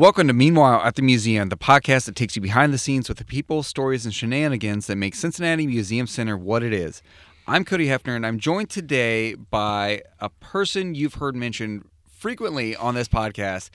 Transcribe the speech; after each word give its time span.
Welcome 0.00 0.28
to 0.28 0.32
Meanwhile 0.32 0.80
at 0.82 0.94
the 0.94 1.02
Museum, 1.02 1.50
the 1.50 1.58
podcast 1.58 2.06
that 2.06 2.16
takes 2.16 2.34
you 2.34 2.40
behind 2.40 2.72
the 2.72 2.78
scenes 2.78 3.06
with 3.06 3.18
the 3.18 3.24
people, 3.26 3.62
stories, 3.62 4.06
and 4.06 4.14
shenanigans 4.14 4.86
that 4.86 4.96
make 4.96 5.14
Cincinnati 5.14 5.66
Museum 5.66 6.06
Center 6.06 6.38
what 6.38 6.62
it 6.62 6.72
is. 6.72 7.02
I'm 7.46 7.66
Cody 7.66 7.88
Hefner, 7.88 8.16
and 8.16 8.26
I'm 8.26 8.38
joined 8.38 8.70
today 8.70 9.34
by 9.34 10.00
a 10.18 10.30
person 10.30 10.94
you've 10.94 11.16
heard 11.16 11.36
mentioned 11.36 11.84
frequently 12.10 12.74
on 12.74 12.94
this 12.94 13.08
podcast. 13.08 13.68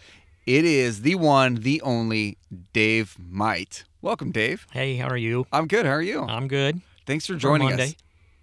It 0.48 0.66
is 0.66 1.04
the 1.04 1.14
one, 1.14 1.58
the 1.58 1.80
only 1.84 2.40
Dave 2.74 3.18
Might. 3.20 3.84
Welcome, 4.02 4.32
Dave. 4.32 4.66
Hey, 4.72 4.96
how 4.96 5.10
are 5.10 5.18
you? 5.18 5.46
I'm 5.52 5.68
good. 5.68 5.86
How 5.86 5.92
are 5.92 6.02
you? 6.02 6.24
I'm 6.24 6.48
good. 6.48 6.82
Thanks 7.06 7.28
for 7.28 7.36
joining 7.36 7.80
us. 7.80 7.94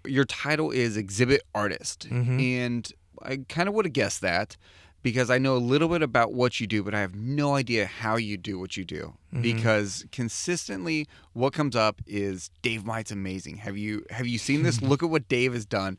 Your 0.05 0.23
title 0.23 0.71
is 0.71 0.95
exhibit 0.95 1.41
artist, 1.53 2.07
Mhm. 2.09 2.41
and 2.41 2.93
I 3.21 3.39
kind 3.49 3.67
of 3.67 3.75
would 3.75 3.83
have 3.83 3.93
guessed 3.93 4.21
that 4.21 4.55
because 5.03 5.29
I 5.29 5.37
know 5.37 5.55
a 5.55 5.59
little 5.59 5.89
bit 5.89 6.01
about 6.01 6.33
what 6.33 6.59
you 6.59 6.65
do, 6.65 6.81
but 6.81 6.95
I 6.95 7.01
have 7.01 7.13
no 7.13 7.55
idea 7.55 7.85
how 7.85 8.15
you 8.15 8.37
do 8.37 8.57
what 8.57 8.77
you 8.77 8.85
do. 8.85 9.13
Mhm. 9.33 9.41
Because 9.41 10.05
consistently, 10.11 11.07
what 11.33 11.53
comes 11.53 11.75
up 11.75 12.01
is 12.07 12.49
Dave 12.61 12.85
Might's 12.85 13.11
amazing. 13.11 13.57
Have 13.57 13.77
you 13.77 14.05
have 14.09 14.25
you 14.25 14.37
seen 14.39 14.63
this? 14.63 14.81
Look 14.81 15.03
at 15.03 15.09
what 15.09 15.27
Dave 15.27 15.53
has 15.53 15.65
done, 15.65 15.97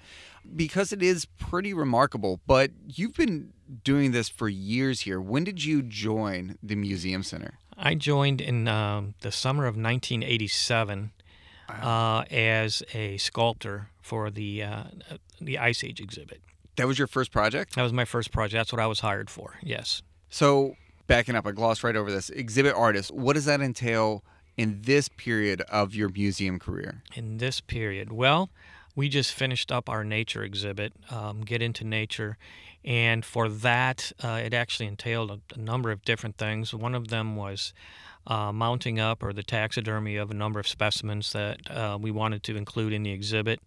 because 0.57 0.93
it 0.93 1.03
is 1.03 1.27
pretty 1.27 1.73
remarkable. 1.73 2.41
But 2.47 2.73
you've 2.87 3.15
been 3.15 3.53
doing 3.85 4.13
this 4.13 4.29
for 4.29 4.49
years 4.49 5.01
here. 5.01 5.21
When 5.21 5.45
did 5.45 5.65
you 5.65 5.83
join 5.83 6.59
the 6.63 6.75
museum 6.75 7.23
center? 7.23 7.59
I 7.77 7.95
joined 7.95 8.41
in 8.41 8.69
um, 8.69 9.15
the 9.21 9.33
summer 9.33 9.67
of 9.67 9.75
1987 9.77 11.11
uh, 11.69 12.25
as 12.31 12.83
a 12.93 13.17
sculptor 13.19 13.89
for 14.01 14.31
the 14.31 14.63
uh, 14.63 14.85
the 15.41 15.59
Ice 15.59 15.83
Age 15.85 16.01
exhibit. 16.01 16.41
That 16.77 16.87
was 16.87 16.99
your 16.99 17.07
first 17.07 17.31
project. 17.31 17.77
That 17.77 17.83
was 17.83 17.93
my 17.93 18.05
first 18.05 18.33
project. 18.33 18.59
That's 18.59 18.73
what 18.73 18.81
I 18.81 18.87
was 18.87 19.01
hired 19.01 19.31
for. 19.31 19.59
Yes. 19.63 20.03
So 20.29 20.77
backing 21.07 21.37
up, 21.37 21.47
I 21.47 21.53
glossed 21.53 21.85
right 21.85 21.97
over 21.97 22.11
this. 22.11 22.31
Exhibit 22.31 22.75
artist. 22.75 23.13
What 23.13 23.35
does 23.35 23.45
that 23.45 23.61
entail 23.61 24.25
in 24.57 24.83
this 24.83 25.09
period 25.09 25.61
of 25.63 25.95
your 25.95 26.09
museum 26.09 26.59
career? 26.59 27.03
In 27.15 27.39
this 27.39 27.61
period, 27.61 28.13
well, 28.13 28.51
we 28.97 29.09
just 29.09 29.33
finished 29.33 29.73
up 29.73 29.89
our 29.89 30.05
nature 30.05 30.43
exhibit, 30.43 30.93
um, 31.11 31.43
Get 31.43 31.61
Into 31.61 31.85
Nature, 31.85 32.37
and 32.85 33.25
for 33.25 33.49
that, 33.49 34.13
uh, 34.23 34.41
it 34.45 34.55
actually 34.55 34.87
entailed 34.87 35.31
a, 35.31 35.41
a 35.55 35.59
number 35.59 35.91
of 35.91 36.05
different 36.05 36.37
things. 36.37 36.73
One 36.73 36.95
of 36.95 37.09
them 37.09 37.35
was 37.35 37.73
uh, 38.27 38.53
mounting 38.53 39.01
up 39.01 39.23
or 39.23 39.33
the 39.33 39.43
taxidermy 39.43 40.17
of 40.17 40.31
a 40.31 40.35
number 40.35 40.61
of 40.61 40.69
specimens 40.69 41.33
that 41.33 41.71
uh, 41.71 41.99
we 42.01 42.11
wanted 42.11 42.43
to 42.45 42.57
include 42.57 42.93
in 42.93 43.03
the 43.03 43.11
exhibit. 43.11 43.61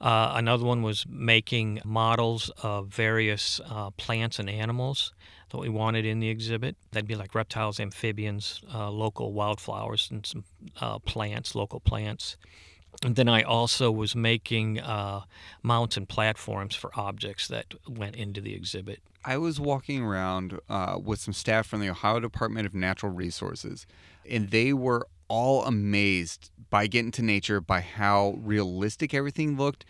Uh, 0.00 0.32
another 0.34 0.64
one 0.64 0.82
was 0.82 1.06
making 1.08 1.80
models 1.84 2.50
of 2.62 2.88
various 2.88 3.60
uh, 3.68 3.90
plants 3.90 4.38
and 4.38 4.50
animals 4.50 5.12
that 5.50 5.58
we 5.58 5.68
wanted 5.68 6.04
in 6.04 6.20
the 6.20 6.28
exhibit. 6.28 6.76
That'd 6.90 7.08
be 7.08 7.14
like 7.14 7.34
reptiles, 7.34 7.78
amphibians, 7.78 8.62
uh, 8.72 8.90
local 8.90 9.32
wildflowers, 9.32 10.08
and 10.10 10.26
some 10.26 10.44
uh, 10.80 10.98
plants, 10.98 11.54
local 11.54 11.80
plants. 11.80 12.36
And 13.02 13.16
then 13.16 13.28
I 13.28 13.42
also 13.42 13.90
was 13.90 14.14
making 14.14 14.80
uh, 14.80 15.22
mounts 15.62 15.96
and 15.96 16.08
platforms 16.08 16.74
for 16.74 16.90
objects 16.94 17.48
that 17.48 17.74
went 17.88 18.16
into 18.16 18.40
the 18.40 18.54
exhibit. 18.54 19.00
I 19.24 19.36
was 19.38 19.58
walking 19.58 20.02
around 20.02 20.58
with 21.02 21.18
some 21.18 21.34
staff 21.34 21.66
from 21.66 21.80
the 21.80 21.88
Ohio 21.88 22.20
Department 22.20 22.66
of 22.66 22.74
Natural 22.74 23.10
Resources, 23.10 23.86
and 24.28 24.50
they 24.50 24.72
were 24.72 25.06
all 25.34 25.64
amazed 25.64 26.52
by 26.70 26.86
Get 26.86 27.04
Into 27.04 27.20
Nature, 27.22 27.60
by 27.60 27.80
how 27.80 28.36
realistic 28.38 29.12
everything 29.12 29.56
looked, 29.56 29.84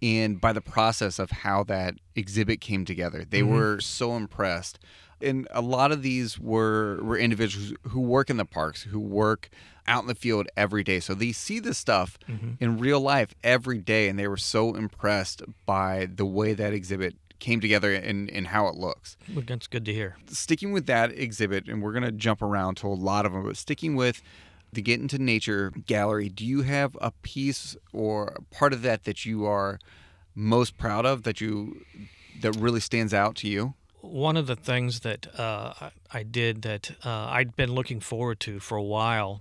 and 0.00 0.40
by 0.40 0.54
the 0.54 0.62
process 0.62 1.18
of 1.18 1.30
how 1.30 1.62
that 1.64 1.96
exhibit 2.14 2.62
came 2.62 2.86
together. 2.86 3.22
They 3.28 3.42
Mhm. 3.42 3.48
were 3.48 3.80
so 3.80 4.16
impressed. 4.16 4.78
And 5.20 5.46
a 5.50 5.60
lot 5.60 5.92
of 5.92 6.02
these 6.02 6.38
were, 6.38 6.98
were 7.02 7.18
individuals 7.18 7.74
who 7.88 8.00
work 8.00 8.30
in 8.30 8.38
the 8.38 8.46
parks, 8.46 8.84
who 8.84 8.98
work 9.00 9.50
out 9.86 10.02
in 10.04 10.08
the 10.08 10.14
field 10.14 10.46
every 10.56 10.82
day. 10.82 10.98
So 11.00 11.12
they 11.14 11.32
see 11.32 11.58
this 11.58 11.76
stuff 11.76 12.18
Mhm. 12.26 12.56
in 12.58 12.78
real 12.78 13.00
life 13.00 13.34
every 13.44 13.78
day, 13.78 14.08
and 14.08 14.18
they 14.18 14.28
were 14.28 14.36
so 14.38 14.74
impressed 14.74 15.42
by 15.66 16.06
the 16.06 16.24
way 16.26 16.54
that 16.54 16.72
exhibit 16.72 17.16
came 17.38 17.60
together 17.60 17.92
and, 17.92 18.30
and 18.30 18.46
how 18.48 18.66
it 18.66 18.76
looks 18.76 19.18
That's 19.28 19.66
good 19.66 19.84
to 19.84 19.92
hear. 19.92 20.16
sticking 20.26 20.72
with 20.72 20.86
that 20.86 21.12
exhibit, 21.12 21.68
and 21.68 21.82
we're 21.82 21.92
going 21.92 22.02
to 22.04 22.12
jump 22.12 22.40
around 22.40 22.76
to 22.76 22.86
a 22.86 22.96
lot 23.10 23.26
of 23.26 23.32
them, 23.32 23.44
but 23.44 23.58
sticking 23.58 23.94
with 23.94 24.22
the 24.72 24.82
Get 24.82 25.00
Into 25.00 25.18
Nature 25.18 25.72
gallery, 25.86 26.28
do 26.28 26.44
you 26.44 26.62
have 26.62 26.96
a 27.00 27.10
piece 27.22 27.76
or 27.92 28.36
part 28.50 28.72
of 28.72 28.82
that 28.82 29.04
that 29.04 29.24
you 29.24 29.46
are 29.46 29.78
most 30.34 30.76
proud 30.76 31.06
of 31.06 31.22
that 31.22 31.40
you 31.40 31.84
that 32.42 32.52
really 32.56 32.80
stands 32.80 33.14
out 33.14 33.36
to 33.36 33.48
you? 33.48 33.74
One 34.00 34.36
of 34.36 34.46
the 34.46 34.56
things 34.56 35.00
that 35.00 35.26
uh, 35.38 35.90
I- 36.12 36.22
did 36.22 36.62
that 36.62 36.92
uh, 37.04 37.26
I'd 37.30 37.56
been 37.56 37.72
looking 37.72 38.00
forward 38.00 38.38
to 38.40 38.60
for 38.60 38.76
a 38.76 38.82
while, 38.82 39.40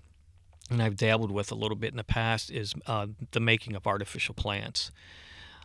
and 0.69 0.81
I've 0.81 0.95
dabbled 0.95 1.31
with 1.31 1.51
a 1.51 1.55
little 1.55 1.75
bit 1.75 1.91
in 1.91 1.97
the 1.97 2.03
past, 2.03 2.49
is 2.49 2.73
uh, 2.87 3.07
the 3.31 3.39
making 3.39 3.75
of 3.75 3.85
artificial 3.85 4.33
plants. 4.33 4.91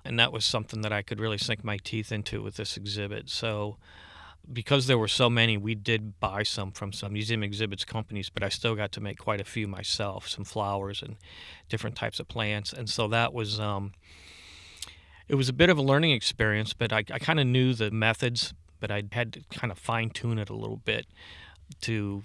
And 0.04 0.19
that 0.19 0.32
was 0.32 0.44
something 0.44 0.81
that 0.82 0.92
I 0.92 1.03
could 1.03 1.21
really 1.21 1.38
sink 1.38 1.62
my 1.62 1.78
teeth 1.82 2.10
into 2.10 2.42
with 2.42 2.56
this 2.56 2.77
exhibit. 2.77 3.28
So, 3.31 3.77
because 4.53 4.87
there 4.87 4.99
were 4.99 5.09
so 5.09 5.31
many, 5.31 5.56
we 5.56 5.75
did 5.75 6.19
buy 6.21 6.43
some 6.43 6.73
from 6.73 6.93
some 6.93 7.12
museum 7.12 7.43
exhibits 7.43 7.84
companies, 7.84 8.31
but 8.31 8.43
I 8.43 8.49
still 8.49 8.75
got 8.75 8.93
to 8.93 9.01
make 9.01 9.19
quite 9.19 9.41
a 9.41 9.45
few 9.45 9.69
myself, 9.69 10.28
some 10.28 10.45
flowers 10.45 11.03
and 11.03 11.17
different 11.69 11.97
types 11.97 12.21
of 12.21 12.28
plants. 12.28 12.73
And 12.73 12.89
so 12.89 13.09
that 13.09 13.33
was. 13.33 13.61
Um, 13.61 13.93
it 15.28 15.37
was 15.37 15.49
a 15.49 15.53
bit 15.53 15.71
of 15.71 15.78
a 15.78 15.83
learning 15.83 16.11
experience, 16.11 16.73
but 16.73 16.93
I, 16.93 17.05
I 17.12 17.21
kind 17.21 17.39
of 17.39 17.47
knew 17.47 17.73
the 17.73 17.93
methods, 17.93 18.53
but 18.81 18.91
I 18.91 19.05
had 19.12 19.33
to 19.34 19.41
kind 19.53 19.71
of 19.71 19.78
fine 19.78 20.11
tune 20.11 20.41
it 20.41 20.51
a 20.51 20.57
little 20.57 20.78
bit 20.78 21.07
to 21.83 22.25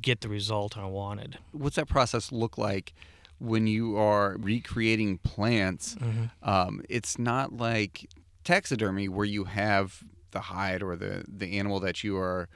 get 0.00 0.20
the 0.20 0.28
result 0.28 0.78
I 0.78 0.86
wanted. 0.86 1.38
What's 1.50 1.74
that 1.74 1.88
process 1.88 2.30
look 2.30 2.56
like 2.56 2.94
when 3.38 3.66
you 3.66 3.96
are 3.96 4.36
recreating 4.38 5.18
plants? 5.18 5.96
Um, 6.40 6.82
it's 6.88 7.18
not 7.18 7.56
like 7.56 8.08
taxidermy 8.44 9.08
where 9.08 9.26
you 9.26 9.44
have 9.44 10.04
the 10.32 10.40
hide 10.40 10.82
or 10.82 10.96
the 10.96 11.24
the 11.28 11.58
animal 11.58 11.80
that 11.80 12.02
you 12.04 12.16
are. 12.18 12.48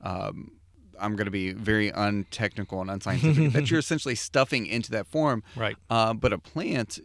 Um, 0.00 0.52
I'm 1.00 1.16
going 1.16 1.24
to 1.24 1.30
be 1.32 1.52
very 1.52 1.88
untechnical 1.90 2.80
and 2.80 2.88
unscientific. 2.90 3.52
that 3.52 3.70
you're 3.70 3.80
essentially 3.86 4.14
stuffing 4.14 4.66
into 4.66 4.90
that 4.92 5.06
form. 5.08 5.42
Right, 5.56 5.76
Uh, 5.90 6.14
but 6.14 6.32
a 6.32 6.38
plant, 6.38 7.00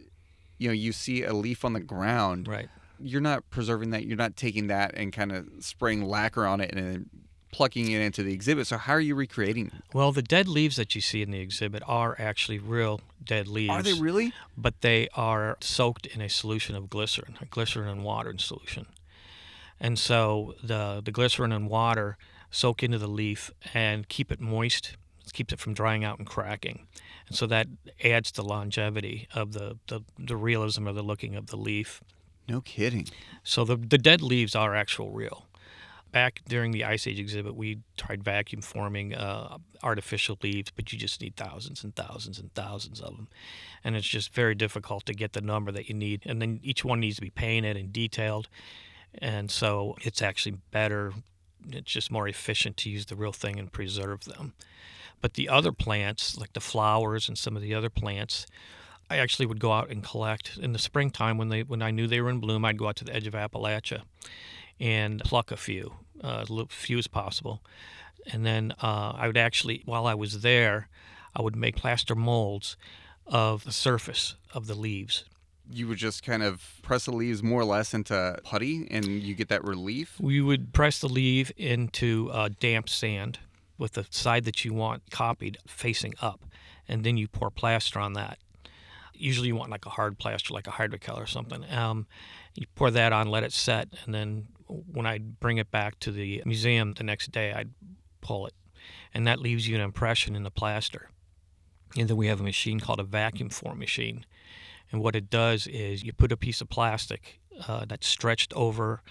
you 0.58 0.68
know, 0.68 0.72
you 0.74 0.92
see 0.92 1.24
a 1.24 1.32
leaf 1.32 1.64
on 1.64 1.72
the 1.72 1.80
ground. 1.80 2.46
right. 2.46 2.68
You're 3.02 3.20
not 3.22 3.48
preserving 3.50 3.90
that. 3.90 4.04
You're 4.04 4.18
not 4.18 4.36
taking 4.36 4.66
that 4.68 4.92
and 4.94 5.10
kind 5.12 5.32
of 5.32 5.48
spraying 5.60 6.04
lacquer 6.04 6.46
on 6.46 6.60
it 6.60 6.72
and 6.74 7.08
plucking 7.50 7.90
it 7.90 8.00
into 8.00 8.22
the 8.22 8.32
exhibit. 8.32 8.66
So 8.68 8.76
how 8.76 8.92
are 8.92 9.00
you 9.00 9.14
recreating? 9.16 9.68
it? 9.68 9.72
Well, 9.94 10.12
the 10.12 10.22
dead 10.22 10.46
leaves 10.46 10.76
that 10.76 10.94
you 10.94 11.00
see 11.00 11.22
in 11.22 11.30
the 11.32 11.40
exhibit 11.40 11.82
are 11.86 12.14
actually 12.18 12.58
real 12.58 13.00
dead 13.24 13.48
leaves. 13.48 13.70
Are 13.72 13.82
they 13.82 13.94
really? 13.94 14.32
But 14.56 14.82
they 14.82 15.08
are 15.14 15.56
soaked 15.60 16.06
in 16.06 16.20
a 16.20 16.28
solution 16.28 16.76
of 16.76 16.90
glycerin, 16.90 17.38
glycerin 17.50 17.88
and 17.88 18.04
water 18.04 18.30
in 18.30 18.38
solution. 18.38 18.86
And 19.80 19.98
so 19.98 20.54
the 20.62 21.00
the 21.04 21.10
glycerin 21.10 21.52
and 21.52 21.68
water 21.68 22.18
soak 22.50 22.82
into 22.82 22.98
the 22.98 23.08
leaf 23.08 23.50
and 23.72 24.08
keep 24.08 24.30
it 24.32 24.40
moist, 24.40 24.96
keeps 25.32 25.52
it 25.52 25.58
from 25.60 25.74
drying 25.74 26.04
out 26.04 26.18
and 26.18 26.26
cracking. 26.26 26.86
And 27.28 27.36
so 27.36 27.46
that 27.46 27.68
adds 28.02 28.32
to 28.32 28.42
longevity 28.42 29.28
of 29.32 29.52
the, 29.52 29.78
the, 29.86 30.00
the 30.18 30.36
realism 30.36 30.86
of 30.88 30.96
the 30.96 31.02
looking 31.02 31.36
of 31.36 31.46
the 31.46 31.56
leaf. 31.56 32.02
No 32.48 32.60
kidding. 32.60 33.06
So 33.44 33.64
the, 33.64 33.76
the 33.76 33.98
dead 33.98 34.20
leaves 34.20 34.56
are 34.56 34.74
actual 34.74 35.12
real. 35.12 35.46
Back 36.10 36.40
during 36.48 36.72
the 36.72 36.82
Ice 36.82 37.06
Age 37.06 37.20
exhibit, 37.20 37.54
we 37.54 37.78
tried 37.96 38.24
vacuum 38.24 38.62
forming 38.62 39.14
uh, 39.14 39.58
artificial 39.84 40.36
leaves, 40.42 40.72
but 40.74 40.92
you 40.92 40.98
just 40.98 41.20
need 41.20 41.36
thousands 41.36 41.84
and 41.84 41.94
thousands 41.94 42.40
and 42.40 42.52
thousands 42.54 43.00
of 43.00 43.14
them. 43.14 43.28
And 43.84 43.94
it's 43.94 44.08
just 44.08 44.34
very 44.34 44.56
difficult 44.56 45.06
to 45.06 45.14
get 45.14 45.34
the 45.34 45.40
number 45.40 45.70
that 45.70 45.88
you 45.88 45.94
need. 45.94 46.22
And 46.26 46.42
then 46.42 46.58
each 46.64 46.84
one 46.84 46.98
needs 46.98 47.16
to 47.16 47.22
be 47.22 47.30
painted 47.30 47.76
and 47.76 47.92
detailed. 47.92 48.48
And 49.18 49.50
so 49.50 49.96
it's 50.02 50.22
actually 50.22 50.56
better, 50.70 51.12
it's 51.70 51.90
just 51.90 52.10
more 52.10 52.28
efficient 52.28 52.76
to 52.78 52.90
use 52.90 53.06
the 53.06 53.16
real 53.16 53.32
thing 53.32 53.58
and 53.58 53.72
preserve 53.72 54.24
them. 54.24 54.54
But 55.20 55.34
the 55.34 55.48
other 55.48 55.72
plants, 55.72 56.38
like 56.38 56.52
the 56.52 56.60
flowers 56.60 57.28
and 57.28 57.36
some 57.36 57.56
of 57.56 57.62
the 57.62 57.74
other 57.74 57.90
plants, 57.90 58.46
I 59.10 59.16
actually 59.18 59.46
would 59.46 59.60
go 59.60 59.72
out 59.72 59.90
and 59.90 60.04
collect 60.04 60.56
in 60.56 60.72
the 60.72 60.78
springtime 60.78 61.36
when 61.36 61.48
they 61.48 61.64
when 61.64 61.82
I 61.82 61.90
knew 61.90 62.06
they 62.06 62.20
were 62.20 62.30
in 62.30 62.38
bloom. 62.38 62.64
I'd 62.64 62.78
go 62.78 62.88
out 62.88 62.96
to 62.96 63.04
the 63.04 63.14
edge 63.14 63.26
of 63.26 63.34
Appalachia 63.34 64.02
and 64.78 65.20
pluck 65.24 65.50
a 65.50 65.56
few, 65.56 65.94
uh, 66.22 66.44
as 66.48 66.66
few 66.70 66.96
as 66.96 67.08
possible, 67.08 67.60
and 68.32 68.46
then 68.46 68.72
uh, 68.82 69.12
I 69.16 69.26
would 69.26 69.36
actually, 69.36 69.82
while 69.84 70.06
I 70.06 70.14
was 70.14 70.42
there, 70.42 70.88
I 71.34 71.42
would 71.42 71.56
make 71.56 71.76
plaster 71.76 72.14
molds 72.14 72.76
of 73.26 73.64
the 73.64 73.72
surface 73.72 74.36
of 74.54 74.68
the 74.68 74.74
leaves. 74.74 75.24
You 75.72 75.88
would 75.88 75.98
just 75.98 76.22
kind 76.22 76.42
of 76.42 76.80
press 76.82 77.04
the 77.04 77.12
leaves 77.12 77.42
more 77.42 77.60
or 77.60 77.64
less 77.64 77.94
into 77.94 78.38
putty 78.42 78.88
and 78.90 79.06
you 79.06 79.34
get 79.34 79.48
that 79.48 79.64
relief. 79.64 80.16
We 80.20 80.40
would 80.40 80.72
press 80.72 81.00
the 81.00 81.08
leaf 81.08 81.50
into 81.56 82.30
uh, 82.32 82.50
damp 82.58 82.88
sand 82.88 83.38
with 83.78 83.92
the 83.92 84.06
side 84.10 84.44
that 84.44 84.64
you 84.64 84.74
want 84.74 85.10
copied 85.10 85.58
facing 85.66 86.14
up, 86.20 86.44
and 86.86 87.02
then 87.04 87.16
you 87.16 87.28
pour 87.28 87.50
plaster 87.50 87.98
on 87.98 88.12
that. 88.14 88.38
Usually, 89.14 89.48
you 89.48 89.56
want 89.56 89.70
like 89.70 89.86
a 89.86 89.90
hard 89.90 90.18
plaster, 90.18 90.52
like 90.54 90.66
a 90.66 90.72
hydrocal 90.72 91.18
or 91.18 91.26
something. 91.26 91.64
Um, 91.70 92.06
you 92.54 92.66
pour 92.74 92.90
that 92.90 93.12
on, 93.12 93.28
let 93.28 93.42
it 93.42 93.52
set, 93.52 93.88
and 94.04 94.14
then 94.14 94.48
when 94.66 95.06
I 95.06 95.18
bring 95.18 95.58
it 95.58 95.70
back 95.70 95.98
to 96.00 96.10
the 96.10 96.42
museum 96.44 96.94
the 96.94 97.04
next 97.04 97.32
day, 97.32 97.52
I'd 97.52 97.70
pull 98.20 98.46
it 98.46 98.54
and 99.12 99.26
that 99.26 99.40
leaves 99.40 99.68
you 99.68 99.74
an 99.74 99.80
impression 99.80 100.36
in 100.36 100.42
the 100.42 100.50
plaster. 100.50 101.10
And 101.96 102.08
then 102.08 102.16
we 102.16 102.28
have 102.28 102.40
a 102.40 102.44
machine 102.44 102.80
called 102.80 103.00
a 103.00 103.04
vacuum 103.04 103.50
form 103.50 103.78
machine. 103.78 104.24
And 104.90 105.00
what 105.00 105.16
it 105.16 105.30
does 105.30 105.66
is 105.66 106.02
you 106.02 106.12
put 106.12 106.32
a 106.32 106.36
piece 106.36 106.60
of 106.60 106.68
plastic 106.68 107.40
uh, 107.68 107.84
that's 107.86 108.06
stretched 108.06 108.52
over 108.54 109.02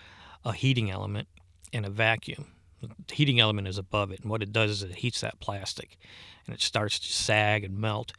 a 0.43 0.53
heating 0.53 0.89
element 0.89 1.27
in 1.71 1.85
a 1.85 1.89
vacuum. 1.89 2.47
The 2.81 2.89
heating 3.13 3.39
element 3.39 3.67
is 3.67 3.77
above 3.77 4.11
it, 4.11 4.21
and 4.21 4.29
what 4.29 4.41
it 4.41 4.53
does 4.53 4.71
is 4.71 4.83
it 4.83 4.95
heats 4.95 5.21
that 5.21 5.39
plastic, 5.39 5.97
and 6.45 6.55
it 6.55 6.61
starts 6.61 6.97
to 6.99 7.11
sag 7.11 7.63
and 7.65 7.77
melt, 7.77 8.13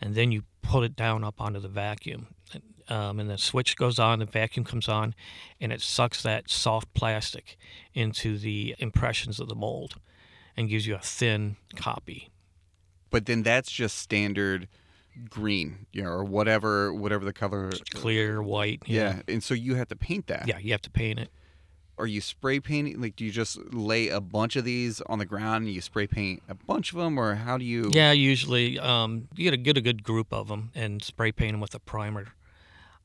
and 0.00 0.14
then 0.14 0.32
you 0.32 0.44
pull 0.62 0.82
it 0.82 0.96
down 0.96 1.24
up 1.24 1.40
onto 1.40 1.60
the 1.60 1.68
vacuum, 1.68 2.28
um, 2.88 3.20
and 3.20 3.28
the 3.28 3.36
switch 3.36 3.76
goes 3.76 3.98
on, 3.98 4.18
the 4.18 4.24
vacuum 4.24 4.64
comes 4.64 4.88
on, 4.88 5.14
and 5.60 5.72
it 5.72 5.82
sucks 5.82 6.22
that 6.22 6.48
soft 6.48 6.92
plastic 6.94 7.58
into 7.92 8.38
the 8.38 8.74
impressions 8.78 9.38
of 9.38 9.48
the 9.48 9.54
mold, 9.54 9.96
and 10.56 10.70
gives 10.70 10.86
you 10.86 10.94
a 10.94 11.00
thin 11.00 11.56
copy. 11.76 12.30
But 13.10 13.26
then 13.26 13.42
that's 13.42 13.70
just 13.70 13.98
standard 13.98 14.68
green, 15.30 15.86
you 15.92 16.02
know, 16.02 16.10
or 16.10 16.24
whatever 16.24 16.92
whatever 16.92 17.24
the 17.24 17.32
color 17.32 17.70
clear, 17.94 18.42
white. 18.42 18.82
Yeah. 18.86 19.16
Yeah. 19.16 19.34
And 19.34 19.42
so 19.42 19.54
you 19.54 19.74
have 19.74 19.88
to 19.88 19.96
paint 19.96 20.26
that. 20.28 20.46
Yeah, 20.46 20.58
you 20.58 20.72
have 20.72 20.82
to 20.82 20.90
paint 20.90 21.18
it. 21.18 21.30
Are 21.98 22.06
you 22.06 22.20
spray 22.20 22.60
painting 22.60 23.00
like 23.00 23.16
do 23.16 23.24
you 23.24 23.32
just 23.32 23.58
lay 23.74 24.08
a 24.08 24.20
bunch 24.20 24.54
of 24.54 24.64
these 24.64 25.00
on 25.02 25.18
the 25.18 25.24
ground 25.26 25.66
and 25.66 25.74
you 25.74 25.80
spray 25.80 26.06
paint 26.06 26.42
a 26.48 26.54
bunch 26.54 26.92
of 26.92 26.98
them 26.98 27.18
or 27.18 27.34
how 27.34 27.58
do 27.58 27.64
you 27.64 27.90
Yeah, 27.92 28.12
usually 28.12 28.78
um, 28.78 29.26
you 29.34 29.44
get 29.44 29.54
a 29.54 29.56
get 29.56 29.76
a 29.76 29.80
good 29.80 30.04
group 30.04 30.32
of 30.32 30.46
them 30.46 30.70
and 30.76 31.02
spray 31.02 31.32
paint 31.32 31.54
them 31.54 31.60
with 31.60 31.74
a 31.74 31.80
primer. 31.80 32.28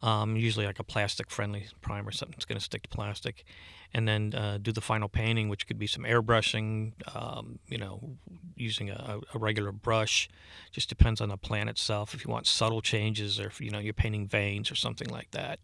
Um, 0.03 0.35
usually 0.35 0.65
like 0.65 0.79
a 0.79 0.83
plastic 0.83 1.31
friendly 1.31 1.67
primer, 1.81 2.11
something 2.11 2.35
that's 2.37 2.45
going 2.45 2.57
to 2.59 2.63
stick 2.63 2.83
to 2.83 2.89
plastic, 2.89 3.45
and 3.93 4.07
then 4.07 4.33
uh, 4.33 4.57
do 4.61 4.71
the 4.71 4.81
final 4.81 5.07
painting, 5.07 5.49
which 5.49 5.67
could 5.67 5.77
be 5.77 5.87
some 5.87 6.03
airbrushing, 6.03 6.93
um, 7.15 7.59
you 7.67 7.77
know, 7.77 8.17
using 8.55 8.89
a, 8.89 9.19
a 9.33 9.37
regular 9.37 9.71
brush. 9.71 10.29
Just 10.71 10.89
depends 10.89 11.21
on 11.21 11.29
the 11.29 11.37
plant 11.37 11.69
itself. 11.69 12.13
If 12.13 12.25
you 12.25 12.31
want 12.31 12.47
subtle 12.47 12.81
changes, 12.81 13.39
or 13.39 13.47
if 13.47 13.61
you 13.61 13.69
know 13.69 13.79
you're 13.79 13.93
painting 13.93 14.27
veins 14.27 14.71
or 14.71 14.75
something 14.75 15.09
like 15.09 15.31
that, 15.31 15.59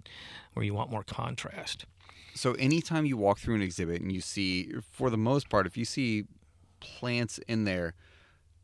where 0.53 0.63
you 0.63 0.73
want 0.73 0.91
more 0.91 1.03
contrast. 1.03 1.85
So 2.35 2.53
anytime 2.53 3.05
you 3.05 3.17
walk 3.17 3.39
through 3.39 3.55
an 3.55 3.61
exhibit 3.61 4.01
and 4.01 4.11
you 4.11 4.21
see 4.21 4.73
for 4.91 5.09
the 5.09 5.17
most 5.17 5.49
part 5.49 5.65
if 5.65 5.75
you 5.75 5.85
see 5.85 6.25
plants 6.79 7.39
in 7.47 7.65
there 7.65 7.95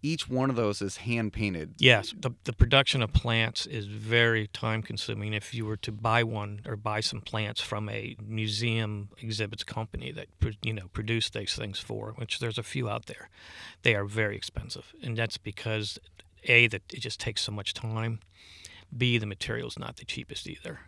each 0.05 0.29
one 0.29 0.49
of 0.49 0.55
those 0.55 0.81
is 0.81 0.97
hand 0.97 1.33
painted. 1.33 1.73
Yes, 1.79 2.13
the, 2.17 2.31
the 2.43 2.53
production 2.53 3.01
of 3.01 3.11
plants 3.11 3.65
is 3.65 3.87
very 3.87 4.47
time 4.47 4.83
consuming. 4.83 5.33
If 5.33 5.53
you 5.53 5.65
were 5.65 5.77
to 5.77 5.91
buy 5.91 6.23
one 6.23 6.61
or 6.65 6.75
buy 6.75 6.99
some 6.99 7.21
plants 7.21 7.59
from 7.59 7.89
a 7.89 8.15
museum 8.21 9.09
exhibits 9.19 9.63
company 9.63 10.11
that 10.11 10.27
you 10.61 10.73
know 10.73 10.87
produce 10.93 11.29
these 11.29 11.55
things 11.55 11.79
for, 11.79 12.13
which 12.17 12.39
there's 12.39 12.59
a 12.59 12.63
few 12.63 12.87
out 12.87 13.07
there, 13.07 13.29
they 13.81 13.95
are 13.95 14.05
very 14.05 14.35
expensive, 14.35 14.93
and 15.01 15.17
that's 15.17 15.37
because 15.37 15.97
a 16.43 16.67
that 16.67 16.83
it 16.93 16.99
just 16.99 17.19
takes 17.19 17.41
so 17.41 17.51
much 17.51 17.73
time. 17.73 18.19
B 18.95 19.17
the 19.17 19.25
material 19.25 19.67
is 19.67 19.79
not 19.79 19.97
the 19.97 20.05
cheapest 20.05 20.47
either. 20.47 20.81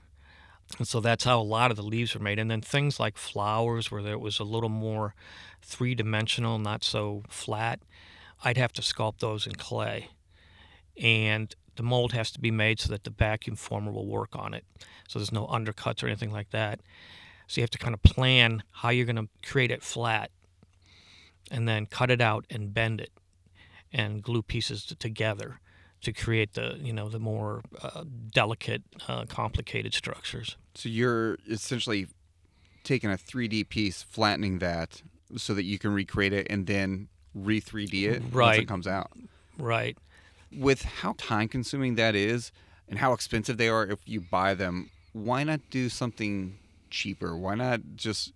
And 0.78 0.88
so 0.88 1.00
that's 1.00 1.24
how 1.24 1.40
a 1.40 1.42
lot 1.42 1.72
of 1.72 1.78
the 1.78 1.84
leaves 1.84 2.16
are 2.16 2.20
made. 2.20 2.40
And 2.40 2.52
then 2.52 2.62
things 2.62 3.00
like 3.00 3.18
flowers, 3.18 3.90
where 3.90 4.04
there 4.04 4.20
was 4.20 4.38
a 4.38 4.44
little 4.44 4.70
more 4.70 5.16
three 5.62 5.96
dimensional, 5.96 6.60
not 6.60 6.84
so 6.84 7.24
flat, 7.30 7.80
I'd 8.44 8.58
have 8.58 8.74
to 8.74 8.82
sculpt 8.82 9.20
those 9.20 9.48
in 9.48 9.56
clay. 9.56 10.10
And 11.02 11.54
the 11.76 11.84
mold 11.84 12.14
has 12.14 12.32
to 12.32 12.40
be 12.40 12.52
made 12.52 12.80
so 12.80 12.90
that 12.90 13.04
the 13.04 13.10
vacuum 13.10 13.56
former 13.56 13.92
will 13.92 14.08
work 14.08 14.36
on 14.36 14.54
it. 14.54 14.66
So 15.08 15.20
there's 15.20 15.32
no 15.32 15.46
undercuts 15.48 16.04
or 16.04 16.08
anything 16.08 16.32
like 16.32 16.50
that. 16.52 16.82
So 17.48 17.62
you 17.62 17.64
have 17.64 17.70
to 17.72 17.78
kind 17.78 17.94
of 17.94 18.04
plan 18.04 18.64
how 18.72 18.90
you're 18.90 19.06
going 19.06 19.16
to 19.16 19.30
create 19.48 19.72
it 19.72 19.84
flat 19.84 20.32
and 21.50 21.68
then 21.68 21.86
cut 21.86 22.12
it 22.12 22.20
out 22.20 22.46
and 22.50 22.74
bend 22.74 23.00
it 23.00 23.12
and 23.94 24.22
glue 24.22 24.42
pieces 24.42 24.84
together 25.00 25.60
to 26.02 26.12
create 26.12 26.54
the 26.54 26.78
you 26.80 26.94
know 26.94 27.10
the 27.10 27.20
more 27.20 27.62
uh, 27.82 28.04
delicate 28.32 28.84
uh, 29.08 29.26
complicated 29.26 29.94
structures 29.94 30.58
So 30.76 30.90
you're 30.90 31.38
essentially 31.50 32.08
taking 32.84 33.10
a 33.10 33.18
3D 33.18 33.68
piece, 33.68 34.04
flattening 34.04 34.60
that 34.60 35.02
so 35.36 35.54
that 35.54 35.64
you 35.64 35.80
can 35.80 35.94
recreate 35.94 36.34
it 36.34 36.48
and 36.50 36.68
then 36.68 37.08
re 37.46 37.60
3D 37.62 38.04
it 38.06 38.22
once 38.22 38.34
it 38.34 38.36
Right. 38.36 38.68
comes 38.68 38.88
out. 38.88 39.12
right 39.58 39.98
With 40.52 40.84
how 40.84 41.14
time 41.18 41.48
consuming 41.48 41.96
that 41.96 42.16
is 42.16 42.52
and 42.88 43.00
how 43.00 43.14
expensive 43.14 43.58
they 43.58 43.68
are 43.70 43.86
if 43.86 44.00
you 44.06 44.22
buy 44.22 44.54
them, 44.54 44.90
why 45.14 45.44
not 45.44 45.62
do 45.70 45.90
something 45.90 46.58
cheaper? 46.90 47.36
Why 47.36 47.56
not 47.56 47.82
just 47.96 48.32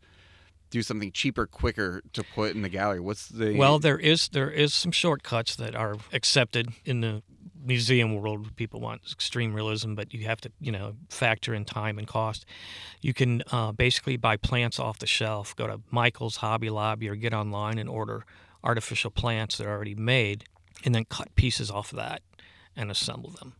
do 0.69 0.81
something 0.81 1.12
cheaper, 1.12 1.45
quicker 1.48 2.01
to 2.13 2.24
put 2.24 2.53
in 2.56 2.62
the 2.62 2.69
gallery? 2.69 3.00
What's 3.00 3.27
the 3.27 3.56
Well, 3.56 3.80
there 3.80 3.98
is 4.00 4.27
there 4.30 4.50
is 4.50 4.74
some 4.74 4.92
shortcuts 4.92 5.56
that 5.56 5.75
are 5.75 5.95
accepted 6.12 6.69
in 6.86 7.01
the 7.01 7.24
museum 7.63 8.15
world. 8.15 8.56
People 8.56 8.81
want 8.81 9.01
extreme 9.12 9.53
realism, 9.53 9.94
but 9.94 10.13
you 10.13 10.25
have 10.25 10.42
to 10.42 10.51
you 10.59 10.71
know 10.71 10.95
factor 11.09 11.53
in 11.53 11.63
time 11.65 11.98
and 12.00 12.07
cost. 12.07 12.45
You 13.01 13.13
can 13.13 13.44
uh, 13.51 13.71
basically 13.71 14.18
buy 14.18 14.36
plants 14.38 14.80
off 14.80 15.00
the 15.00 15.07
shelf. 15.07 15.56
Go 15.56 15.68
to 15.68 15.81
Michael's, 15.92 16.38
Hobby 16.38 16.69
Lobby, 16.69 17.07
or 17.07 17.15
get 17.15 17.33
online 17.33 17.77
and 17.77 17.88
order 17.89 18.25
artificial 18.63 19.12
plants 19.12 19.58
that 19.58 19.68
are 19.68 19.72
already 19.72 19.96
made, 19.96 20.46
and 20.84 20.94
then 20.94 21.06
cut 21.06 21.34
pieces 21.36 21.72
off 21.72 21.92
of 21.92 21.98
that 21.98 22.22
and 22.75 22.90
assemble 22.92 23.31
them. 23.31 23.54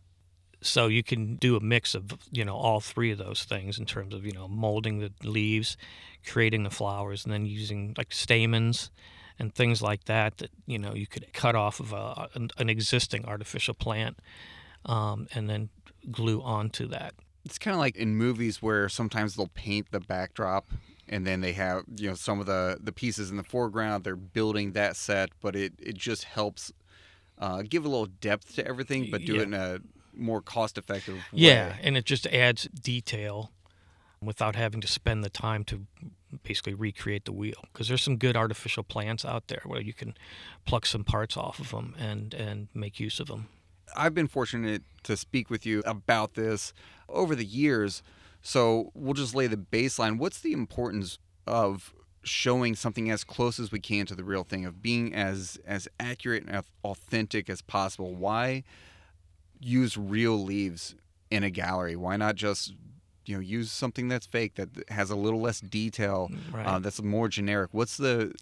So 0.60 0.86
you 0.86 1.02
can 1.02 1.36
do 1.36 1.56
a 1.56 1.60
mix 1.60 1.94
of 1.94 2.12
you 2.30 2.44
know 2.44 2.54
all 2.54 2.80
three 2.80 3.10
of 3.10 3.18
those 3.18 3.44
things 3.44 3.78
in 3.78 3.86
terms 3.86 4.14
of 4.14 4.24
you 4.24 4.32
know 4.32 4.48
molding 4.48 5.00
the 5.00 5.12
leaves, 5.24 5.76
creating 6.26 6.62
the 6.62 6.70
flowers, 6.70 7.24
and 7.24 7.32
then 7.32 7.46
using 7.46 7.94
like 7.98 8.12
stamens 8.12 8.90
and 9.38 9.54
things 9.54 9.82
like 9.82 10.04
that 10.04 10.38
that 10.38 10.50
you 10.66 10.78
know 10.78 10.94
you 10.94 11.06
could 11.06 11.32
cut 11.32 11.54
off 11.54 11.80
of 11.80 11.92
a, 11.92 12.28
an, 12.58 12.68
existing 12.68 13.24
artificial 13.24 13.74
plant 13.74 14.18
um, 14.86 15.26
and 15.34 15.50
then 15.50 15.68
glue 16.10 16.40
onto 16.40 16.86
that. 16.86 17.14
It's 17.44 17.58
kind 17.58 17.74
of 17.74 17.80
like 17.80 17.96
in 17.96 18.14
movies 18.14 18.62
where 18.62 18.88
sometimes 18.88 19.34
they'll 19.34 19.48
paint 19.48 19.88
the 19.90 19.98
backdrop 19.98 20.66
and 21.12 21.26
then 21.26 21.40
they 21.42 21.52
have, 21.52 21.84
you 21.96 22.08
know, 22.08 22.14
some 22.14 22.40
of 22.40 22.46
the, 22.46 22.78
the 22.82 22.92
pieces 22.92 23.30
in 23.30 23.36
the 23.36 23.44
foreground. 23.44 24.02
They're 24.04 24.16
building 24.16 24.72
that 24.72 24.96
set, 24.96 25.28
but 25.40 25.54
it, 25.54 25.74
it 25.78 25.94
just 25.96 26.24
helps 26.24 26.72
uh, 27.38 27.62
give 27.62 27.84
a 27.84 27.88
little 27.88 28.06
depth 28.06 28.54
to 28.56 28.66
everything, 28.66 29.10
but 29.10 29.24
do 29.24 29.34
Yeah. 29.34 29.40
it 29.40 29.44
in 29.44 29.54
a 29.54 29.78
more 30.14 30.40
cost 30.40 30.78
effective 30.78 31.14
way. 31.16 31.22
Yeah, 31.32 31.76
and 31.82 31.96
it 31.96 32.04
just 32.04 32.26
adds 32.28 32.64
detail 32.64 33.50
without 34.22 34.56
having 34.56 34.80
to 34.80 34.86
spend 34.88 35.22
the 35.24 35.30
time 35.30 35.64
to 35.64 35.86
basically 36.44 36.74
recreate 36.74 37.24
the 37.26 37.32
wheel 37.32 37.64
because 37.72 37.88
there's 37.88 38.02
some 38.02 38.16
good 38.16 38.36
artificial 38.36 38.82
plants 38.82 39.24
out 39.24 39.48
there 39.48 39.62
where 39.66 39.80
you 39.82 39.92
can 39.92 40.14
pluck 40.64 40.86
some 40.86 41.04
parts 41.04 41.36
off 41.36 41.58
of 41.58 41.70
them 41.70 41.94
and 41.98 42.32
and 42.34 42.68
make 42.72 42.98
use 43.00 43.20
of 43.20 43.26
them. 43.28 43.48
I've 43.94 44.14
been 44.14 44.28
fortunate 44.28 44.82
to 45.02 45.16
speak 45.16 45.50
with 45.50 45.66
you 45.66 45.82
about 45.84 46.34
this 46.34 46.72
over 47.08 47.34
the 47.34 47.44
years. 47.44 48.02
So 48.42 48.90
we'll 48.94 49.14
just 49.14 49.34
lay 49.34 49.46
the 49.46 49.56
baseline. 49.56 50.18
What's 50.18 50.40
the 50.40 50.52
importance 50.52 51.18
of 51.46 51.94
showing 52.24 52.74
something 52.76 53.10
as 53.10 53.24
close 53.24 53.58
as 53.58 53.72
we 53.72 53.80
can 53.80 54.06
to 54.06 54.14
the 54.14 54.24
real 54.24 54.44
thing, 54.44 54.64
of 54.64 54.82
being 54.82 55.14
as 55.14 55.58
as 55.66 55.88
accurate 56.00 56.44
and 56.46 56.62
authentic 56.84 57.48
as 57.48 57.62
possible? 57.62 58.14
Why 58.14 58.64
use 59.60 59.96
real 59.96 60.42
leaves 60.42 60.94
in 61.30 61.44
a 61.44 61.50
gallery? 61.50 61.96
Why 61.96 62.16
not 62.16 62.34
just 62.34 62.74
you 63.26 63.36
know 63.36 63.40
use 63.40 63.70
something 63.70 64.08
that's 64.08 64.26
fake 64.26 64.56
that 64.56 64.68
has 64.88 65.10
a 65.10 65.16
little 65.16 65.40
less 65.40 65.60
detail, 65.60 66.28
Right. 66.52 66.66
uh, 66.66 66.78
that's 66.80 67.00
more 67.00 67.28
generic? 67.28 67.70
What's 67.72 67.96
the 67.96 68.34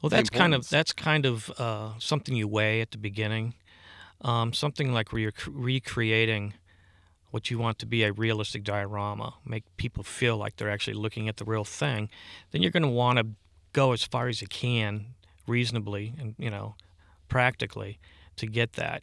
Well, 0.00 0.08
the 0.10 0.16
that's 0.16 0.30
kind 0.30 0.54
of 0.54 0.68
that's 0.68 0.92
kind 0.92 1.26
of 1.26 1.50
uh, 1.58 1.90
something 1.98 2.34
you 2.34 2.48
weigh 2.48 2.80
at 2.80 2.90
the 2.90 2.98
beginning. 2.98 3.54
Um, 4.22 4.52
something 4.52 4.92
like 4.92 5.12
where 5.12 5.20
you're 5.20 5.32
cr- 5.32 5.50
recreating 5.52 6.54
what 7.32 7.50
you 7.50 7.58
want 7.58 7.78
to 7.78 7.86
be 7.86 8.04
a 8.04 8.12
realistic 8.12 8.62
diorama, 8.62 9.34
make 9.44 9.64
people 9.78 10.04
feel 10.04 10.36
like 10.36 10.56
they're 10.56 10.70
actually 10.70 10.92
looking 10.92 11.28
at 11.28 11.38
the 11.38 11.44
real 11.44 11.64
thing. 11.64 12.10
Then 12.50 12.60
you're 12.62 12.70
going 12.70 12.82
to 12.82 12.88
want 12.88 13.18
to 13.18 13.26
go 13.72 13.92
as 13.92 14.04
far 14.04 14.28
as 14.28 14.42
you 14.42 14.46
can, 14.46 15.14
reasonably 15.46 16.14
and 16.18 16.34
you 16.38 16.50
know, 16.50 16.74
practically, 17.28 17.98
to 18.36 18.46
get 18.46 18.74
that. 18.74 19.02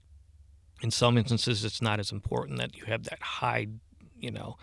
In 0.81 0.91
some 0.91 1.17
instances, 1.17 1.65
it's 1.65 1.81
not 1.81 1.99
as 1.99 2.11
important 2.11 2.59
that 2.59 2.77
you 2.77 2.85
have 2.85 3.03
that 3.05 3.21
high, 3.21 3.67
you 4.19 4.29
know, 4.29 4.57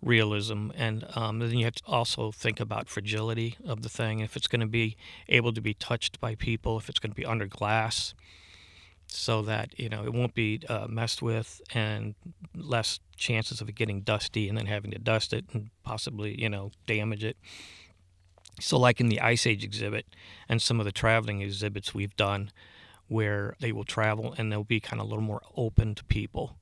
realism, 0.00 0.70
and 0.76 1.04
um, 1.16 1.40
then 1.40 1.58
you 1.58 1.64
have 1.64 1.74
to 1.74 1.82
also 1.88 2.30
think 2.30 2.60
about 2.60 2.88
fragility 2.88 3.56
of 3.66 3.82
the 3.82 3.88
thing. 3.88 4.20
If 4.20 4.36
it's 4.36 4.46
going 4.46 4.60
to 4.60 4.66
be 4.66 4.96
able 5.28 5.52
to 5.52 5.60
be 5.60 5.74
touched 5.74 6.20
by 6.20 6.36
people, 6.36 6.78
if 6.78 6.88
it's 6.88 7.00
going 7.00 7.10
to 7.10 7.16
be 7.16 7.26
under 7.26 7.46
glass, 7.46 8.14
so 9.08 9.42
that 9.42 9.78
you 9.78 9.88
know 9.88 10.04
it 10.04 10.12
won't 10.12 10.34
be 10.34 10.60
uh, 10.68 10.86
messed 10.88 11.22
with, 11.22 11.60
and 11.74 12.14
less 12.54 13.00
chances 13.16 13.60
of 13.60 13.68
it 13.68 13.74
getting 13.74 14.02
dusty 14.02 14.48
and 14.48 14.56
then 14.56 14.66
having 14.66 14.90
to 14.92 14.98
dust 14.98 15.32
it 15.32 15.44
and 15.52 15.70
possibly 15.82 16.40
you 16.40 16.48
know 16.48 16.70
damage 16.86 17.24
it. 17.24 17.36
So, 18.60 18.78
like 18.78 19.00
in 19.00 19.08
the 19.08 19.20
Ice 19.20 19.46
Age 19.46 19.64
exhibit 19.64 20.06
and 20.48 20.60
some 20.60 20.80
of 20.80 20.86
the 20.86 20.92
traveling 20.92 21.42
exhibits 21.42 21.94
we've 21.94 22.16
done, 22.16 22.50
where 23.08 23.54
they 23.60 23.72
will 23.72 23.84
travel 23.84 24.34
and 24.36 24.52
they'll 24.52 24.64
be 24.64 24.80
kind 24.80 25.00
of 25.00 25.06
a 25.06 25.08
little 25.08 25.24
more 25.24 25.42
open 25.56 25.94
to 25.94 26.04
people, 26.04 26.56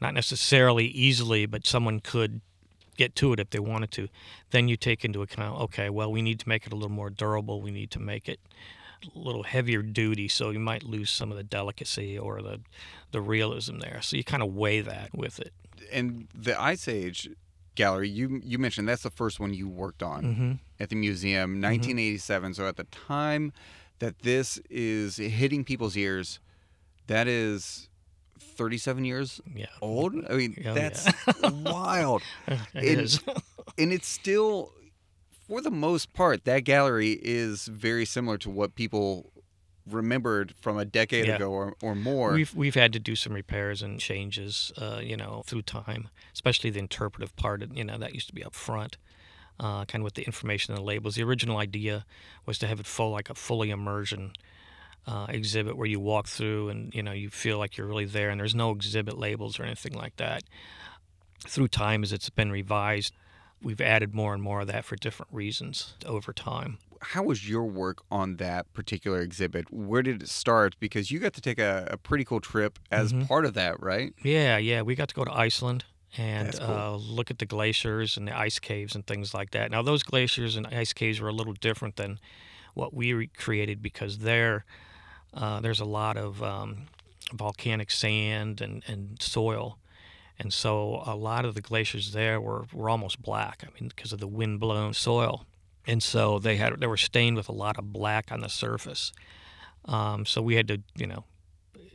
not 0.00 0.14
necessarily 0.14 0.86
easily, 0.86 1.46
but 1.46 1.66
someone 1.66 2.00
could 2.00 2.40
get 2.96 3.14
to 3.16 3.32
it 3.32 3.40
if 3.40 3.50
they 3.50 3.58
wanted 3.58 3.90
to. 3.92 4.08
Then 4.50 4.68
you 4.68 4.76
take 4.76 5.04
into 5.04 5.22
account, 5.22 5.60
okay, 5.62 5.90
well, 5.90 6.10
we 6.10 6.22
need 6.22 6.40
to 6.40 6.48
make 6.48 6.66
it 6.66 6.72
a 6.72 6.76
little 6.76 6.90
more 6.90 7.10
durable. 7.10 7.60
We 7.60 7.70
need 7.70 7.90
to 7.92 8.00
make 8.00 8.28
it 8.28 8.40
little 9.14 9.42
heavier 9.44 9.82
duty, 9.82 10.28
so 10.28 10.50
you 10.50 10.58
might 10.58 10.82
lose 10.84 11.10
some 11.10 11.30
of 11.30 11.36
the 11.36 11.42
delicacy 11.44 12.18
or 12.18 12.40
the 12.42 12.60
the 13.12 13.20
realism 13.20 13.78
there. 13.78 14.00
So 14.02 14.16
you 14.16 14.24
kind 14.24 14.42
of 14.42 14.54
weigh 14.54 14.80
that 14.80 15.10
with 15.14 15.38
it. 15.40 15.52
And 15.92 16.26
the 16.34 16.60
Ice 16.60 16.88
Age 16.88 17.28
gallery, 17.74 18.08
you 18.08 18.40
you 18.44 18.58
mentioned 18.58 18.88
that's 18.88 19.02
the 19.02 19.10
first 19.10 19.38
one 19.40 19.52
you 19.54 19.68
worked 19.68 20.02
on 20.02 20.22
Mm-hmm. 20.24 20.52
at 20.80 20.88
the 20.90 20.96
museum, 20.96 21.60
1987. 21.60 22.54
So 22.54 22.66
at 22.66 22.76
the 22.76 22.84
time 22.84 23.52
that 24.00 24.20
this 24.20 24.58
is 24.70 25.16
hitting 25.16 25.64
people's 25.64 25.96
ears, 25.96 26.40
that 27.06 27.28
is 27.28 27.88
37 28.38 29.04
years 29.04 29.40
Yeah. 29.54 29.66
old. 29.80 30.14
I 30.28 30.34
mean, 30.34 30.54
Oh, 30.58 30.62
yeah. 30.62 30.74
that's 30.74 31.08
wild. 31.42 32.22
it 32.48 32.58
It- 32.74 32.98
is. 32.98 33.20
and 33.78 33.92
it's 33.92 34.08
still 34.08 34.72
for 35.48 35.60
the 35.60 35.70
most 35.70 36.12
part 36.12 36.44
that 36.44 36.60
gallery 36.60 37.18
is 37.22 37.66
very 37.66 38.04
similar 38.04 38.38
to 38.38 38.50
what 38.50 38.74
people 38.74 39.30
remembered 39.86 40.54
from 40.60 40.78
a 40.78 40.84
decade 40.84 41.26
Yeah. 41.26 41.36
ago 41.36 41.50
or, 41.50 41.74
or 41.82 41.94
more 41.94 42.32
We've 42.32 42.54
we've 42.54 42.74
had 42.74 42.92
to 42.94 42.98
do 42.98 43.14
some 43.14 43.32
repairs 43.34 43.82
and 43.82 44.00
changes, 44.00 44.72
uh, 44.78 45.00
you 45.02 45.16
know, 45.16 45.42
through 45.46 45.62
time, 45.62 46.08
especially 46.32 46.70
the 46.70 46.78
interpretive 46.78 47.34
part. 47.36 47.62
You 47.74 47.84
know, 47.84 47.98
that 47.98 48.14
used 48.14 48.28
to 48.28 48.34
be 48.34 48.42
up 48.42 48.54
front, 48.54 48.96
uh, 49.60 49.84
kind 49.84 50.00
of 50.00 50.04
with 50.04 50.14
the 50.14 50.22
information 50.22 50.72
and 50.72 50.80
the 50.80 50.84
labels. 50.86 51.16
The 51.16 51.22
original 51.24 51.58
idea 51.58 52.06
was 52.46 52.58
to 52.60 52.66
have 52.66 52.80
it 52.80 52.86
full 52.86 53.10
like 53.10 53.28
a 53.28 53.34
fully 53.34 53.68
immersion 53.70 54.32
uh, 55.06 55.26
exhibit 55.28 55.76
where 55.76 55.86
you 55.86 56.00
walk 56.00 56.28
through 56.28 56.70
and 56.70 56.94
you 56.94 57.02
know 57.02 57.12
you 57.12 57.28
feel 57.28 57.58
like 57.58 57.76
you're 57.76 57.86
really 57.86 58.06
there, 58.06 58.30
and 58.30 58.40
there's 58.40 58.54
no 58.54 58.70
exhibit 58.70 59.18
labels 59.18 59.60
or 59.60 59.64
anything 59.64 59.92
like 59.92 60.16
that. 60.16 60.44
Through 61.46 61.68
time, 61.68 62.02
as 62.02 62.10
it's 62.10 62.30
been 62.30 62.50
revised, 62.50 63.12
we've 63.64 63.80
added 63.80 64.14
more 64.14 64.32
and 64.34 64.42
more 64.42 64.60
of 64.60 64.66
that 64.68 64.84
for 64.84 64.96
different 64.96 65.32
reasons 65.32 65.94
over 66.06 66.32
time. 66.32 66.78
how 67.00 67.22
was 67.22 67.48
your 67.48 67.64
work 67.64 67.98
on 68.10 68.36
that 68.36 68.72
particular 68.72 69.20
exhibit 69.20 69.70
where 69.72 70.02
did 70.02 70.22
it 70.22 70.28
start 70.28 70.74
because 70.80 71.10
you 71.10 71.18
got 71.18 71.32
to 71.34 71.40
take 71.40 71.58
a, 71.58 71.86
a 71.90 71.96
pretty 71.96 72.24
cool 72.24 72.40
trip 72.40 72.78
as 72.90 73.12
Mhm. 73.12 73.26
part 73.28 73.44
of 73.44 73.54
that 73.54 73.80
right 73.82 74.12
Yeah, 74.22 74.56
yeah, 74.58 74.82
we 74.82 74.94
got 74.94 75.08
to 75.08 75.14
go 75.14 75.24
to 75.24 75.32
Iceland 75.32 75.84
and 76.16 76.54
cool. 76.54 76.70
uh, 76.70 76.96
look 76.96 77.30
at 77.30 77.38
the 77.40 77.46
glaciers 77.46 78.16
and 78.16 78.28
the 78.28 78.38
ice 78.38 78.58
caves 78.60 78.94
and 78.94 79.04
things 79.06 79.34
like 79.34 79.50
that. 79.50 79.70
Now, 79.72 79.82
those 79.82 80.02
glaciers 80.04 80.54
and 80.56 80.64
ice 80.68 80.92
caves 80.92 81.20
were 81.20 81.28
a 81.28 81.32
little 81.32 81.54
different 81.54 81.96
than 81.96 82.20
what 82.74 82.94
we 82.94 83.26
created 83.26 83.82
because 83.82 84.18
there, 84.18 84.64
uh, 85.34 85.58
there's 85.60 85.80
a 85.80 85.84
lot 85.84 86.16
of 86.16 86.40
um, 86.42 86.86
volcanic 87.32 87.90
sand 87.90 88.60
and, 88.60 88.82
and 88.86 89.20
soil. 89.20 89.76
And 90.38 90.52
so 90.52 91.02
a 91.06 91.14
lot 91.14 91.44
of 91.44 91.54
the 91.54 91.60
glaciers 91.60 92.12
there 92.12 92.40
were, 92.40 92.64
were 92.72 92.90
almost 92.90 93.22
black. 93.22 93.64
I 93.64 93.68
mean, 93.80 93.88
because 93.88 94.12
of 94.12 94.20
the 94.20 94.26
wind 94.26 94.60
blown 94.60 94.92
soil. 94.94 95.46
And 95.86 96.02
so 96.02 96.38
they 96.38 96.56
had 96.56 96.80
they 96.80 96.86
were 96.86 96.96
stained 96.96 97.36
with 97.36 97.48
a 97.48 97.52
lot 97.52 97.78
of 97.78 97.92
black 97.92 98.32
on 98.32 98.40
the 98.40 98.48
surface. 98.48 99.12
Um, 99.84 100.24
so 100.26 100.40
we 100.42 100.56
had 100.56 100.66
to, 100.68 100.82
you 100.96 101.06
know, 101.06 101.24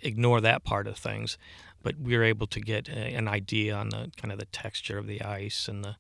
ignore 0.01 0.39
that 0.41 0.63
part 0.63 0.88
of 0.88 0.98
things 0.98 1.38
but 1.81 1.98
we 1.98 2.15
were 2.17 2.24
able 2.25 2.46
to 2.48 2.60
get 2.60 2.89
a, 2.89 2.91
an 3.15 3.27
idea 3.27 3.74
on 3.74 3.89
the 3.89 4.12
kind 4.17 4.31
of 4.34 4.39
the 4.39 4.46
texture 4.46 4.98
of 4.98 5.08
the 5.08 5.22
ice 5.22 5.67
and 5.67 5.84
the 5.84 5.96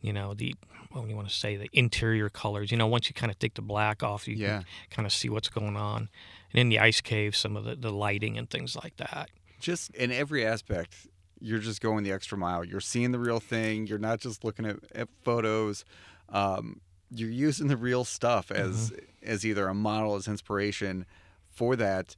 you 0.00 0.12
know 0.12 0.34
the 0.34 0.54
what 0.90 1.02
do 1.02 1.08
you 1.08 1.14
want 1.16 1.28
to 1.28 1.34
say 1.34 1.56
the 1.56 1.68
interior 1.72 2.28
colors 2.28 2.72
you 2.72 2.76
know 2.76 2.86
once 2.88 3.08
you 3.08 3.14
kind 3.14 3.30
of 3.30 3.38
take 3.38 3.54
the 3.54 3.62
black 3.62 4.02
off 4.02 4.26
you 4.26 4.34
Yeah. 4.34 4.58
can 4.58 4.66
kind 4.90 5.06
of 5.06 5.12
see 5.12 5.28
what's 5.28 5.48
going 5.48 5.76
on 5.76 6.08
and 6.52 6.60
in 6.60 6.68
the 6.70 6.80
ice 6.80 7.00
cave 7.00 7.36
some 7.36 7.56
of 7.56 7.62
the, 7.64 7.76
the 7.76 7.92
lighting 7.92 8.36
and 8.36 8.50
things 8.50 8.74
like 8.74 8.96
that 8.96 9.30
just 9.60 9.90
in 9.94 10.10
every 10.10 10.44
aspect 10.44 10.94
you're 11.40 11.58
just 11.58 11.80
going 11.80 12.04
the 12.04 12.12
extra 12.12 12.36
mile 12.36 12.64
you're 12.64 12.80
seeing 12.80 13.12
the 13.12 13.18
real 13.18 13.40
thing 13.40 13.86
you're 13.86 13.98
not 13.98 14.20
just 14.20 14.44
looking 14.44 14.66
at, 14.66 14.76
at 14.94 15.08
photos 15.22 15.84
um, 16.30 16.80
you're 17.10 17.30
using 17.30 17.66
the 17.68 17.76
real 17.76 18.04
stuff 18.04 18.50
as 18.50 18.92
as 19.22 19.44
either 19.44 19.68
a 19.68 19.74
model 19.74 20.14
as 20.14 20.28
inspiration 20.28 21.06
for 21.50 21.76
that 21.76 22.16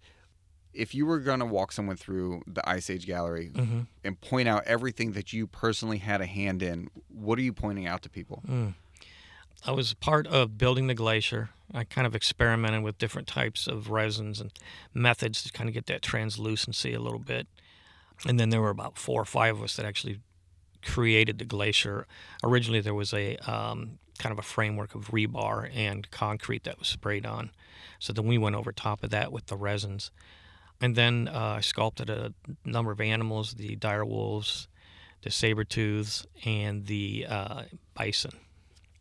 if 0.74 0.94
you 0.94 1.04
were 1.04 1.18
going 1.18 1.40
to 1.40 1.46
walk 1.46 1.70
someone 1.70 1.96
through 1.96 2.42
the 2.46 2.66
ice 2.68 2.88
age 2.88 3.06
gallery 3.06 3.50
mm-hmm. 3.52 3.80
and 4.04 4.20
point 4.20 4.48
out 4.48 4.62
everything 4.66 5.12
that 5.12 5.32
you 5.32 5.46
personally 5.46 5.98
had 5.98 6.20
a 6.20 6.26
hand 6.26 6.62
in 6.62 6.88
what 7.08 7.38
are 7.38 7.42
you 7.42 7.52
pointing 7.52 7.86
out 7.86 8.02
to 8.02 8.10
people 8.10 8.42
Mm. 8.48 8.74
I 9.64 9.70
was 9.70 9.94
part 9.94 10.26
of 10.26 10.58
building 10.58 10.88
the 10.88 10.94
glacier. 10.94 11.50
I 11.72 11.84
kind 11.84 12.06
of 12.06 12.16
experimented 12.16 12.82
with 12.82 12.98
different 12.98 13.28
types 13.28 13.66
of 13.66 13.90
resins 13.90 14.40
and 14.40 14.52
methods 14.92 15.42
to 15.44 15.52
kind 15.52 15.68
of 15.68 15.74
get 15.74 15.86
that 15.86 16.02
translucency 16.02 16.92
a 16.92 17.00
little 17.00 17.20
bit. 17.20 17.46
And 18.26 18.38
then 18.38 18.50
there 18.50 18.60
were 18.60 18.70
about 18.70 18.96
four 18.98 19.20
or 19.22 19.24
five 19.24 19.56
of 19.56 19.62
us 19.62 19.76
that 19.76 19.86
actually 19.86 20.20
created 20.84 21.38
the 21.38 21.44
glacier. 21.44 22.06
Originally, 22.44 22.80
there 22.80 22.94
was 22.94 23.12
a 23.12 23.36
um, 23.38 23.98
kind 24.18 24.32
of 24.32 24.38
a 24.38 24.42
framework 24.42 24.94
of 24.94 25.08
rebar 25.08 25.70
and 25.74 26.10
concrete 26.10 26.64
that 26.64 26.78
was 26.78 26.88
sprayed 26.88 27.26
on. 27.26 27.50
So 27.98 28.12
then 28.12 28.26
we 28.26 28.38
went 28.38 28.56
over 28.56 28.72
top 28.72 29.02
of 29.02 29.10
that 29.10 29.32
with 29.32 29.46
the 29.46 29.56
resins. 29.56 30.10
And 30.80 30.96
then 30.96 31.28
uh, 31.28 31.56
I 31.58 31.60
sculpted 31.60 32.10
a 32.10 32.32
number 32.64 32.90
of 32.90 33.00
animals 33.00 33.54
the 33.54 33.76
dire 33.76 34.04
wolves, 34.04 34.66
the 35.22 35.30
saber 35.30 35.64
tooths, 35.64 36.26
and 36.44 36.86
the 36.86 37.26
uh, 37.28 37.62
bison. 37.94 38.32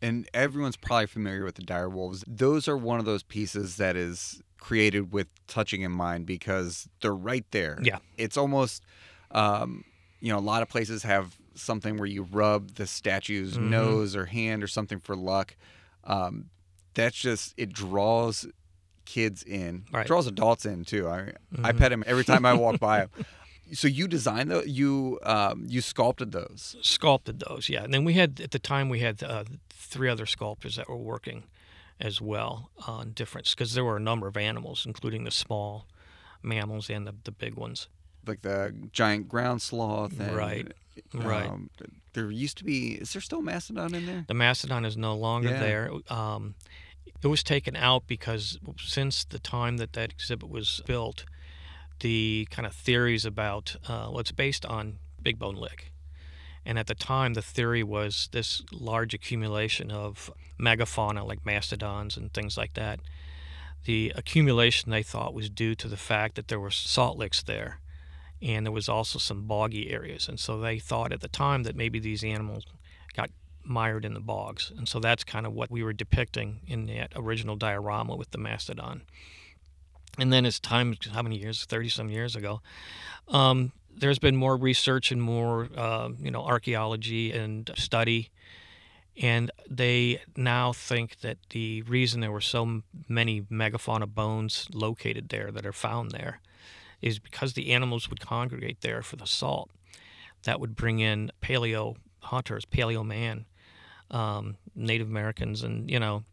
and 0.00 0.28
everyone's 0.32 0.76
probably 0.76 1.06
familiar 1.06 1.44
with 1.44 1.56
the 1.56 1.62
dire 1.62 1.88
wolves 1.88 2.24
those 2.26 2.66
are 2.68 2.76
one 2.76 2.98
of 3.00 3.04
those 3.04 3.22
pieces 3.22 3.76
that 3.76 3.96
is 3.96 4.42
created 4.58 5.12
with 5.12 5.26
touching 5.48 5.82
in 5.82 5.90
mind 5.92 6.26
because 6.26 6.88
they're 7.00 7.14
right 7.14 7.44
there 7.52 7.78
Yeah. 7.82 7.98
it's 8.16 8.36
almost 8.36 8.84
um, 9.32 9.84
you 10.20 10.32
know 10.32 10.38
a 10.38 10.40
lot 10.40 10.62
of 10.62 10.68
places 10.68 11.02
have 11.02 11.36
something 11.54 11.96
where 11.98 12.06
you 12.06 12.22
rub 12.22 12.76
the 12.76 12.86
statue's 12.86 13.58
Mhm. 13.58 13.68
nose 13.70 14.16
or 14.16 14.26
hand 14.26 14.62
or 14.62 14.66
something 14.68 14.98
for 15.00 15.14
luck. 15.16 15.54
Um, 16.04 16.50
that's 16.94 17.16
just 17.18 17.54
it 17.56 17.72
draws 17.72 18.46
kids 19.04 19.42
in. 19.42 19.84
Right. 19.92 20.06
draws 20.06 20.26
adults 20.26 20.64
in 20.64 20.84
too. 20.84 21.08
I 21.08 21.32
i 21.64 21.72
Mhm. 21.72 21.78
pet 21.78 21.92
him 21.92 22.04
every 22.06 22.24
time 22.24 22.44
i 22.46 22.52
walk 22.54 22.78
by 22.80 23.00
him. 23.00 23.10
So 23.74 23.88
you 23.88 24.06
designed 24.06 24.50
those 24.50 24.66
you 24.66 25.18
um, 25.22 25.64
you 25.66 25.80
sculpted 25.80 26.32
those? 26.32 26.76
Sculpted 26.82 27.42
those 27.48 27.70
yeah. 27.70 27.82
And 27.84 27.94
then 27.94 28.04
we 28.04 28.12
had 28.14 28.38
at 28.40 28.50
the 28.50 28.58
time 28.58 28.90
we 28.90 29.00
had 29.00 29.22
uh, 29.22 29.44
three 29.70 30.10
other 30.10 30.26
sculptors 30.26 30.76
that 30.76 30.90
were 30.90 30.96
working 30.98 31.44
as 31.98 32.20
well 32.20 32.70
on 32.86 33.12
different 33.12 33.48
because 33.48 33.72
there 33.72 33.84
were 33.84 33.96
a 33.96 34.00
number 34.00 34.26
of 34.26 34.36
animals 34.36 34.84
including 34.84 35.24
the 35.24 35.30
small 35.30 35.86
mammals 36.42 36.90
and 36.90 37.06
the, 37.06 37.14
the 37.24 37.30
big 37.32 37.54
ones 37.54 37.88
like 38.26 38.42
the 38.42 38.74
giant 38.92 39.28
ground 39.28 39.62
sloth 39.62 40.18
and 40.20 40.34
Right. 40.34 40.72
Right. 41.14 41.48
um, 41.48 41.70
there 42.12 42.30
used 42.30 42.58
to 42.58 42.64
be 42.64 42.92
is 42.92 43.12
there 43.14 43.22
still 43.22 43.40
mastodon 43.42 43.94
in 43.94 44.04
there 44.06 44.24
the 44.28 44.34
mastodon 44.34 44.84
is 44.84 44.96
no 44.96 45.14
longer 45.16 45.48
Yeah. 45.50 45.60
there 45.60 45.90
um, 46.10 46.54
it 47.22 47.26
was 47.28 47.42
taken 47.42 47.76
out 47.76 48.06
because 48.06 48.58
since 48.78 49.24
the 49.24 49.38
time 49.38 49.76
that 49.78 49.92
that 49.94 50.10
exhibit 50.12 50.48
was 50.50 50.82
built 50.86 51.24
the 52.00 52.46
kind 52.50 52.66
of 52.66 52.74
theories 52.74 53.24
about 53.24 53.76
uh, 53.88 54.08
well, 54.10 54.18
it's 54.18 54.32
based 54.32 54.66
on 54.66 54.98
big 55.22 55.38
bone 55.38 55.54
lick 55.54 55.92
and 56.66 56.78
at 56.78 56.86
the 56.86 56.94
time 56.94 57.34
the 57.34 57.42
theory 57.42 57.82
was 57.82 58.28
this 58.32 58.62
large 58.72 59.14
accumulation 59.14 59.90
of 59.90 60.30
megafauna 60.60 61.26
like 61.26 61.44
mastodons 61.46 62.16
and 62.16 62.32
things 62.34 62.56
like 62.56 62.74
that 62.74 63.00
the 63.84 64.12
accumulation 64.14 64.90
they 64.90 65.02
thought 65.02 65.34
was 65.34 65.48
due 65.50 65.74
to 65.74 65.88
the 65.88 65.96
fact 65.96 66.34
that 66.36 66.48
there 66.48 66.60
were 66.60 66.70
salt 66.70 67.16
licks 67.18 67.42
there 67.42 67.78
and 68.42 68.66
there 68.66 68.72
was 68.72 68.88
also 68.88 69.18
some 69.18 69.42
boggy 69.42 69.90
areas. 69.90 70.28
And 70.28 70.38
so 70.38 70.58
they 70.58 70.78
thought 70.78 71.12
at 71.12 71.20
the 71.20 71.28
time 71.28 71.62
that 71.62 71.76
maybe 71.76 72.00
these 72.00 72.24
animals 72.24 72.66
got 73.14 73.30
mired 73.62 74.04
in 74.04 74.14
the 74.14 74.20
bogs. 74.20 74.72
And 74.76 74.88
so 74.88 74.98
that's 74.98 75.22
kind 75.22 75.46
of 75.46 75.52
what 75.52 75.70
we 75.70 75.84
were 75.84 75.92
depicting 75.92 76.60
in 76.66 76.86
that 76.86 77.12
original 77.14 77.54
diorama 77.54 78.16
with 78.16 78.32
the 78.32 78.38
mastodon. 78.38 79.02
And 80.18 80.32
then 80.32 80.44
as 80.44 80.58
time 80.58 80.96
how 81.12 81.22
many 81.22 81.38
years? 81.38 81.64
30 81.64 81.88
some 81.88 82.10
years 82.10 82.34
ago. 82.34 82.60
Um, 83.28 83.72
there's 83.94 84.18
been 84.18 84.36
more 84.36 84.56
research 84.56 85.12
and 85.12 85.22
more 85.22 85.68
uh, 85.76 86.08
you 86.18 86.30
know 86.30 86.42
archaeology 86.42 87.30
and 87.32 87.70
study. 87.76 88.30
And 89.16 89.50
they 89.70 90.20
now 90.36 90.72
think 90.72 91.20
that 91.20 91.36
the 91.50 91.82
reason 91.82 92.20
there 92.20 92.32
were 92.32 92.40
so 92.40 92.82
many 93.08 93.42
megafauna 93.42 94.12
bones 94.12 94.66
located 94.72 95.28
there 95.28 95.50
that 95.52 95.66
are 95.66 95.72
found 95.72 96.10
there 96.10 96.40
is 97.02 97.18
because 97.18 97.52
the 97.52 97.72
animals 97.72 98.08
would 98.08 98.20
congregate 98.20 98.80
there 98.80 99.02
for 99.02 99.16
the 99.16 99.26
salt 99.26 99.70
that 100.44 100.60
would 100.60 100.74
bring 100.74 101.00
in 101.00 101.30
paleo 101.42 101.96
hunters 102.20 102.64
paleo 102.64 103.04
man 103.04 103.44
um, 104.10 104.56
native 104.74 105.08
americans 105.08 105.62
and 105.62 105.90
you 105.90 105.98
know 105.98 106.24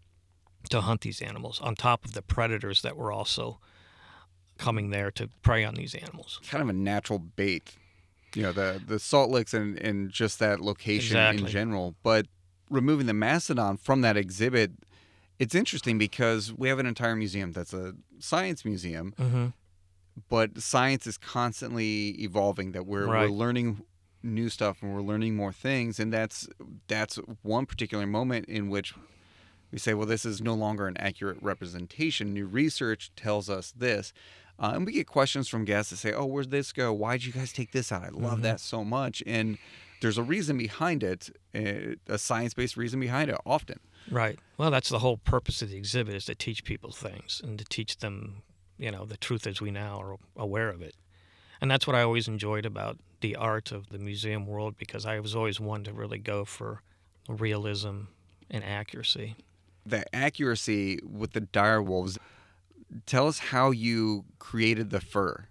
to 0.69 0.81
hunt 0.81 1.01
these 1.01 1.21
animals 1.21 1.59
on 1.61 1.75
top 1.75 2.05
of 2.05 2.13
the 2.13 2.21
predators 2.21 2.81
that 2.81 2.95
were 2.95 3.11
also 3.11 3.59
coming 4.57 4.89
there 4.89 5.09
to 5.09 5.29
prey 5.41 5.63
on 5.63 5.73
these 5.73 5.95
animals. 5.95 6.41
Kind 6.49 6.61
of 6.61 6.67
a 6.67 6.73
natural 6.73 7.17
bait 7.17 7.75
you 8.35 8.43
know 8.43 8.51
the 8.51 8.81
the 8.85 8.99
salt 8.99 9.29
licks 9.29 9.53
and 9.53 9.77
and 9.79 10.11
just 10.11 10.39
that 10.39 10.59
location 10.59 11.17
in 11.17 11.47
general. 11.47 11.95
But 12.03 12.27
removing 12.69 13.07
the 13.07 13.13
mastodon 13.13 13.77
from 13.77 14.01
that 14.01 14.17
exhibit 14.17 14.71
it's 15.39 15.55
interesting 15.55 15.97
because 15.97 16.53
we 16.53 16.67
have 16.67 16.79
an 16.79 16.85
entire 16.85 17.15
museum 17.15 17.53
that's 17.53 17.73
a 17.73 17.93
science 18.19 18.65
museum. 18.65 19.13
Mm-hmm. 19.17 19.45
But 20.27 20.61
science 20.61 21.07
is 21.07 21.17
constantly 21.17 22.09
evolving 22.21 22.71
that 22.73 22.85
we're, 22.85 23.05
Right. 23.07 23.29
we're 23.29 23.35
learning 23.35 23.83
new 24.21 24.49
stuff 24.49 24.81
and 24.81 24.93
we're 24.93 25.01
learning 25.01 25.33
more 25.35 25.53
things 25.53 25.97
and 25.99 26.11
that's 26.11 26.45
that's 26.87 27.15
one 27.41 27.65
particular 27.65 28.05
moment 28.05 28.45
in 28.47 28.69
which 28.69 28.93
we 29.71 29.77
say, 29.79 29.93
well, 29.93 30.07
this 30.07 30.25
is 30.25 30.41
no 30.41 30.55
longer 30.55 30.87
an 30.87 30.97
accurate 30.97 31.37
representation. 31.41 32.33
New 32.33 32.47
research 32.47 33.11
tells 33.15 33.51
us 33.51 33.71
this. 33.77 34.11
Uh, 34.57 34.71
and 34.73 34.83
we 34.85 34.91
get 34.91 35.05
questions 35.05 35.47
from 35.47 35.63
guests 35.63 35.91
that 35.91 35.97
say, 35.97 36.11
oh, 36.11 36.25
where'd 36.25 36.49
this 36.49 36.73
go? 36.73 36.91
Why'd 36.91 37.23
you 37.23 37.31
guys 37.31 37.53
take 37.53 37.71
this 37.71 37.91
out? 37.91 38.03
I 38.03 38.09
love 38.09 38.39
Mhm. 38.39 38.41
that 38.41 38.59
so 38.59 38.83
much. 38.83 39.21
And 39.27 39.59
there's 40.01 40.17
a 40.17 40.23
reason 40.23 40.57
behind 40.57 41.03
it, 41.03 41.29
uh, 41.53 41.95
a 42.11 42.17
science 42.17 42.55
based 42.55 42.77
reason 42.77 42.99
behind 42.99 43.29
it 43.29 43.37
often. 43.45 43.79
Right. 44.09 44.39
Well, 44.57 44.71
that's 44.71 44.89
the 44.89 44.99
whole 44.99 45.17
purpose 45.17 45.61
of 45.61 45.69
the 45.69 45.77
exhibit 45.77 46.15
is 46.15 46.25
to 46.25 46.33
teach 46.35 46.63
people 46.63 46.91
things 46.91 47.39
and 47.43 47.59
to 47.59 47.63
teach 47.65 47.97
them, 47.99 48.41
you 48.79 48.89
know, 48.89 49.05
the 49.05 49.17
truth 49.17 49.45
as 49.45 49.61
we 49.61 49.69
now 49.69 49.99
are 50.01 50.15
aware 50.35 50.69
of 50.69 50.81
it. 50.81 50.95
And 51.61 51.69
that's 51.69 51.85
what 51.85 51.95
I 51.95 52.01
always 52.01 52.27
enjoyed 52.27 52.65
about 52.65 52.97
the 53.21 53.35
art 53.35 53.71
of 53.71 53.89
the 53.89 53.99
museum 53.99 54.47
world 54.47 54.77
because 54.77 55.05
I 55.05 55.19
was 55.19 55.35
always 55.35 55.59
one 55.59 55.83
to 55.83 55.93
really 55.93 56.17
go 56.17 56.45
for 56.45 56.81
realism 57.27 58.03
and 58.49 58.63
accuracy. 58.63 59.35
The 59.85 60.03
accuracy 60.15 60.99
with 61.05 61.33
the 61.33 61.41
dire 61.41 61.81
wolves, 61.81 62.17
tell 63.05 63.27
us 63.27 63.39
how 63.39 63.71
you 63.71 64.23
created 64.39 64.89
the 64.89 65.01
fur 65.01 65.45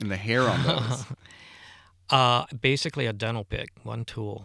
and 0.00 0.10
the 0.10 0.16
hair 0.16 0.42
on 0.42 0.62
those. 0.64 1.04
Uh, 2.10 2.44
basically, 2.60 3.06
a 3.06 3.12
dental 3.14 3.42
pick, 3.42 3.70
one 3.84 4.04
tool, 4.04 4.44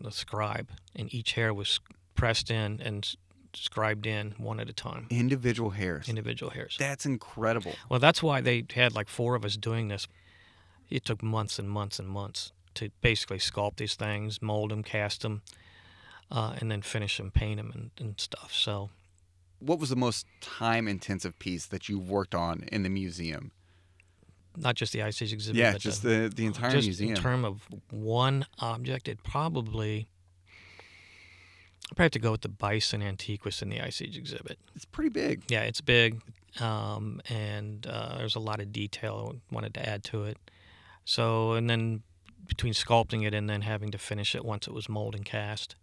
the 0.00 0.10
scribe, 0.10 0.70
and 0.96 1.12
each 1.12 1.32
hair 1.32 1.52
was 1.52 1.78
pressed 2.14 2.50
in 2.50 2.80
and 2.80 3.14
scribed 3.56 4.06
in 4.06 4.34
one 4.38 4.60
at 4.60 4.68
a 4.68 4.72
time, 4.72 5.06
Individual 5.10 5.70
hairs. 5.70 6.08
individual 6.08 6.50
hairs. 6.50 6.76
That's 6.78 7.06
incredible. 7.06 7.74
Well, 7.88 8.00
that's 8.00 8.22
why 8.22 8.40
they 8.40 8.64
had 8.74 8.94
like 8.94 9.08
four 9.08 9.34
of 9.34 9.44
us 9.44 9.56
doing 9.56 9.88
this. 9.88 10.06
It 10.90 11.04
took 11.04 11.22
months 11.22 11.58
and 11.58 11.68
months 11.68 11.98
and 11.98 12.08
months 12.08 12.52
to 12.74 12.90
basically 13.00 13.38
sculpt 13.38 13.76
these 13.76 13.94
things, 13.94 14.42
mold 14.42 14.70
them, 14.70 14.82
cast 14.82 15.22
them, 15.22 15.42
uh, 16.30 16.56
and 16.60 16.70
then 16.70 16.82
finish 16.82 17.16
them, 17.16 17.30
paint 17.30 17.56
them, 17.58 17.70
and, 17.74 17.90
and 17.98 18.20
stuff. 18.20 18.52
So, 18.52 18.90
What 19.60 19.78
was 19.78 19.90
the 19.90 19.96
most 19.96 20.26
time 20.40 20.88
intensive 20.88 21.38
piece 21.38 21.66
that 21.66 21.88
you 21.88 21.98
worked 21.98 22.34
on 22.34 22.64
in 22.72 22.82
the 22.82 22.90
museum? 22.90 23.52
not 24.56 24.76
just 24.76 24.92
the 24.92 25.02
Ice 25.02 25.20
Age 25.20 25.32
exhibit, 25.32 25.58
Yeah, 25.58 25.76
just 25.78 26.02
the, 26.04 26.30
the, 26.34 26.46
entire 26.46 26.70
just 26.70 26.86
museum. 26.86 27.10
in 27.10 27.16
terms 27.16 27.44
of 27.44 27.66
one 27.90 28.46
object, 28.60 29.08
it 29.08 29.22
probably. 29.24 30.06
I 31.90 31.94
probably 31.94 32.04
have 32.04 32.12
to 32.12 32.18
go 32.18 32.32
with 32.32 32.40
the 32.40 32.48
bison 32.48 33.02
antiquus 33.02 33.62
in 33.62 33.68
the 33.68 33.80
Ice 33.80 34.00
Age 34.00 34.16
exhibit. 34.16 34.58
it's 34.74 34.86
pretty 34.86 35.10
big. 35.10 35.42
Yeah, 35.48 35.62
it's 35.62 35.80
big, 35.80 36.20
um, 36.60 37.20
and 37.28 37.86
uh, 37.86 38.16
there's 38.18 38.36
a 38.36 38.40
lot 38.40 38.60
of 38.60 38.72
detail 38.72 39.34
I 39.34 39.54
wanted 39.54 39.74
to 39.74 39.88
add 39.88 40.02
to 40.04 40.24
it. 40.24 40.38
So, 41.04 41.52
and 41.52 41.68
then 41.68 42.02
between 42.46 42.72
sculpting 42.72 43.26
it 43.26 43.34
and 43.34 43.48
then 43.48 43.62
having 43.62 43.90
to 43.90 43.98
finish 43.98 44.34
it 44.34 44.44
once 44.44 44.66
it 44.66 44.74
was 44.74 44.88
molded 44.88 45.20
and 45.20 45.24
cast. 45.24 45.76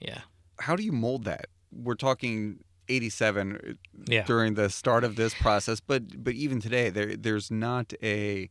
Yeah, 0.00 0.20
How 0.58 0.76
do 0.76 0.82
you 0.82 0.92
mold 0.92 1.24
that? 1.24 1.46
We're 1.72 1.94
talking 1.94 2.60
87 2.88 3.78
yeah. 4.06 4.24
during 4.24 4.54
the 4.54 4.68
start 4.68 5.04
of 5.04 5.16
this 5.16 5.34
process, 5.34 5.80
but 5.80 6.22
but 6.22 6.34
even 6.34 6.60
today 6.60 6.90
there 6.90 7.16
there's 7.16 7.50
not 7.50 7.92
a 8.02 8.50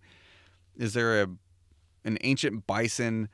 is 0.75 0.93
there 0.93 1.21
a 1.21 1.27
an 2.05 2.17
ancient 2.21 2.65
bison 2.67 3.29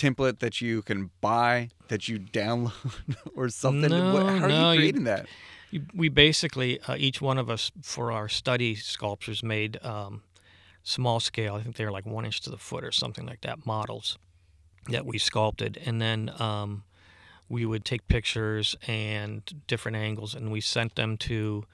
template 0.00 0.38
that 0.38 0.60
you 0.60 0.82
can 0.82 1.10
buy 1.20 1.68
that 1.88 2.08
you 2.08 2.18
download 2.18 2.72
or 3.34 3.48
something? 3.48 3.90
No, 3.90 4.14
What- 4.14 4.26
how 4.26 4.44
are 4.44 4.48
no, 4.48 4.70
you 4.70 4.74
you- 4.74 4.78
creating 4.80 5.04
that? 5.04 5.26
You- 5.70 5.86
We 5.94 6.08
basically, 6.08 6.80
uh, 6.80 6.96
each 6.96 7.20
one 7.20 7.38
of 7.38 7.48
us 7.48 7.70
for 7.82 8.10
our 8.12 8.28
study 8.28 8.74
sculptures 8.74 9.42
made 9.42 9.78
um, 9.84 10.22
small 10.82 11.20
scale, 11.20 11.54
I 11.56 11.62
think 11.62 11.76
they 11.76 11.84
were 11.84 11.92
like 11.92 12.06
one 12.06 12.24
inch 12.24 12.40
to 12.42 12.50
the 12.50 12.58
foot 12.58 12.82
or 12.84 12.92
something 12.92 13.26
like 13.26 13.40
that, 13.42 13.64
models 13.66 14.18
that 14.88 15.04
we 15.06 15.18
sculpted. 15.18 15.78
And 15.86 16.00
then 16.00 16.32
um, 16.40 16.82
we 17.48 17.64
would 17.66 17.84
take 17.84 18.08
pictures 18.08 18.74
and 18.88 19.42
different 19.66 19.96
angles 19.96 20.34
and 20.34 20.50
we 20.50 20.60
sent 20.60 20.94
them 20.96 21.16
to 21.18 21.64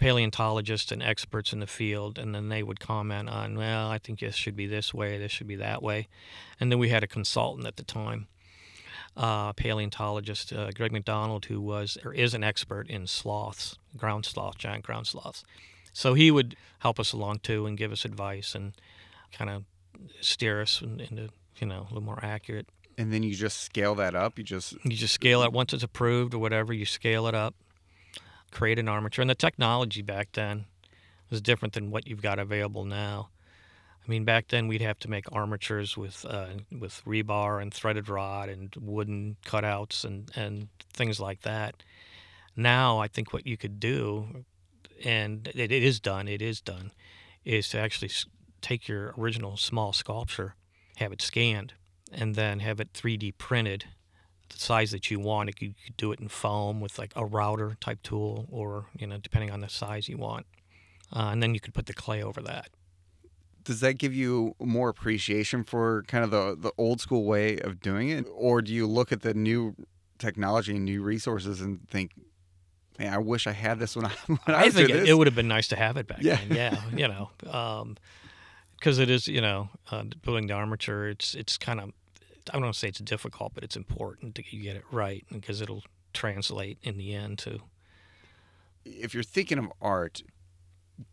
paleontologists 0.00 0.90
and 0.90 1.02
experts 1.02 1.52
in 1.52 1.60
the 1.60 1.66
field. 1.66 2.18
And 2.18 2.34
then 2.34 2.48
they 2.48 2.62
would 2.62 2.80
comment 2.80 3.28
on, 3.28 3.56
well, 3.56 3.88
I 3.88 3.98
think 3.98 4.18
this 4.18 4.34
should 4.34 4.56
be 4.56 4.66
this 4.66 4.92
way, 4.92 5.18
this 5.18 5.30
should 5.30 5.46
be 5.46 5.56
that 5.56 5.82
way. 5.82 6.08
And 6.58 6.72
then 6.72 6.78
we 6.78 6.88
had 6.88 7.04
a 7.04 7.06
consultant 7.06 7.66
at 7.66 7.76
the 7.76 7.84
time 7.84 8.26
uh, 9.16 9.52
paleontologist 9.52 10.52
uh, 10.52 10.70
Greg 10.70 10.92
McDonald, 10.92 11.46
who 11.46 11.60
was 11.60 11.98
or 12.04 12.14
is 12.14 12.34
an 12.34 12.44
expert 12.44 12.88
in 12.88 13.06
sloths, 13.06 13.76
ground 13.96 14.24
sloths, 14.24 14.56
giant 14.56 14.84
ground 14.84 15.06
sloths. 15.06 15.44
So 15.92 16.14
he 16.14 16.30
would 16.30 16.56
help 16.80 17.00
us 17.00 17.12
along 17.12 17.40
too 17.40 17.66
and 17.66 17.76
give 17.76 17.92
us 17.92 18.04
advice 18.04 18.54
and 18.54 18.72
kind 19.32 19.50
of 19.50 19.64
steer 20.20 20.62
us 20.62 20.80
into 20.80 21.28
you 21.58 21.66
know 21.66 21.82
a 21.82 21.88
little 21.88 22.02
more 22.02 22.20
accurate. 22.22 22.66
And 22.96 23.12
then 23.12 23.22
you 23.22 23.34
just 23.34 23.60
scale 23.60 23.94
that 23.96 24.14
up. 24.14 24.38
You 24.38 24.44
just 24.44 24.74
You 24.84 24.96
just 24.96 25.14
scale 25.14 25.42
it 25.42 25.52
once 25.52 25.72
it's 25.72 25.82
approved 25.82 26.34
or 26.34 26.38
whatever. 26.38 26.72
You 26.72 26.86
scale 26.86 27.26
it 27.26 27.34
up, 27.34 27.54
create 28.50 28.78
an 28.78 28.88
armature, 28.88 29.22
and 29.22 29.30
the 29.30 29.34
technology 29.34 30.02
back 30.02 30.30
then 30.32 30.66
was 31.30 31.40
different 31.40 31.74
than 31.74 31.90
what 31.90 32.06
you've 32.06 32.22
got 32.22 32.38
available 32.38 32.84
now. 32.84 33.30
I 34.04 34.10
mean, 34.10 34.24
back 34.24 34.48
then 34.48 34.66
we'd 34.66 34.80
have 34.80 34.98
to 35.00 35.10
make 35.10 35.30
armatures 35.30 35.96
with 35.96 36.24
uh, 36.28 36.46
with 36.76 37.02
rebar 37.04 37.62
and 37.62 37.72
threaded 37.72 38.08
rod 38.08 38.48
and 38.48 38.74
wooden 38.80 39.36
cutouts 39.44 40.04
and 40.04 40.30
and 40.34 40.68
things 40.92 41.20
like 41.20 41.42
that. 41.42 41.82
Now, 42.56 42.98
I 42.98 43.08
think 43.08 43.32
what 43.32 43.46
you 43.46 43.56
could 43.56 43.78
do, 43.78 44.44
and 45.04 45.46
it, 45.54 45.70
it 45.70 45.82
is 45.82 46.00
done, 46.00 46.26
it 46.26 46.42
is 46.42 46.60
done, 46.60 46.90
is 47.44 47.68
to 47.70 47.78
actually 47.78 48.10
take 48.60 48.88
your 48.88 49.14
original 49.16 49.56
small 49.56 49.92
sculpture, 49.92 50.56
have 50.96 51.12
it 51.12 51.22
scanned, 51.22 51.74
and 52.12 52.34
then 52.34 52.60
have 52.60 52.80
it 52.80 52.92
3D 52.92 53.38
printed 53.38 53.86
the 54.50 54.58
size 54.58 54.90
that 54.92 55.10
you 55.10 55.18
want. 55.18 55.48
You 55.60 55.74
could 55.84 55.96
do 55.96 56.12
it 56.12 56.20
in 56.20 56.28
foam 56.28 56.80
with 56.80 56.98
like 56.98 57.12
a 57.16 57.24
router 57.24 57.76
type 57.80 58.02
tool, 58.02 58.46
or 58.50 58.86
you 58.96 59.06
know, 59.06 59.18
depending 59.18 59.50
on 59.50 59.60
the 59.60 59.68
size 59.68 60.08
you 60.08 60.18
want, 60.18 60.46
uh, 61.14 61.30
and 61.32 61.42
then 61.42 61.54
you 61.54 61.60
could 61.60 61.74
put 61.74 61.86
the 61.86 61.94
clay 61.94 62.22
over 62.22 62.40
that. 62.42 62.68
does 63.64 63.80
that 63.80 63.94
give 63.98 64.14
you 64.14 64.54
more 64.60 64.88
appreciation 64.88 65.64
for 65.64 66.02
kind 66.08 66.24
of 66.24 66.30
the 66.30 66.56
the 66.58 66.72
old 66.78 67.00
school 67.00 67.24
way 67.24 67.58
of 67.58 67.80
doing 67.80 68.08
it, 68.08 68.26
or 68.34 68.62
do 68.62 68.72
you 68.72 68.86
look 68.86 69.12
at 69.12 69.22
the 69.22 69.34
new 69.34 69.74
technology 70.18 70.76
and 70.76 70.84
new 70.84 71.02
resources 71.02 71.60
and 71.62 71.88
think, 71.88 72.10
man, 72.98 73.12
I 73.14 73.18
wish 73.18 73.46
I 73.46 73.52
had 73.52 73.78
this 73.78 73.96
when 73.96 74.04
I 74.10 74.10
when 74.26 74.38
I, 74.56 74.60
I 74.64 74.70
think 74.70 74.90
it, 74.90 74.92
this. 74.92 75.08
it 75.08 75.14
would 75.14 75.26
have 75.26 75.36
been 75.36 75.48
nice 75.48 75.68
to 75.68 75.76
have 75.76 75.96
it 75.96 76.06
back 76.06 76.22
Yeah. 76.22 76.36
then. 76.36 76.56
Yeah, 76.56 76.80
you 76.94 77.08
know, 77.08 77.30
because 78.78 78.98
it 78.98 79.10
is, 79.10 79.28
you 79.28 79.40
know, 79.40 79.68
uh, 79.90 80.04
building 80.22 80.46
the 80.46 80.54
armature. 80.54 81.08
It's 81.08 81.34
it's 81.34 81.56
kind 81.58 81.80
of 81.80 81.90
I 82.50 82.54
don't 82.54 82.62
want 82.62 82.74
to 82.74 82.78
say 82.78 82.88
it's 82.88 83.00
difficult, 83.00 83.54
but 83.54 83.64
it's 83.64 83.76
important 83.76 84.34
to 84.34 84.42
get 84.42 84.76
it 84.76 84.84
right 84.90 85.24
because 85.30 85.60
it'll 85.60 85.84
translate 86.12 86.78
in 86.82 86.98
the 86.98 87.14
end 87.14 87.38
to 87.38 87.60
if 88.84 89.14
you're 89.14 89.22
thinking 89.22 89.58
of 89.58 89.72
art, 89.80 90.22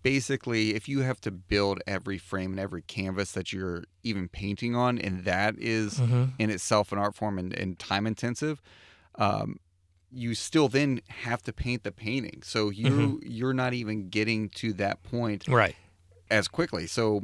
basically, 0.04 0.76
if 0.76 0.88
you 0.88 1.02
have 1.02 1.19
to 1.21 1.32
build 1.32 1.82
every 1.88 2.17
frame 2.17 2.52
and 2.52 2.60
every 2.60 2.82
canvas 2.82 3.32
that 3.34 3.54
you're 3.54 3.84
even 4.04 4.28
painting 4.28 4.76
on, 4.76 4.97
and 4.97 5.26
that 5.26 5.56
is 5.58 6.00
in 6.00 6.50
itself 6.50 6.91
an 6.91 6.97
art 6.97 7.15
form 7.15 7.38
and, 7.38 7.54
and 7.54 7.80
time 7.80 8.08
intensive, 8.08 8.62
um, 9.15 9.60
you 10.12 10.34
still 10.34 10.69
then 10.69 11.02
have 11.08 11.41
to 11.43 11.54
paint 11.54 11.84
the 11.84 11.91
painting. 11.91 12.41
So 12.43 12.69
you 12.69 13.19
you're 13.23 13.54
not 13.54 13.73
even 13.73 14.10
getting 14.10 14.50
to 14.50 14.73
that 14.73 15.04
point 15.04 15.47
right. 15.47 15.76
as 16.30 16.47
quickly. 16.47 16.88
So 16.88 17.23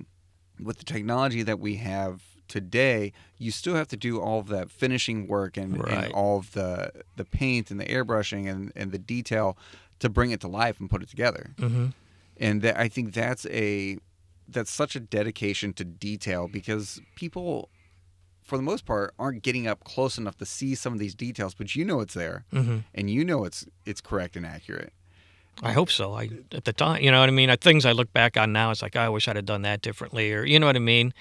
with 0.59 0.77
the 0.77 0.85
technology 0.85 1.43
that 1.43 1.59
we 1.59 1.75
have 1.77 2.21
today, 2.47 3.13
you 3.37 3.51
still 3.51 3.75
have 3.75 3.87
to 3.89 3.97
do 3.97 4.19
all 4.19 4.39
of 4.39 4.47
that 4.47 4.69
finishing 4.69 5.27
work 5.27 5.57
and, 5.57 5.77
Right. 5.83 6.05
and 6.05 6.13
all 6.13 6.37
of 6.39 6.51
the 6.53 6.91
the 7.15 7.25
paint 7.25 7.71
and 7.71 7.79
the 7.79 7.85
airbrushing 7.85 8.49
and, 8.51 8.71
and 8.75 8.91
the 8.91 8.97
detail 8.99 9.57
to 9.99 10.09
bring 10.09 10.31
it 10.31 10.41
to 10.41 10.47
life 10.47 10.79
and 10.79 10.89
put 10.89 11.01
it 11.01 11.09
together. 11.09 11.51
Mm-hmm. 11.57 11.87
And 12.37 12.61
that 12.61 12.77
I 12.77 12.87
think 12.87 13.13
that's 13.13 13.45
a 13.47 13.97
that's 14.47 14.71
such 14.71 14.95
a 14.95 14.99
dedication 14.99 15.73
to 15.73 15.85
detail 15.85 16.47
because 16.51 17.01
people 17.15 17.69
for 18.41 18.57
the 18.57 18.63
most 18.63 18.85
part 18.85 19.13
aren't 19.17 19.41
getting 19.41 19.67
up 19.67 19.85
close 19.85 20.17
enough 20.17 20.37
to 20.37 20.45
see 20.45 20.75
some 20.75 20.91
of 20.91 20.99
these 20.99 21.15
details, 21.15 21.53
but 21.53 21.75
you 21.75 21.85
know 21.85 22.01
it's 22.01 22.13
there 22.13 22.43
Mm-hmm. 22.51 22.79
and 22.93 23.09
you 23.09 23.23
know 23.23 23.45
it's 23.45 23.65
it's 23.85 24.01
correct 24.01 24.35
and 24.35 24.45
accurate. 24.45 24.91
I 25.61 25.71
hope 25.71 25.91
so. 25.91 26.13
I 26.13 26.29
at 26.51 26.65
the 26.65 26.73
time, 26.73 27.03
you 27.03 27.11
know 27.11 27.19
what 27.19 27.29
I 27.29 27.31
mean. 27.31 27.55
Things 27.57 27.85
I 27.85 27.91
look 27.91 28.11
back 28.11 28.35
on 28.37 28.51
now, 28.51 28.71
it's 28.71 28.81
like 28.81 28.95
I 28.95 29.07
wish 29.07 29.27
I'd 29.27 29.35
have 29.35 29.45
done 29.45 29.61
that 29.61 29.81
differently, 29.83 30.33
or 30.33 30.43
you 30.43 30.59
know 30.59 30.65
what 30.65 30.75
I 30.75 30.79
mean. 30.79 31.13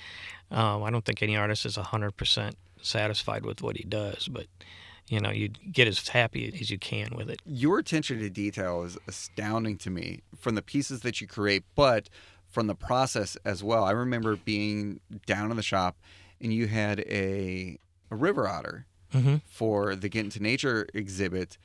Um, 0.53 0.83
I 0.85 0.91
don't 0.91 1.05
think 1.05 1.23
any 1.23 1.37
artist 1.37 1.65
is 1.67 1.77
hundred 1.77 2.17
percent 2.17 2.57
satisfied 2.81 3.45
with 3.45 3.63
what 3.63 3.77
he 3.77 3.85
does, 3.85 4.29
but 4.29 4.47
you 5.09 5.21
know, 5.21 5.31
you 5.31 5.49
get 5.49 5.89
as 5.89 6.07
happy 6.09 6.53
as 6.61 6.71
you 6.71 6.79
can 6.79 7.09
with 7.17 7.29
it. 7.29 7.41
your 7.45 7.79
attention 7.79 8.19
to 8.21 8.31
detail 8.31 8.83
is 8.85 8.97
astounding 9.09 9.77
to 9.79 9.91
me 9.91 10.21
from 10.39 10.55
the 10.55 10.63
pieces 10.63 11.01
that 11.01 11.21
you 11.21 11.27
create, 11.27 11.65
but 11.75 12.09
from 12.49 12.67
the 12.67 12.75
process 12.75 13.37
as 13.45 13.65
well. 13.65 13.85
I 13.85 13.91
remember 13.91 14.37
being 14.37 15.01
down 15.27 15.51
in 15.51 15.57
the 15.57 15.63
shop 15.63 15.97
and 16.41 16.53
you 16.53 16.67
had 16.69 17.01
a, 17.01 17.79
a 18.11 18.17
river 18.17 18.49
otter 18.49 18.87
Mm-hmm. 19.13 19.37
for 19.45 19.95
the 19.95 20.09
Get 20.09 20.25
Into 20.25 20.41
Nature 20.43 20.87
exhibit. 20.95 21.59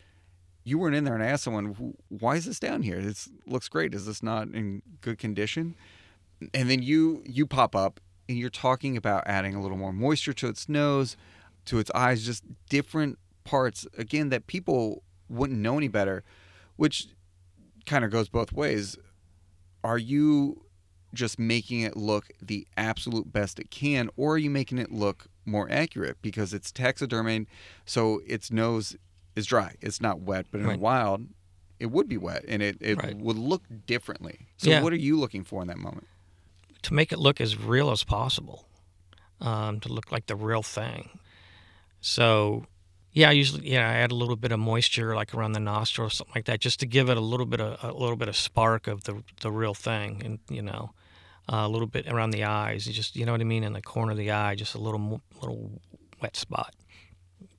You 0.66 0.78
weren't 0.80 0.96
in 0.96 1.06
there 1.06 1.14
and 1.14 1.24
asked 1.24 1.46
someone, 1.46 1.94
why 2.10 2.36
is 2.36 2.44
this 2.44 2.60
down 2.60 2.82
here? 2.82 3.02
This 3.02 3.30
looks 3.46 3.70
great. 3.70 3.96
Is 3.96 4.06
this 4.06 4.22
not 4.22 4.50
in 4.50 4.82
good 5.00 5.18
condition? 5.18 5.76
And 6.54 6.70
then 6.70 6.84
you 6.84 7.24
you 7.26 7.46
pop 7.48 7.74
up 7.74 8.02
and 8.28 8.38
you're 8.38 8.50
talking 8.50 8.98
about 8.98 9.24
adding 9.26 9.56
a 9.56 9.62
little 9.62 9.78
more 9.78 9.94
moisture 9.94 10.34
to 10.34 10.48
its 10.48 10.68
nose, 10.68 11.16
to 11.66 11.80
its 11.80 11.92
eyes, 11.96 12.26
just 12.26 12.44
different 12.70 13.18
parts 13.44 13.88
again 13.98 14.30
that 14.30 14.48
people 14.48 15.04
wouldn't 15.30 15.60
know 15.60 15.78
any 15.78 15.88
better, 15.88 16.24
which 16.76 17.08
kind 17.86 18.04
of 18.04 18.12
goes 18.12 18.30
both 18.30 18.52
ways. 18.52 18.98
Are 19.84 19.98
you 19.98 20.64
just 21.14 21.40
making 21.40 21.82
it 21.82 21.96
look 21.96 22.28
the 22.42 22.68
absolute 22.76 23.32
best 23.32 23.60
it 23.60 23.72
can, 23.72 24.10
or 24.18 24.34
are 24.34 24.38
you 24.38 24.50
making 24.50 24.78
it 24.78 24.92
look 24.92 25.28
more 25.46 25.70
accurate 25.72 26.18
because 26.22 26.54
it's 26.54 26.72
taxidermied, 26.72 27.48
so 27.86 28.22
its 28.28 28.52
nose 28.52 28.96
is 29.36 29.46
dry, 29.46 29.76
it's 29.82 30.02
not 30.02 30.20
wet, 30.20 30.48
but 30.52 30.60
in 30.60 30.68
Right. 30.68 30.76
a 30.78 30.80
wild, 30.82 31.28
it 31.80 31.86
would 31.88 32.10
be 32.10 32.18
wet 32.18 32.44
and 32.48 32.62
it, 32.62 32.78
it 32.82 32.98
Right. 32.98 33.16
would 33.16 33.38
look 33.38 33.64
differently. 33.86 34.48
So, 34.58 34.72
Yeah. 34.72 34.82
what 34.82 34.92
are 34.92 34.98
you 34.98 35.18
looking 35.18 35.44
for 35.46 35.62
in 35.62 35.68
that 35.70 35.78
moment? 35.78 36.08
To 36.84 36.94
make 36.94 37.12
it 37.12 37.20
look 37.20 37.42
as 37.42 37.58
real 37.58 37.92
as 37.92 38.04
possible, 38.04 38.66
um, 39.42 39.80
to 39.82 39.90
look 39.90 40.12
like 40.12 40.28
the 40.28 40.36
real 40.36 40.64
thing. 40.64 41.20
So, 42.02 42.66
yeah, 43.12 43.30
I 43.30 43.32
usually 43.34 43.70
yeah 43.70 43.90
I 43.90 43.96
add 43.96 44.12
a 44.12 44.16
little 44.16 44.36
bit 44.36 44.52
of 44.52 44.60
moisture 44.60 45.16
like 45.16 45.34
around 45.34 45.54
the 45.54 45.60
nostril 45.60 46.08
or 46.08 46.10
something 46.10 46.34
like 46.36 46.46
that, 46.46 46.60
just 46.60 46.80
to 46.82 46.86
give 46.86 47.10
it 47.10 47.18
a 47.18 47.22
little 47.22 47.46
bit 47.46 47.60
of 47.60 47.84
a 47.84 47.98
little 47.98 48.16
bit 48.16 48.28
of 48.28 48.36
spark 48.36 48.88
of 48.88 49.04
the 49.06 49.24
the 49.42 49.52
real 49.52 49.74
thing, 49.74 50.22
and 50.24 50.40
you 50.50 50.62
know, 50.62 50.92
uh, 51.52 51.64
a 51.66 51.70
little 51.70 51.88
bit 51.88 52.08
around 52.08 52.32
the 52.32 52.44
eyes, 52.44 52.86
just 52.86 53.16
you 53.16 53.26
know 53.26 53.32
what 53.32 53.42
I 53.42 53.46
mean, 53.46 53.64
in 53.64 53.74
the 53.74 53.82
corner 53.82 54.12
of 54.12 54.18
the 54.18 54.32
eye, 54.32 54.56
just 54.56 54.76
a 54.76 54.80
little 54.80 55.22
little 55.42 55.82
wet 56.22 56.36
spot. 56.36 56.76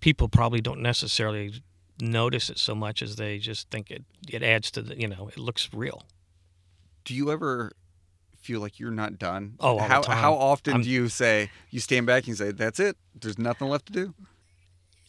People 0.01 0.29
probably 0.29 0.61
don't 0.61 0.81
necessarily 0.81 1.63
notice 2.01 2.49
it 2.51 2.59
so 2.59 2.75
much 2.75 3.03
as 3.03 3.17
they 3.17 3.39
just 3.39 3.71
think 3.71 3.91
it 3.91 4.05
it 4.29 4.43
adds 4.43 4.71
to 4.71 4.83
the 4.83 4.99
you 4.99 5.09
know 5.09 5.29
it 5.29 5.39
looks 5.39 5.71
real. 5.73 6.05
Do 7.05 7.15
you 7.15 7.33
ever 7.33 7.73
feel 8.49 8.61
like 8.61 8.81
you're 8.81 8.91
not 8.91 9.19
done? 9.19 9.57
Oh, 9.61 9.79
how 9.79 10.03
how 10.03 10.33
often 10.33 10.73
I'm- 10.73 10.83
do 10.83 10.89
you 10.89 11.09
say 11.11 11.51
you 11.71 11.81
stand 11.81 12.07
back 12.07 12.27
and 12.27 12.37
say 12.37 12.51
that's 12.51 12.81
it? 12.81 12.97
There's 13.15 13.39
nothing 13.39 13.69
left 13.69 13.87
to 13.87 13.93
do. 13.93 14.15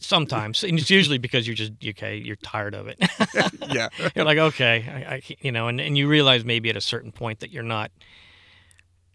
Sometimes, 0.02 0.62
and 0.62 0.78
it's 0.78 0.90
usually 0.90 1.18
because 1.18 1.46
you're 1.46 1.56
just 1.56 1.72
okay. 1.84 2.16
You're 2.16 2.36
tired 2.36 2.74
of 2.74 2.86
it. 2.88 2.98
yeah, 3.68 3.88
you're 4.14 4.26
like, 4.26 4.38
okay, 4.38 4.84
I, 4.88 5.14
I, 5.14 5.22
you 5.40 5.52
know, 5.52 5.68
and, 5.68 5.80
and 5.80 5.96
you 5.96 6.06
realize 6.08 6.44
maybe 6.44 6.68
at 6.70 6.76
a 6.76 6.80
certain 6.80 7.12
point 7.12 7.40
that 7.40 7.50
you're 7.50 7.62
not, 7.62 7.90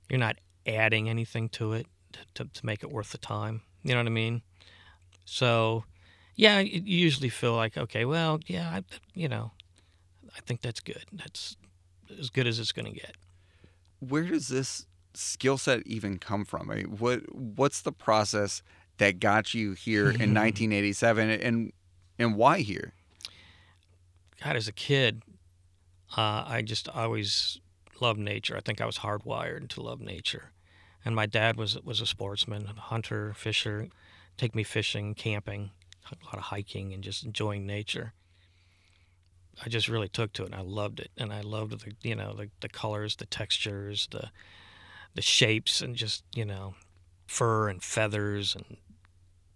you're 0.10 0.20
not 0.20 0.38
adding 0.66 1.08
anything 1.10 1.50
to 1.50 1.74
it 1.74 1.88
to, 2.36 2.46
to 2.46 2.66
make 2.66 2.82
it 2.84 2.92
worth 2.92 3.12
the 3.12 3.18
time. 3.20 3.62
You 3.84 3.94
know 3.94 4.00
what 4.00 4.08
I 4.08 4.12
mean? 4.12 4.42
So, 5.26 5.86
yeah, 6.36 6.60
you 6.60 6.82
you 6.84 6.98
usually 6.98 7.30
feel 7.30 7.56
like, 7.56 7.78
okay, 7.78 8.06
well, 8.06 8.40
yeah, 8.48 8.70
I, 8.70 8.84
you 9.14 9.28
know, 9.28 9.52
I 10.36 10.40
think 10.42 10.62
that's 10.62 10.80
good. 10.80 11.06
That's 11.12 11.58
as 12.20 12.30
good 12.30 12.48
as 12.48 12.60
it's 12.60 12.72
going 12.72 12.92
to 12.92 13.00
get. 13.00 13.16
Where 14.10 14.24
does 14.24 14.48
this 14.48 14.86
skill 15.14 15.58
set 15.58 15.86
even 15.86 16.18
come 16.18 16.46
from? 16.46 16.70
I 16.70 16.76
mean, 16.76 16.98
what 16.98 17.34
what's 17.34 17.82
the 17.82 17.92
process 17.92 18.62
that 18.98 19.20
got 19.20 19.54
you 19.54 19.74
here 19.74 20.06
in 20.06 20.34
1987, 20.34 21.30
and 21.30 21.74
and 22.18 22.36
why 22.36 22.60
here? 22.60 22.94
God, 24.44 24.56
as 24.56 24.68
a 24.68 24.74
kid, 24.74 25.24
uh, 26.18 26.44
I 26.46 26.62
just 26.62 26.90
always 26.90 27.60
loved 28.00 28.20
nature. 28.20 28.58
I 28.58 28.62
think 28.62 28.82
I 28.82 28.86
was 28.86 29.00
hardwired 29.00 29.70
to 29.70 29.82
love 29.82 30.02
nature. 30.02 30.52
And 31.04 31.16
my 31.16 31.26
dad 31.26 31.58
was 31.58 31.80
was 31.84 32.02
a 32.02 32.06
sportsman, 32.06 32.68
a 32.76 32.80
hunter, 32.80 33.34
fisher, 33.36 33.90
take 34.38 34.56
me 34.56 34.64
fishing, 34.64 35.14
camping, 35.14 35.72
a 36.12 36.26
lot 36.26 36.36
of 36.36 36.46
hiking, 36.46 36.94
and 36.94 37.04
just 37.04 37.24
enjoying 37.24 37.66
nature. 37.66 38.14
I 39.64 39.70
just 39.70 39.88
really 39.88 40.10
took 40.10 40.34
to 40.34 40.44
it, 40.44 40.48
and 40.48 40.56
I 40.56 40.62
loved 40.62 41.00
it. 41.00 41.12
And 41.18 41.32
I 41.32 41.42
loved 41.42 41.80
the 41.80 41.94
you 42.02 42.16
know 42.16 42.34
the, 42.34 42.50
the 42.62 42.70
colors, 42.70 43.16
the 43.16 43.26
textures, 43.26 44.08
the 44.12 44.30
the 45.14 45.22
shapes, 45.22 45.82
and 45.82 45.96
just 45.96 46.24
you 46.36 46.46
know 46.46 46.76
fur 47.28 47.70
and 47.70 47.82
feathers 47.84 48.56
and 48.56 48.78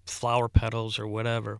flower 0.05 0.47
petals 0.47 0.99
or 0.99 1.07
whatever. 1.07 1.59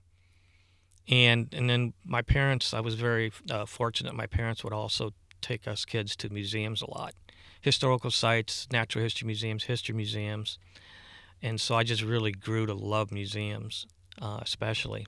And 1.08 1.54
and 1.54 1.70
then 1.70 1.94
my 2.06 2.22
parents 2.22 2.74
i 2.74 2.80
was 2.80 2.96
very 2.96 3.32
uh, 3.50 3.66
fortunate. 3.66 4.16
My 4.16 4.28
parents 4.28 4.64
would 4.64 4.74
also 4.74 5.14
take 5.42 5.68
us 5.68 5.86
kids 5.86 6.16
to 6.18 6.30
museums 6.30 6.82
a 6.82 6.90
lot. 6.90 7.14
Historical 7.62 8.12
sites 8.12 8.68
natural 8.72 9.04
history 9.04 9.26
museums 9.26 9.66
history 9.66 9.96
museums. 9.96 10.60
And 11.42 11.60
so 11.60 11.76
i 11.76 11.84
just 11.84 12.02
really 12.04 12.32
grew 12.32 12.66
to 12.66 12.74
love 12.74 13.12
museums 13.12 13.86
uh, 14.22 14.40
especially. 14.42 15.06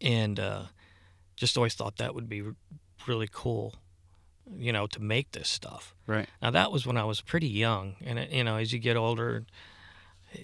And 0.00 0.38
uh, 0.38 0.64
just 1.42 1.56
always 1.56 1.74
thought 1.74 1.96
that 1.96 2.14
would 2.14 2.28
be 2.28 2.40
really 3.08 3.28
cool 3.42 3.74
you 4.56 4.72
know 4.72 4.86
to 4.86 5.00
make 5.00 5.32
this 5.32 5.48
stuff 5.48 5.94
Right. 6.06 6.28
now 6.40 6.50
that 6.50 6.70
was 6.70 6.86
when 6.86 6.96
i 6.96 7.04
was 7.04 7.20
pretty 7.20 7.48
young 7.48 7.96
and 8.04 8.16
it, 8.20 8.30
you 8.30 8.44
know 8.44 8.56
as 8.62 8.72
you 8.72 8.78
get 8.78 8.96
older 8.96 9.44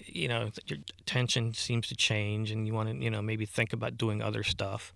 you 0.05 0.27
know 0.27 0.51
your 0.67 0.79
attention 0.99 1.53
seems 1.53 1.87
to 1.87 1.95
change 1.95 2.51
and 2.51 2.67
you 2.67 2.73
want 2.73 2.89
to 2.89 2.95
you 3.05 3.09
know 3.09 3.21
maybe 3.21 3.45
think 3.45 3.71
about 3.73 3.97
doing 3.97 4.21
other 4.21 4.43
stuff 4.43 4.93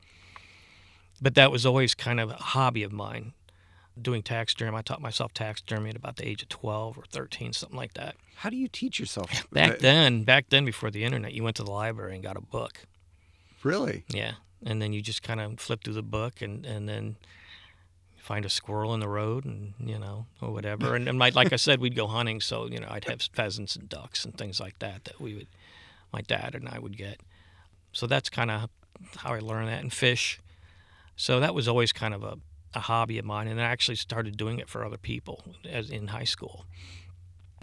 but 1.21 1.35
that 1.35 1.51
was 1.51 1.65
always 1.65 1.95
kind 1.95 2.19
of 2.19 2.29
a 2.31 2.35
hobby 2.53 2.83
of 2.83 2.91
mine 2.91 3.31
doing 4.01 4.21
taxidermy 4.23 4.77
i 4.77 4.81
taught 4.81 5.01
myself 5.01 5.33
taxidermy 5.33 5.89
at 5.91 5.95
about 5.95 6.17
the 6.17 6.27
age 6.27 6.41
of 6.43 6.49
12 6.49 6.97
or 6.97 7.03
13 7.09 7.53
something 7.53 7.77
like 7.77 7.93
that 7.93 8.15
How 8.37 8.49
do 8.49 8.57
you 8.57 8.67
teach 8.67 8.99
yourself? 8.99 9.29
back 9.51 9.79
then 9.79 10.23
back 10.23 10.49
then 10.49 10.65
before 10.65 10.91
the 10.91 11.03
internet 11.03 11.31
you 11.33 11.43
went 11.43 11.55
to 11.57 11.63
the 11.63 11.71
library 11.71 12.13
and 12.15 12.23
got 12.23 12.35
a 12.37 12.41
book 12.41 12.79
Really? 13.63 14.03
yeah 14.09 14.33
and 14.65 14.81
then 14.81 14.93
you 14.93 15.01
just 15.01 15.23
kind 15.23 15.39
of 15.41 15.59
flip 15.59 15.83
through 15.83 15.93
the 15.93 16.03
book 16.03 16.41
and 16.41 16.65
and 16.65 16.87
then 16.87 17.15
find 18.23 18.45
a 18.45 18.49
squirrel 18.49 18.93
in 18.93 19.01
the 19.01 19.07
road 19.07 19.43
and 19.43 19.73
you 19.79 19.99
know 19.99 20.25
or 20.41 20.51
whatever. 20.51 20.95
And, 20.95 21.09
and 21.09 21.19
my, 21.19 21.29
like 21.29 21.51
i 21.51 21.57
said 21.57 21.81
we'd 21.81 21.95
go 21.95 22.07
hunting 22.07 22.39
so 22.39 22.67
you 22.67 22.79
know 22.79 22.87
i'd 22.89 23.03
have 23.03 23.21
pheasants 23.33 23.75
and 23.75 23.89
ducks 23.89 24.23
and 24.23 24.37
things 24.37 24.61
like 24.61 24.79
that 24.79 25.03
that 25.03 25.19
we 25.19 25.35
would 25.35 25.47
my 26.13 26.21
dad 26.21 26.55
and 26.55 26.69
i 26.69 26.79
would 26.79 26.97
get. 26.97 27.19
So 27.91 28.07
that's 28.07 28.29
kind 28.29 28.49
of 28.49 28.69
how 29.17 29.33
i 29.33 29.39
learned 29.39 29.67
that 29.67 29.81
and 29.81 29.91
fish. 29.91 30.39
So 31.15 31.39
that 31.41 31.53
was 31.53 31.67
always 31.67 31.91
kind 31.91 32.13
of 32.13 32.23
a, 32.23 32.37
a 32.73 32.79
hobby 32.79 33.19
of 33.19 33.25
mine 33.25 33.47
and 33.47 33.59
i 33.59 33.65
actually 33.65 33.97
started 33.97 34.37
doing 34.37 34.57
it 34.57 34.69
for 34.69 34.85
other 34.85 34.97
people 34.97 35.43
as 35.69 35.89
in 35.89 36.07
high 36.07 36.23
school. 36.23 36.65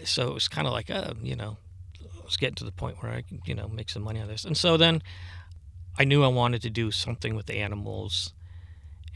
So 0.03 0.29
it 0.29 0.33
was 0.33 0.47
kind 0.47 0.67
of 0.67 0.73
like 0.73 0.91
uh, 0.91 1.15
you 1.23 1.35
know 1.35 1.57
I 1.99 2.23
was 2.23 2.37
getting 2.37 2.55
to 2.55 2.65
the 2.65 2.71
point 2.71 3.01
where 3.01 3.11
i 3.11 3.21
could 3.23 3.41
you 3.45 3.55
know 3.55 3.67
make 3.67 3.89
some 3.89 4.03
money 4.03 4.19
on 4.19 4.27
this. 4.27 4.45
And 4.45 4.55
so 4.55 4.77
then 4.77 5.01
I 5.97 6.03
knew 6.03 6.23
I 6.23 6.27
wanted 6.27 6.61
to 6.63 6.69
do 6.69 6.91
something 6.91 7.35
with 7.35 7.49
animals, 7.49 8.33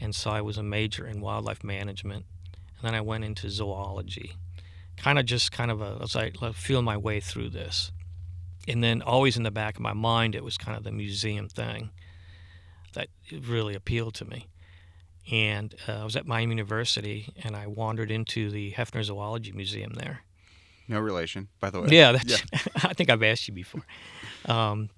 and 0.00 0.14
so 0.14 0.30
I 0.30 0.40
was 0.40 0.58
a 0.58 0.62
major 0.62 1.06
in 1.06 1.20
wildlife 1.20 1.64
management. 1.64 2.26
And 2.78 2.86
then 2.86 2.94
I 2.94 3.00
went 3.00 3.24
into 3.24 3.48
zoology, 3.50 4.36
kind 4.96 5.18
of 5.18 5.24
just 5.24 5.52
kind 5.52 5.70
of 5.70 5.80
a, 5.80 5.98
as 6.02 6.14
I 6.14 6.30
feel 6.52 6.82
my 6.82 6.96
way 6.96 7.20
through 7.20 7.50
this. 7.50 7.90
And 8.68 8.82
then 8.82 9.00
always 9.00 9.36
in 9.36 9.44
the 9.44 9.50
back 9.50 9.76
of 9.76 9.80
my 9.80 9.92
mind, 9.92 10.34
it 10.34 10.44
was 10.44 10.58
kind 10.58 10.76
of 10.76 10.84
the 10.84 10.92
museum 10.92 11.48
thing 11.48 11.90
that 12.94 13.08
really 13.32 13.74
appealed 13.74 14.14
to 14.14 14.24
me. 14.24 14.48
And 15.30 15.74
uh, 15.88 15.92
I 15.92 16.04
was 16.04 16.16
at 16.16 16.26
Miami 16.26 16.52
University, 16.52 17.32
and 17.42 17.56
I 17.56 17.66
wandered 17.66 18.10
into 18.10 18.50
the 18.50 18.72
Hefner 18.72 19.02
Zoology 19.02 19.52
Museum 19.52 19.92
there. 19.94 20.22
No 20.88 21.00
relation, 21.00 21.48
by 21.58 21.70
the 21.70 21.80
way. 21.80 21.88
Yeah, 21.90 22.12
that's. 22.12 22.42
I 22.84 22.92
think 22.92 23.10
I've 23.10 23.22
asked 23.22 23.48
you 23.48 23.54
before. 23.54 23.82
Um, 24.44 24.88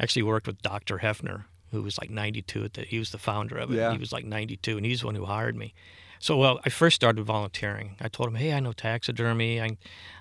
actually 0.00 0.22
worked 0.22 0.46
with 0.46 0.62
Dr. 0.62 0.98
Hefner, 0.98 1.44
who 1.70 1.82
was 1.82 1.98
like 1.98 2.10
92 2.10 2.64
at 2.64 2.74
the. 2.74 2.82
He 2.82 2.98
was 2.98 3.10
the 3.10 3.18
founder 3.18 3.56
of 3.56 3.70
it. 3.70 3.76
Yeah. 3.76 3.92
He 3.92 3.98
was 3.98 4.12
like 4.12 4.24
92, 4.24 4.76
and 4.76 4.86
he's 4.86 5.00
the 5.00 5.06
one 5.06 5.14
who 5.14 5.24
hired 5.24 5.56
me. 5.56 5.74
So 6.18 6.36
well, 6.36 6.60
I 6.64 6.70
first 6.70 6.96
started 6.96 7.22
volunteering. 7.22 7.96
I 8.00 8.08
told 8.08 8.28
him, 8.30 8.36
"Hey, 8.36 8.52
I 8.52 8.60
know 8.60 8.72
taxidermy. 8.72 9.60
I, 9.60 9.76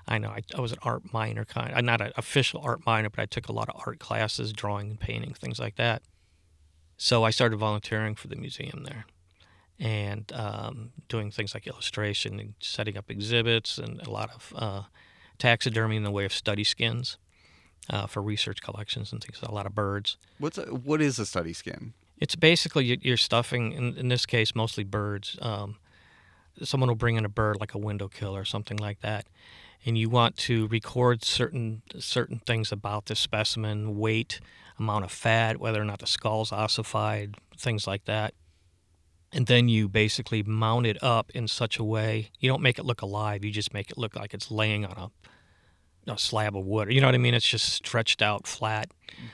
I 0.08 0.18
know 0.18 0.30
I, 0.30 0.42
I 0.56 0.60
was 0.60 0.72
an 0.72 0.80
art 0.84 1.14
minor 1.14 1.46
kind. 1.46 1.74
I'm 1.74 1.86
not 1.86 2.02
an 2.02 2.12
official 2.18 2.62
art 2.62 2.86
minor, 2.86 3.10
but 3.10 3.22
I 3.22 3.26
took 3.26 3.48
a 3.48 3.54
lot 3.54 3.70
of 3.70 3.82
art 3.86 4.00
classes, 4.00 4.52
drawing 4.52 4.90
and 4.90 5.00
painting, 5.00 5.34
things 5.34 5.60
like 5.60 5.76
that. 5.76 6.02
So 6.98 7.24
I 7.24 7.30
started 7.30 7.58
volunteering 7.58 8.16
for 8.16 8.28
the 8.28 8.36
museum 8.36 8.84
there, 8.84 9.06
and 9.80 10.30
um, 10.34 10.92
doing 11.08 11.32
things 11.32 11.54
like 11.54 11.68
illustration 11.68 12.40
and 12.40 12.56
setting 12.60 12.98
up 12.98 13.10
exhibits 13.10 13.78
and 13.78 14.02
a 14.06 14.10
lot 14.10 14.30
of 14.34 14.54
uh, 14.56 14.82
taxidermy 15.38 15.96
in 15.96 16.04
the 16.04 16.12
way 16.12 16.26
of 16.26 16.34
study 16.34 16.64
skins 16.64 17.18
uh, 17.90 18.08
for 18.08 18.22
research 18.22 18.62
collections 18.62 19.12
and 19.12 19.22
things. 19.24 19.40
A 19.44 19.52
lot 19.52 19.66
of 19.66 19.76
birds. 19.76 20.18
What's 20.40 20.58
a, 20.58 20.64
what 20.64 21.02
is 21.02 21.20
a 21.20 21.26
study 21.26 21.54
skin? 21.54 21.94
It's 22.20 22.36
basically 22.36 22.86
you- 22.86 23.00
you're 23.02 23.18
stuffing, 23.18 23.74
in, 23.74 23.98
in 23.98 24.08
this 24.08 24.26
case, 24.26 24.56
mostly 24.56 24.84
birds. 24.84 25.38
Um, 25.42 25.78
someone 26.62 26.88
will 26.90 26.96
bring 26.96 27.16
in 27.16 27.26
a 27.26 27.30
bird 27.30 27.60
like 27.60 27.74
a 27.74 27.78
window 27.80 28.08
kill 28.08 28.36
or 28.36 28.46
something 28.46 28.78
like 28.78 29.02
that, 29.02 29.26
and 29.86 29.98
you 29.98 30.10
want 30.10 30.38
to 30.38 30.68
record 30.68 31.24
certain 31.24 31.82
certain 32.00 32.40
things 32.46 32.72
about 32.72 33.08
the 33.08 33.16
specimen, 33.16 33.98
weight, 33.98 34.40
amount 34.80 35.04
of 35.04 35.12
fat, 35.12 35.60
whether 35.60 35.82
or 35.82 35.86
not 35.86 36.00
the 36.00 36.08
skull's 36.08 36.52
ossified, 36.52 37.36
things 37.58 37.86
like 37.88 38.06
that. 38.06 38.34
And 39.36 39.48
then 39.48 39.68
you 39.68 39.90
basically 39.90 40.44
mount 40.44 40.86
it 40.86 41.02
up 41.02 41.32
in 41.32 41.48
such 41.48 41.80
a 41.80 41.84
way 41.84 42.30
you 42.40 42.48
don't 42.48 42.62
make 42.62 42.78
it 42.78 42.86
look 42.86 43.02
alive. 43.02 43.44
You 43.44 43.52
just 43.52 43.74
make 43.74 43.90
it 43.90 43.98
look 43.98 44.16
like 44.16 44.32
it's 44.34 44.52
laying 44.52 44.86
on 44.86 44.96
a, 44.96 45.10
a 46.08 46.18
slab 46.18 46.56
of 46.58 46.66
wood. 46.66 46.92
You 46.92 47.02
know 47.02 47.08
what 47.08 47.16
I 47.16 47.20
mean? 47.20 47.34
It's 47.34 47.48
just 47.48 47.70
stretched 47.74 48.22
out 48.22 48.48
flat. 48.48 48.92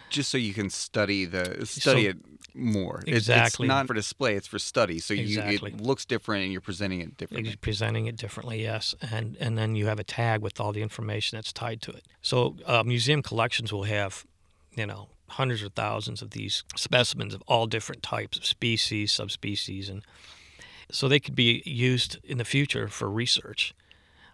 Just 0.10 0.30
so 0.30 0.38
you 0.38 0.54
can 0.54 0.70
study 0.70 1.26
the 1.26 1.66
study 1.66 2.04
So- 2.04 2.10
it 2.10 2.18
more. 2.56 3.02
It- 3.08 3.16
Exactly. 3.16 3.66
it's 3.66 3.70
not 3.70 3.88
for 3.88 3.94
display; 3.94 4.36
it's 4.36 4.48
for 4.48 4.60
study. 4.60 5.00
So 5.00 5.14
Exactly. 5.14 5.72
you 5.72 5.78
it 5.78 5.82
looks 5.82 6.04
different, 6.06 6.44
and 6.44 6.52
you're 6.52 6.62
presenting 6.62 7.00
it 7.02 7.16
differently. 7.18 7.50
You're 7.52 7.58
presenting 7.58 8.08
it 8.08 8.18
differently, 8.18 8.62
yes, 8.64 8.96
and 9.02 9.38
and 9.40 9.58
then 9.58 9.76
you 9.76 9.86
have 9.86 10.00
a 10.00 10.04
tag 10.04 10.42
with 10.42 10.60
all 10.60 10.72
the 10.74 10.82
information 10.82 11.38
that's 11.38 11.54
tied 11.54 11.82
to 11.84 11.92
it. 11.92 12.06
So 12.22 12.58
uh, 12.66 12.84
museum 12.84 13.22
collections 13.22 13.72
will 13.72 13.84
have, 13.84 14.26
you 14.76 14.86
know, 14.86 15.10
hundreds 15.30 15.62
or 15.64 15.70
thousands 15.70 16.22
of 16.22 16.32
these 16.32 16.64
specimens 16.76 17.34
of 17.34 17.42
all 17.48 17.68
different 17.68 18.02
types 18.04 18.38
of 18.38 18.46
species, 18.46 19.12
subspecies, 19.12 19.88
and 19.88 20.04
so 20.92 21.08
they 21.08 21.20
could 21.20 21.36
be 21.36 21.62
used 21.66 22.18
in 22.24 22.40
the 22.40 22.46
future 22.46 22.88
for 22.88 23.10
research. 23.10 23.74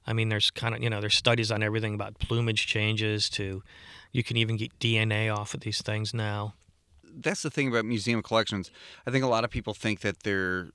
I 0.07 0.13
mean, 0.13 0.29
there's 0.29 0.51
kind 0.51 0.75
of 0.75 0.83
you 0.83 0.89
know 0.89 1.01
there's 1.01 1.15
studies 1.15 1.51
on 1.51 1.63
everything 1.63 1.93
about 1.93 2.19
plumage 2.19 2.67
changes 2.67 3.29
to, 3.31 3.63
you 4.11 4.23
can 4.23 4.37
even 4.37 4.57
get 4.57 4.77
DNA 4.79 5.35
off 5.35 5.53
of 5.53 5.61
these 5.61 5.81
things 5.81 6.13
now. 6.13 6.53
That's 7.03 7.41
the 7.43 7.49
thing 7.49 7.67
about 7.69 7.85
museum 7.85 8.21
collections. 8.21 8.71
I 9.07 9.11
think 9.11 9.23
a 9.23 9.27
lot 9.27 9.43
of 9.43 9.49
people 9.49 9.73
think 9.73 10.01
that 10.01 10.23
they're 10.23 10.69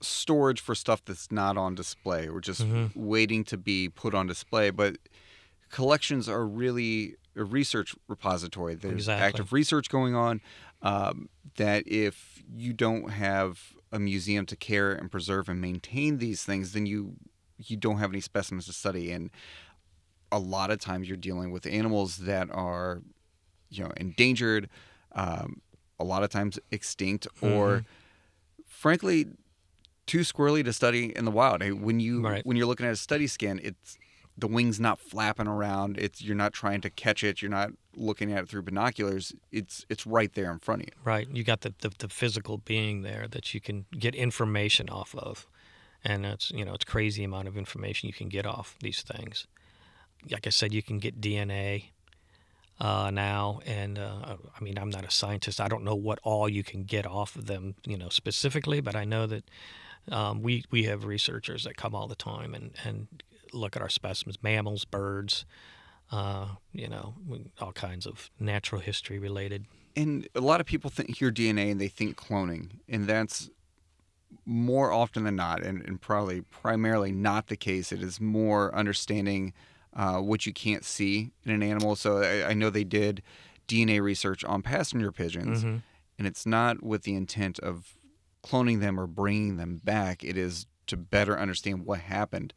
storage 0.00 0.60
for 0.60 0.74
stuff 0.74 1.04
that's 1.04 1.30
not 1.30 1.56
on 1.56 1.74
display 1.74 2.28
or 2.28 2.40
just 2.40 2.62
Mhm. 2.62 2.90
waiting 2.94 3.44
to 3.44 3.56
be 3.56 3.88
put 3.88 4.14
on 4.14 4.26
display, 4.26 4.70
but 4.70 4.96
collections 5.70 6.28
are 6.28 6.46
really 6.46 7.16
a 7.36 7.44
research 7.44 7.94
repository. 8.08 8.74
There's 8.74 8.94
Exactly. 9.08 9.26
active 9.26 9.52
research 9.52 9.88
going 9.88 10.14
on. 10.14 10.40
Um, 10.82 11.28
that 11.56 11.86
if 11.86 12.42
you 12.54 12.72
don't 12.72 13.10
have 13.10 13.74
a 13.90 13.98
museum 13.98 14.44
to 14.46 14.56
care 14.56 14.92
and 14.92 15.10
preserve 15.10 15.48
and 15.48 15.60
maintain 15.60 16.18
these 16.18 16.44
things, 16.44 16.72
then 16.72 16.84
you 16.86 17.16
you 17.70 17.76
don't 17.76 17.98
have 17.98 18.10
any 18.10 18.20
specimens 18.20 18.66
to 18.66 18.72
study. 18.72 19.10
And 19.12 19.30
a 20.32 20.38
lot 20.38 20.70
of 20.70 20.80
times 20.80 21.08
you're 21.08 21.16
dealing 21.16 21.50
with 21.52 21.66
animals 21.66 22.18
that 22.18 22.50
are, 22.50 23.02
you 23.70 23.84
know, 23.84 23.92
endangered, 23.96 24.68
um, 25.12 25.60
a 26.00 26.04
lot 26.04 26.22
of 26.24 26.30
times 26.30 26.58
extinct, 26.72 27.26
or 27.40 27.78
Mhm. 27.80 27.84
frankly, 28.66 29.26
too 30.06 30.20
squirrely 30.20 30.64
to 30.64 30.72
study 30.72 31.16
in 31.16 31.24
the 31.24 31.30
wild. 31.30 31.62
When 31.80 32.00
you 32.00 32.20
Right. 32.20 32.44
when 32.44 32.56
you're 32.56 32.66
looking 32.66 32.86
at 32.86 32.92
a 32.92 32.96
study 32.96 33.26
skin, 33.26 33.60
it's 33.62 33.96
the 34.36 34.48
wing's 34.48 34.80
not 34.80 34.98
flapping 34.98 35.46
around. 35.46 35.96
It's 35.96 36.20
you're 36.20 36.34
not 36.34 36.52
trying 36.52 36.80
to 36.80 36.90
catch 36.90 37.22
it. 37.22 37.40
You're 37.40 37.50
not 37.52 37.70
looking 37.94 38.32
at 38.32 38.42
it 38.42 38.48
through 38.48 38.62
binoculars. 38.62 39.32
It's 39.52 39.86
it's 39.88 40.04
right 40.06 40.32
there 40.34 40.50
in 40.52 40.58
front 40.58 40.82
of 40.82 40.88
you. 40.88 40.94
Right. 41.04 41.28
You 41.30 41.44
got 41.44 41.60
the, 41.60 41.72
the, 41.80 41.90
the 41.98 42.08
physical 42.08 42.58
being 42.58 43.02
there 43.02 43.28
that 43.28 43.54
you 43.54 43.60
can 43.60 43.86
get 43.96 44.14
information 44.14 44.88
off 44.90 45.14
of. 45.14 45.46
And 46.04 46.26
it's 46.26 46.50
you 46.50 46.64
know, 46.64 46.74
it's 46.74 46.84
crazy 46.84 47.24
amount 47.24 47.48
of 47.48 47.56
information 47.56 48.08
you 48.08 48.12
can 48.12 48.28
get 48.28 48.46
off 48.46 48.76
these 48.80 49.02
things. 49.02 49.46
Like 50.30 50.46
I 50.46 50.50
said, 50.50 50.72
you 50.72 50.82
can 50.82 50.98
get 50.98 51.20
DNA 51.20 51.90
uh, 52.80 53.10
now, 53.10 53.60
and 53.66 53.98
uh, 53.98 54.36
I 54.58 54.64
mean, 54.64 54.78
I'm 54.78 54.90
not 54.90 55.04
a 55.04 55.10
scientist. 55.10 55.60
I 55.60 55.68
don't 55.68 55.84
know 55.84 55.94
what 55.94 56.18
all 56.22 56.48
you 56.48 56.64
can 56.64 56.84
get 56.84 57.06
off 57.06 57.36
of 57.36 57.46
them, 57.46 57.74
you 57.86 57.96
know, 57.96 58.08
specifically, 58.08 58.80
but 58.80 58.96
I 58.96 59.04
know 59.04 59.26
that 59.26 59.44
um, 60.10 60.42
we 60.42 60.64
we 60.70 60.84
have 60.84 61.04
researchers 61.04 61.64
that 61.64 61.76
come 61.76 61.94
all 61.94 62.08
the 62.08 62.14
time 62.14 62.54
and 62.54 62.72
and 62.84 63.22
look 63.52 63.76
at 63.76 63.82
our 63.82 63.88
specimens, 63.88 64.42
mammals, 64.42 64.84
birds, 64.84 65.44
uh, 66.10 66.48
you 66.72 66.88
know, 66.88 67.14
all 67.60 67.72
kinds 67.72 68.06
of 68.06 68.30
natural 68.40 68.80
history 68.80 69.18
related. 69.18 69.66
And 69.96 70.28
a 70.34 70.40
lot 70.40 70.60
of 70.60 70.66
people 70.66 70.90
think 70.90 71.16
hear 71.16 71.30
DNA 71.30 71.70
and 71.70 71.80
they 71.80 71.88
think 71.88 72.16
cloning, 72.16 72.70
and 72.88 73.06
that's 73.06 73.50
more 74.46 74.92
often 74.92 75.24
than 75.24 75.36
not, 75.36 75.62
and, 75.62 75.82
and 75.82 76.00
probably 76.00 76.42
primarily 76.42 77.12
not 77.12 77.46
the 77.48 77.56
case. 77.56 77.92
It 77.92 78.02
is 78.02 78.20
more 78.20 78.74
understanding 78.74 79.52
uh, 79.94 80.18
what 80.20 80.44
you 80.46 80.52
can't 80.52 80.84
see 80.84 81.30
in 81.44 81.52
an 81.52 81.62
animal. 81.62 81.96
So 81.96 82.18
I, 82.18 82.50
I 82.50 82.52
know 82.54 82.68
they 82.70 82.84
did 82.84 83.22
DNA 83.68 84.00
research 84.02 84.44
on 84.44 84.60
passenger 84.62 85.10
pigeons, 85.12 85.64
Mhm. 85.64 85.82
and 86.18 86.26
it's 86.26 86.44
not 86.44 86.82
with 86.82 87.02
the 87.04 87.14
intent 87.14 87.58
of 87.60 87.96
cloning 88.44 88.80
them 88.80 88.98
or 89.00 89.06
bringing 89.06 89.56
them 89.56 89.80
back. 89.82 90.22
It 90.24 90.36
is 90.36 90.66
to 90.88 90.96
better 90.96 91.38
understand 91.38 91.86
what 91.86 92.00
happened, 92.00 92.52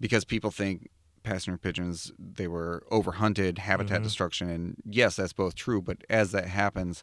because 0.00 0.24
people 0.24 0.50
think 0.50 0.88
passenger 1.24 1.58
pigeons 1.58 2.12
they 2.18 2.46
were 2.46 2.84
overhunted, 2.90 3.58
habitat 3.58 4.00
Mhm. 4.00 4.04
destruction, 4.04 4.48
and 4.48 4.76
yes, 4.88 5.16
that's 5.16 5.32
both 5.34 5.54
true. 5.56 5.82
But 5.82 6.04
as 6.08 6.30
that 6.32 6.46
happens, 6.46 7.02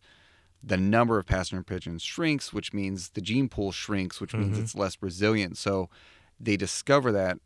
the 0.65 0.77
number 0.77 1.19
of 1.19 1.25
passenger 1.25 1.63
pigeons 1.63 2.01
shrinks, 2.01 2.53
which 2.53 2.71
means 2.73 3.09
the 3.09 3.21
gene 3.21 3.49
pool 3.49 3.71
shrinks, 3.71 4.21
which 4.21 4.33
means 4.33 4.57
Mhm. 4.57 4.61
it's 4.61 4.75
less 4.75 4.97
resilient. 5.01 5.57
So 5.57 5.89
they 6.39 6.55
discover 6.57 7.11
that 7.11 7.37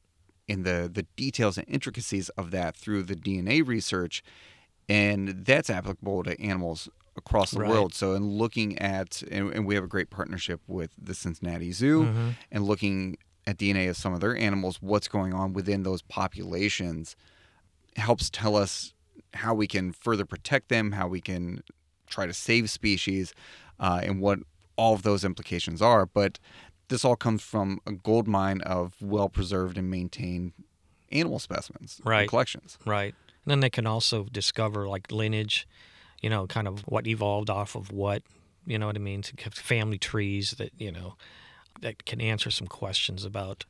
in 0.48 0.64
the 0.64 0.90
the 0.94 1.04
details 1.16 1.58
and 1.58 1.68
intricacies 1.68 2.30
of 2.30 2.52
that 2.52 2.76
through 2.76 3.04
the 3.04 3.16
DNA 3.16 3.62
research, 3.62 4.24
and 4.88 5.30
that's 5.46 5.70
applicable 5.70 6.24
to 6.24 6.40
animals 6.40 6.88
across 7.16 7.52
the 7.52 7.60
Right. 7.60 7.70
world. 7.70 7.94
So 7.96 8.14
in 8.14 8.24
looking 8.38 8.78
at, 8.78 9.24
and, 9.24 9.52
and 9.52 9.66
we 9.66 9.74
have 9.76 9.84
a 9.84 9.88
great 9.88 10.10
partnership 10.12 10.62
with 10.68 10.92
the 11.02 11.16
Cincinnati 11.16 11.72
Zoo, 11.72 12.04
Mhm. 12.06 12.36
and 12.52 12.64
looking 12.66 13.18
at 13.48 13.58
DNA 13.58 13.88
of 13.88 13.98
some 13.98 14.14
of 14.14 14.20
their 14.22 14.38
animals, 14.38 14.78
what's 14.82 15.08
going 15.08 15.34
on 15.34 15.54
within 15.54 15.84
those 15.84 16.02
populations 16.04 17.16
helps 17.96 18.30
tell 18.30 18.56
us 18.56 18.94
how 19.34 19.54
we 19.56 19.68
can 19.68 19.92
further 19.92 20.26
protect 20.26 20.70
them, 20.70 20.92
how 20.92 21.08
we 21.08 21.20
can 21.20 21.64
try 22.08 22.26
to 22.26 22.34
save 22.34 22.70
species, 22.70 23.34
uh, 23.80 24.02
and 24.04 24.20
what 24.22 24.40
all 24.76 24.94
of 24.94 25.04
those 25.04 25.24
implications 25.24 25.82
are. 25.82 26.06
But 26.06 26.40
this 26.90 27.04
all 27.04 27.16
comes 27.16 27.42
from 27.42 27.80
a 27.86 27.92
gold 27.92 28.28
mine 28.28 28.62
of 28.62 28.96
well 29.02 29.30
preserved 29.30 29.78
and 29.78 29.90
maintained 29.90 30.54
animal 31.12 31.40
specimens 31.40 32.00
and 32.00 32.08
Right. 32.08 32.30
collections. 32.30 32.78
Right. 32.86 33.14
And 33.46 33.52
then 33.52 33.60
they 33.60 33.70
can 33.70 33.86
also 33.88 34.26
discover 34.26 34.88
like 34.88 35.12
lineage, 35.12 35.68
you 36.22 36.30
know, 36.30 36.48
kind 36.48 36.68
of 36.68 36.82
what 36.82 37.08
evolved 37.08 37.50
off 37.50 37.76
of 37.76 37.92
what, 37.92 38.24
you 38.66 38.78
know 38.78 38.88
what 38.88 38.96
I 38.96 39.00
mean? 39.00 39.22
To 39.22 39.50
family 39.52 39.98
trees 39.98 40.52
that, 40.58 40.72
you 40.78 40.92
know, 40.92 41.16
that 41.82 42.06
can 42.06 42.20
answer 42.20 42.52
some 42.52 42.68
questions 42.68 43.24
about 43.24 43.66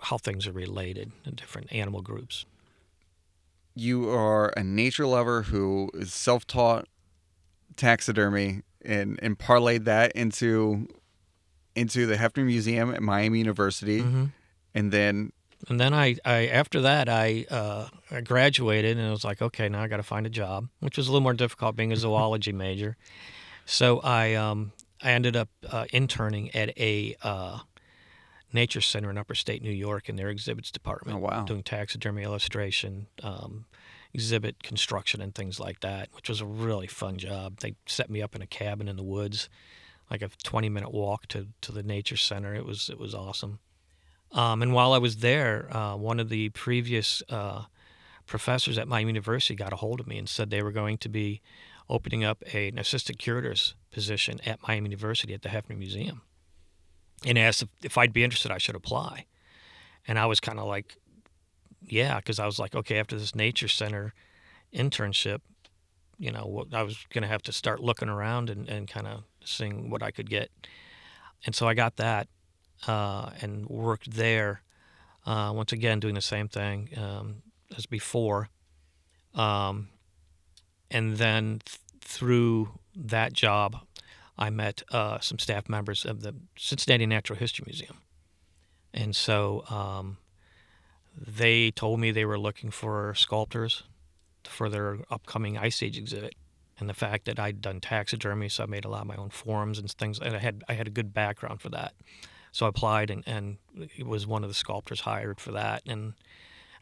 how 0.00 0.18
things 0.18 0.46
are 0.46 0.52
related 0.52 1.10
in 1.24 1.34
different 1.34 1.72
animal 1.72 2.02
groups. 2.02 2.44
You 3.74 4.08
are 4.10 4.52
a 4.56 4.62
nature 4.64 5.06
lover 5.06 5.42
who 5.42 5.90
is 5.94 6.12
self 6.12 6.46
taught 6.46 6.88
taxidermy 7.78 8.62
and, 8.82 9.18
and 9.22 9.38
parlayed 9.38 9.84
that 9.84 10.12
into 10.12 10.86
into 11.74 12.06
the 12.06 12.16
Hefner 12.16 12.44
Museum 12.44 12.92
at 12.92 13.02
Miami 13.02 13.38
University. 13.38 14.00
Mm-hmm. 14.00 14.24
And 14.74 14.92
then 14.92 15.32
And 15.68 15.80
then 15.80 15.94
I, 15.94 16.16
I 16.24 16.48
after 16.48 16.80
that, 16.82 17.08
I, 17.08 17.46
uh, 17.50 17.88
I 18.10 18.20
graduated 18.20 18.98
and 18.98 19.06
I 19.06 19.10
was 19.10 19.24
like, 19.24 19.40
okay, 19.40 19.68
now 19.68 19.82
I 19.82 19.88
got 19.88 19.98
to 19.98 20.02
find 20.02 20.26
a 20.26 20.30
job, 20.30 20.68
which 20.80 20.96
was 20.96 21.08
a 21.08 21.12
little 21.12 21.22
more 21.22 21.34
difficult 21.34 21.76
being 21.76 21.92
a 21.92 21.96
zoology 22.04 22.52
major. 22.52 22.96
So 23.64 24.00
I, 24.00 24.34
um, 24.34 24.72
I 25.02 25.12
ended 25.12 25.36
up 25.36 25.48
uh, 25.70 25.86
interning 25.92 26.54
at 26.54 26.76
a 26.78 27.16
uh, 27.22 27.60
nature 28.52 28.80
center 28.80 29.10
in 29.10 29.18
Upper 29.18 29.34
State 29.34 29.62
New 29.62 29.70
York 29.70 30.08
in 30.08 30.16
their 30.16 30.28
exhibits 30.28 30.70
department. 30.70 31.18
Oh, 31.18 31.20
wow. 31.20 31.44
Doing 31.44 31.62
taxidermy 31.62 32.22
illustration, 32.22 33.06
um, 33.22 33.66
exhibit 34.14 34.62
construction, 34.62 35.20
and 35.20 35.34
things 35.34 35.60
like 35.60 35.80
that, 35.80 36.08
which 36.12 36.28
was 36.28 36.40
a 36.40 36.46
really 36.46 36.86
fun 36.86 37.18
job. 37.18 37.60
They 37.60 37.74
set 37.86 38.10
me 38.10 38.22
up 38.22 38.34
in 38.34 38.42
a 38.42 38.46
cabin 38.46 38.88
in 38.88 38.96
the 38.96 39.02
woods, 39.02 39.48
like 40.10 40.22
a 40.22 40.30
20 40.42 40.68
minute 40.68 40.92
walk 40.92 41.26
to, 41.28 41.48
to 41.62 41.72
the 41.72 41.82
nature 41.82 42.16
center. 42.16 42.54
It 42.54 42.64
was 42.64 42.88
it 42.88 42.98
was 42.98 43.14
awesome. 43.14 43.58
Um, 44.32 44.62
and 44.62 44.72
while 44.72 44.92
I 44.92 44.98
was 44.98 45.18
there, 45.18 45.74
uh, 45.74 45.96
one 45.96 46.20
of 46.20 46.28
the 46.28 46.50
previous 46.50 47.22
uh, 47.30 47.64
professors 48.26 48.76
at 48.78 48.86
my 48.86 49.00
university 49.00 49.54
got 49.54 49.72
a 49.72 49.76
hold 49.76 50.00
of 50.00 50.06
me 50.06 50.18
and 50.18 50.28
said 50.28 50.50
they 50.50 50.62
were 50.62 50.72
going 50.72 50.98
to 50.98 51.08
be 51.08 51.40
opening 51.88 52.24
up 52.24 52.42
a, 52.52 52.68
an 52.68 52.78
assistant 52.78 53.18
curator's 53.18 53.74
position 53.90 54.38
at 54.44 54.60
Miami 54.68 54.90
University 54.90 55.32
at 55.32 55.42
the 55.42 55.48
Hefner 55.48 55.76
Museum, 55.76 56.22
and 57.24 57.38
asked 57.38 57.62
if, 57.62 57.68
if 57.82 57.98
I'd 57.98 58.12
be 58.12 58.22
interested. 58.22 58.52
I 58.52 58.58
should 58.58 58.76
apply, 58.76 59.26
and 60.06 60.18
I 60.18 60.26
was 60.26 60.40
kind 60.40 60.58
of 60.58 60.66
like, 60.66 60.96
yeah, 61.92 62.16
because 62.16 62.38
I 62.38 62.46
was 62.46 62.58
like, 62.58 62.74
okay, 62.74 62.98
after 62.98 63.16
this 63.16 63.34
nature 63.34 63.68
center 63.68 64.14
internship, 64.74 65.40
you 66.18 66.32
know, 66.32 66.66
I 66.72 66.82
was 66.82 67.04
going 67.10 67.22
to 67.22 67.28
have 67.28 67.42
to 67.42 67.52
start 67.52 67.80
looking 67.80 68.08
around 68.08 68.50
and, 68.50 68.68
and 68.68 68.88
kind 68.88 69.06
of 69.06 69.24
seeing 69.44 69.90
what 69.90 70.02
I 70.02 70.10
could 70.10 70.28
get, 70.28 70.50
and 71.46 71.54
so 71.54 71.68
I 71.68 71.74
got 71.74 71.96
that 71.96 72.28
uh, 72.86 73.30
and 73.40 73.66
worked 73.66 74.12
there. 74.12 74.62
Uh, 75.26 75.52
once 75.52 75.72
again, 75.72 76.00
doing 76.00 76.14
the 76.14 76.22
same 76.22 76.48
thing 76.48 76.88
um, 76.96 77.42
as 77.76 77.84
before. 77.84 78.48
Um, 79.34 79.88
and 80.90 81.18
then 81.18 81.60
th- 81.66 81.78
through 82.00 82.78
that 82.96 83.34
job, 83.34 83.76
I 84.38 84.50
met 84.50 84.82
uh, 84.90 85.18
some 85.20 85.38
staff 85.38 85.68
members 85.68 86.06
of 86.06 86.22
the 86.22 86.34
Cincinnati 86.56 87.04
Natural 87.04 87.38
History 87.38 87.64
Museum. 87.66 87.98
And 88.94 89.14
so 89.14 89.64
um, 89.68 90.16
they 91.26 91.70
told 91.70 92.00
me 92.00 92.10
they 92.10 92.24
were 92.24 92.38
looking 92.38 92.70
for 92.70 93.14
sculptors 93.14 93.84
for 94.44 94.68
their 94.68 94.98
upcoming 95.10 95.58
Ice 95.58 95.82
Age 95.82 95.98
exhibit. 95.98 96.34
And 96.78 96.88
the 96.88 96.94
fact 96.94 97.24
that 97.24 97.40
I'd 97.40 97.60
done 97.60 97.80
taxidermy, 97.80 98.48
so 98.48 98.62
I 98.62 98.66
made 98.66 98.84
a 98.84 98.88
lot 98.88 99.00
of 99.00 99.08
my 99.08 99.16
own 99.16 99.30
forms 99.30 99.78
and 99.78 99.90
things, 99.90 100.20
and 100.20 100.36
I 100.36 100.38
had 100.38 100.62
I 100.68 100.74
had 100.74 100.86
a 100.86 100.90
good 100.90 101.12
background 101.12 101.60
for 101.60 101.70
that. 101.70 101.94
So 102.52 102.66
I 102.66 102.68
applied 102.68 103.10
and, 103.10 103.24
and 103.26 103.58
it 103.96 104.06
was 104.06 104.26
one 104.26 104.44
of 104.44 104.50
the 104.50 104.54
sculptors 104.54 105.00
hired 105.00 105.40
for 105.40 105.52
that. 105.52 105.82
And 105.86 106.14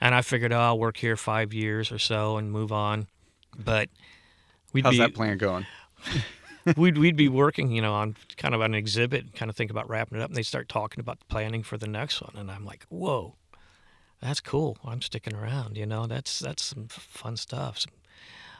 and 0.00 0.14
I 0.14 0.20
figured, 0.20 0.52
oh, 0.52 0.58
I'll 0.58 0.78
work 0.78 0.98
here 0.98 1.16
five 1.16 1.54
years 1.54 1.90
or 1.90 1.98
so 1.98 2.36
and 2.36 2.52
move 2.52 2.72
on. 2.72 3.06
But 3.58 3.88
we'd 4.74 4.84
how's 4.84 4.92
be 4.92 4.98
that 4.98 5.14
plan 5.14 5.38
going? 5.38 5.66
we'd 6.76 6.98
we'd 6.98 7.16
be 7.16 7.28
working, 7.28 7.70
you 7.70 7.80
know, 7.80 7.94
on 7.94 8.16
kind 8.36 8.54
of 8.54 8.60
an 8.60 8.74
exhibit, 8.74 9.34
kind 9.34 9.50
of 9.50 9.56
think 9.56 9.70
about 9.70 9.88
wrapping 9.88 10.18
it 10.18 10.22
up, 10.22 10.28
and 10.28 10.36
they 10.36 10.42
start 10.42 10.68
talking 10.68 11.00
about 11.00 11.18
planning 11.28 11.62
for 11.62 11.78
the 11.78 11.88
next 11.88 12.20
one, 12.20 12.34
and 12.36 12.50
I'm 12.50 12.64
like, 12.64 12.84
whoa, 12.88 13.36
that's 14.20 14.40
cool. 14.40 14.78
I'm 14.84 15.02
sticking 15.02 15.34
around, 15.34 15.76
you 15.76 15.86
know. 15.86 16.06
That's 16.06 16.38
that's 16.38 16.62
some 16.62 16.88
fun 16.88 17.36
stuff. 17.36 17.84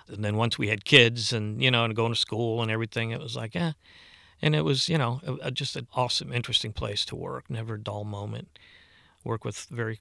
And 0.08 0.24
then 0.24 0.36
once 0.36 0.58
we 0.58 0.68
had 0.68 0.84
kids 0.84 1.32
and, 1.32 1.60
you 1.60 1.70
know, 1.70 1.84
and 1.84 1.96
going 1.96 2.12
to 2.12 2.18
school 2.18 2.62
and 2.62 2.70
everything, 2.70 3.10
it 3.10 3.20
was 3.20 3.34
like, 3.34 3.54
yeah. 3.54 3.72
And 4.40 4.54
it 4.54 4.62
was, 4.62 4.88
you 4.88 4.98
know, 4.98 5.20
just 5.52 5.76
an 5.76 5.88
awesome, 5.94 6.32
interesting 6.32 6.72
place 6.72 7.04
to 7.06 7.16
work. 7.16 7.50
Never 7.50 7.74
a 7.74 7.80
dull 7.80 8.04
moment. 8.04 8.58
Work 9.24 9.44
with 9.44 9.66
very 9.70 9.98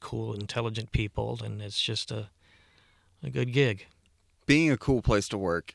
cool, 0.00 0.34
intelligent 0.34 0.92
people. 0.92 1.40
And 1.42 1.62
it's 1.62 1.80
just 1.80 2.10
a, 2.10 2.28
a 3.22 3.30
good 3.30 3.52
gig. 3.52 3.86
Being 4.44 4.70
a 4.70 4.76
cool 4.76 5.00
place 5.02 5.28
to 5.28 5.38
work 5.38 5.74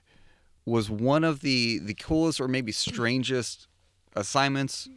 was 0.66 0.90
one 0.90 1.24
of 1.24 1.40
the, 1.40 1.80
the 1.80 1.96
coolest 1.96 2.40
or 2.40 2.48
maybe 2.48 2.72
strangest 2.72 3.68
assignments, 4.16 4.88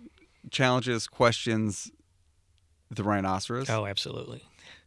challenges, 0.50 1.06
questions 1.06 1.90
the 2.96 3.04
rhinoceros? 3.04 3.68
Oh, 3.70 3.86
absolutely. 3.86 4.42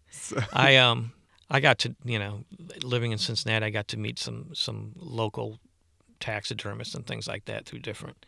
So. 0.09 0.39
I 0.53 0.77
um 0.77 1.13
I 1.49 1.59
got 1.59 1.79
to 1.79 1.95
you 2.03 2.19
know 2.19 2.43
living 2.83 3.11
in 3.11 3.17
Cincinnati, 3.17 3.65
I 3.65 3.69
got 3.69 3.87
to 3.89 3.97
meet 3.97 4.19
some 4.19 4.51
some 4.53 4.93
local 4.95 5.59
taxidermists 6.19 6.95
and 6.95 7.05
things 7.05 7.27
like 7.27 7.45
that 7.45 7.65
through 7.65 7.79
different. 7.79 8.25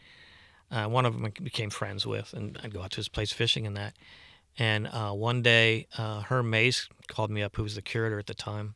Uh, 0.72 0.86
one 0.86 1.06
of 1.06 1.14
them 1.14 1.26
I 1.26 1.30
became 1.30 1.70
friends 1.72 2.06
with, 2.06 2.34
and 2.34 2.60
I'd 2.64 2.74
go 2.74 2.82
out 2.82 2.92
to 2.92 2.98
his 2.98 3.10
place 3.10 3.32
fishing 3.32 3.66
and 3.66 3.76
that. 3.76 3.96
And 4.58 4.88
uh, 4.88 5.12
one 5.12 5.42
day, 5.42 5.88
uh, 5.98 6.22
Herm 6.22 6.50
Mace 6.50 6.88
called 7.08 7.32
me 7.32 7.42
up, 7.42 7.56
who 7.56 7.64
was 7.64 7.76
the 7.76 7.82
curator 7.82 8.20
at 8.20 8.28
the 8.28 8.34
time, 8.34 8.76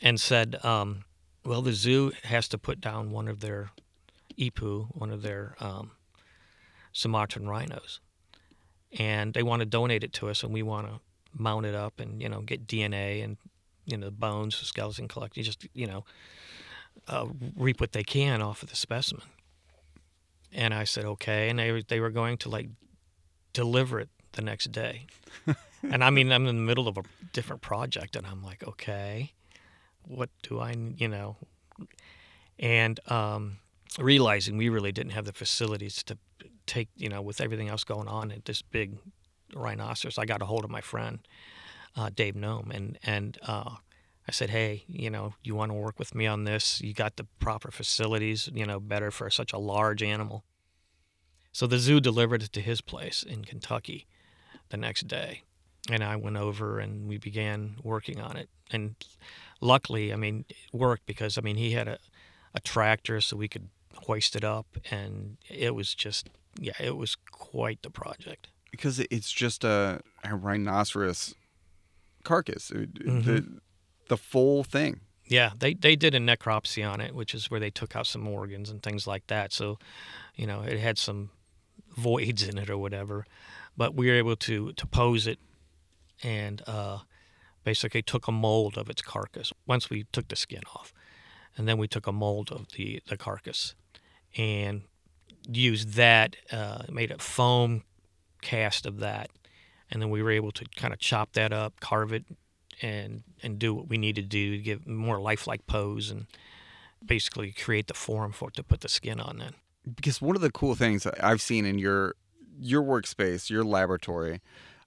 and 0.00 0.20
said, 0.20 0.64
um, 0.64 1.04
"Well, 1.44 1.62
the 1.62 1.72
zoo 1.72 2.12
has 2.24 2.46
to 2.48 2.58
put 2.58 2.80
down 2.80 3.10
one 3.10 3.26
of 3.26 3.40
their 3.40 3.70
Ipuh, 4.38 4.94
one 4.94 5.10
of 5.10 5.22
their 5.22 5.56
um, 5.60 5.92
Sumatran 6.92 7.48
rhinos, 7.48 8.00
and 8.98 9.34
they 9.34 9.42
want 9.42 9.60
to 9.60 9.66
donate 9.66 10.04
it 10.04 10.12
to 10.14 10.28
us, 10.28 10.42
and 10.42 10.52
we 10.52 10.62
want 10.62 10.88
to 10.88 11.00
mount 11.32 11.64
it 11.64 11.74
up 11.74 12.00
and 12.00 12.20
you 12.20 12.28
know 12.28 12.40
get 12.40 12.66
DNA 12.66 13.22
and 13.22 13.36
you 13.84 13.96
know 13.96 14.10
bones, 14.10 14.56
skeleton 14.56 15.08
collecting, 15.08 15.42
just 15.42 15.66
you 15.74 15.86
know 15.86 16.04
uh, 17.08 17.26
reap 17.56 17.80
what 17.80 17.92
they 17.92 18.02
can 18.02 18.42
off 18.42 18.62
of 18.62 18.70
the 18.70 18.76
specimen. 18.76 19.22
And 20.52 20.74
I 20.74 20.84
said 20.84 21.04
okay, 21.04 21.48
and 21.48 21.58
they 21.58 21.82
they 21.86 22.00
were 22.00 22.10
going 22.10 22.36
to 22.38 22.48
like 22.48 22.68
deliver 23.52 24.00
it 24.00 24.08
the 24.32 24.42
next 24.42 24.72
day. 24.72 25.06
and 25.82 26.02
I 26.02 26.10
mean 26.10 26.32
I'm 26.32 26.46
in 26.46 26.56
the 26.56 26.62
middle 26.62 26.88
of 26.88 26.98
a 26.98 27.02
different 27.32 27.62
project, 27.62 28.16
and 28.16 28.26
I'm 28.26 28.42
like 28.42 28.66
okay, 28.66 29.32
what 30.02 30.30
do 30.42 30.60
I 30.60 30.74
you 30.96 31.08
know, 31.08 31.36
and 32.58 32.98
um, 33.10 33.58
realizing 33.98 34.56
we 34.56 34.68
really 34.68 34.92
didn't 34.92 35.12
have 35.12 35.24
the 35.24 35.32
facilities 35.32 36.02
to 36.04 36.18
take, 36.70 36.88
you 36.96 37.08
know, 37.08 37.20
with 37.20 37.40
everything 37.40 37.68
else 37.68 37.84
going 37.84 38.08
on 38.08 38.30
at 38.30 38.44
this 38.44 38.62
big 38.62 38.96
rhinoceros, 39.54 40.18
I 40.18 40.24
got 40.24 40.42
a 40.42 40.46
hold 40.46 40.64
of 40.64 40.70
my 40.70 40.80
friend 40.80 41.20
uh, 41.96 42.10
Dave 42.14 42.36
Gnome, 42.36 42.70
and 42.70 42.98
and 43.02 43.38
uh, 43.46 43.76
I 44.28 44.32
said, 44.32 44.50
hey, 44.50 44.84
you 44.86 45.10
know, 45.10 45.34
you 45.42 45.54
want 45.54 45.70
to 45.70 45.74
work 45.74 45.98
with 45.98 46.14
me 46.14 46.26
on 46.26 46.44
this? 46.44 46.80
You 46.80 46.94
got 46.94 47.16
the 47.16 47.24
proper 47.38 47.70
facilities, 47.70 48.48
you 48.52 48.64
know, 48.64 48.78
better 48.78 49.10
for 49.10 49.30
such 49.30 49.52
a 49.52 49.58
large 49.58 50.02
animal. 50.02 50.44
So 51.52 51.66
the 51.66 51.78
zoo 51.78 52.00
delivered 52.00 52.42
it 52.42 52.52
to 52.52 52.60
his 52.60 52.80
place 52.80 53.22
in 53.22 53.44
Kentucky 53.44 54.06
the 54.68 54.76
next 54.76 55.08
day, 55.08 55.42
and 55.90 56.04
I 56.04 56.16
went 56.16 56.36
over 56.36 56.78
and 56.78 57.08
we 57.08 57.18
began 57.18 57.76
working 57.82 58.20
on 58.20 58.36
it. 58.36 58.48
And 58.70 58.94
luckily, 59.60 60.12
I 60.12 60.16
mean, 60.16 60.44
it 60.48 60.56
worked 60.72 61.06
because 61.06 61.36
I 61.36 61.40
mean 61.40 61.56
he 61.56 61.72
had 61.72 61.88
a, 61.88 61.98
a 62.54 62.60
tractor, 62.60 63.20
so 63.20 63.36
we 63.36 63.48
could 63.48 63.68
hoist 64.06 64.36
it 64.36 64.44
up, 64.44 64.66
and 64.90 65.38
it 65.48 65.74
was 65.74 65.94
just 65.94 66.28
yeah, 66.58 66.72
it 66.80 66.96
was 66.96 67.16
quite 67.30 67.82
the 67.82 67.90
project. 67.90 68.48
Because 68.70 69.00
it's 69.00 69.32
just 69.32 69.64
a, 69.64 70.00
a 70.24 70.34
rhinoceros 70.34 71.34
carcass, 72.24 72.70
mm-hmm. 72.70 73.20
the 73.22 73.60
the 74.08 74.16
full 74.16 74.64
thing. 74.64 75.00
Yeah, 75.24 75.50
they 75.58 75.74
they 75.74 75.96
did 75.96 76.14
a 76.14 76.18
necropsy 76.18 76.88
on 76.88 77.00
it, 77.00 77.14
which 77.14 77.34
is 77.34 77.50
where 77.50 77.60
they 77.60 77.70
took 77.70 77.94
out 77.96 78.06
some 78.06 78.26
organs 78.26 78.70
and 78.70 78.82
things 78.82 79.06
like 79.06 79.26
that. 79.28 79.52
So, 79.52 79.78
you 80.34 80.46
know, 80.46 80.62
it 80.62 80.78
had 80.78 80.98
some 80.98 81.30
voids 81.96 82.42
in 82.42 82.58
it 82.58 82.70
or 82.70 82.78
whatever, 82.78 83.26
but 83.76 83.94
we 83.94 84.08
were 84.08 84.14
able 84.14 84.36
to 84.36 84.72
to 84.72 84.86
pose 84.86 85.26
it 85.26 85.38
and 86.22 86.62
uh, 86.66 86.98
basically 87.64 88.02
took 88.02 88.28
a 88.28 88.32
mold 88.32 88.76
of 88.76 88.90
its 88.90 89.02
carcass 89.02 89.52
once 89.66 89.88
we 89.88 90.04
took 90.12 90.28
the 90.28 90.36
skin 90.36 90.62
off, 90.74 90.92
and 91.56 91.68
then 91.68 91.78
we 91.78 91.88
took 91.88 92.06
a 92.06 92.12
mold 92.12 92.50
of 92.52 92.68
the 92.76 93.00
the 93.08 93.16
carcass 93.16 93.74
and 94.36 94.82
used 95.48 95.94
that, 95.94 96.36
uh, 96.52 96.82
made 96.90 97.10
a 97.10 97.18
foam 97.18 97.82
cast 98.42 98.86
of 98.86 98.98
that, 99.00 99.30
and 99.90 100.00
then 100.00 100.10
we 100.10 100.22
were 100.22 100.30
able 100.30 100.52
to 100.52 100.64
kind 100.76 100.92
of 100.92 100.98
chop 100.98 101.32
that 101.32 101.52
up, 101.52 101.80
carve 101.80 102.12
it, 102.12 102.24
and 102.82 103.22
and 103.42 103.58
do 103.58 103.74
what 103.74 103.88
we 103.88 103.98
needed 103.98 104.22
to 104.22 104.28
do 104.28 104.56
to 104.56 104.62
give 104.62 104.86
more 104.86 105.20
lifelike 105.20 105.66
pose 105.66 106.10
and 106.10 106.26
basically 107.04 107.52
create 107.52 107.86
the 107.86 107.94
form 107.94 108.32
for 108.32 108.48
it 108.48 108.54
to 108.54 108.62
put 108.62 108.80
the 108.80 108.88
skin 108.88 109.20
on. 109.20 109.38
Then, 109.38 109.54
because 109.94 110.20
one 110.20 110.36
of 110.36 110.42
the 110.42 110.50
cool 110.50 110.74
things 110.74 111.06
I've 111.06 111.40
seen 111.40 111.64
in 111.64 111.78
your 111.78 112.14
your 112.58 112.82
workspace, 112.82 113.50
your 113.50 113.64
laboratory, 113.64 114.40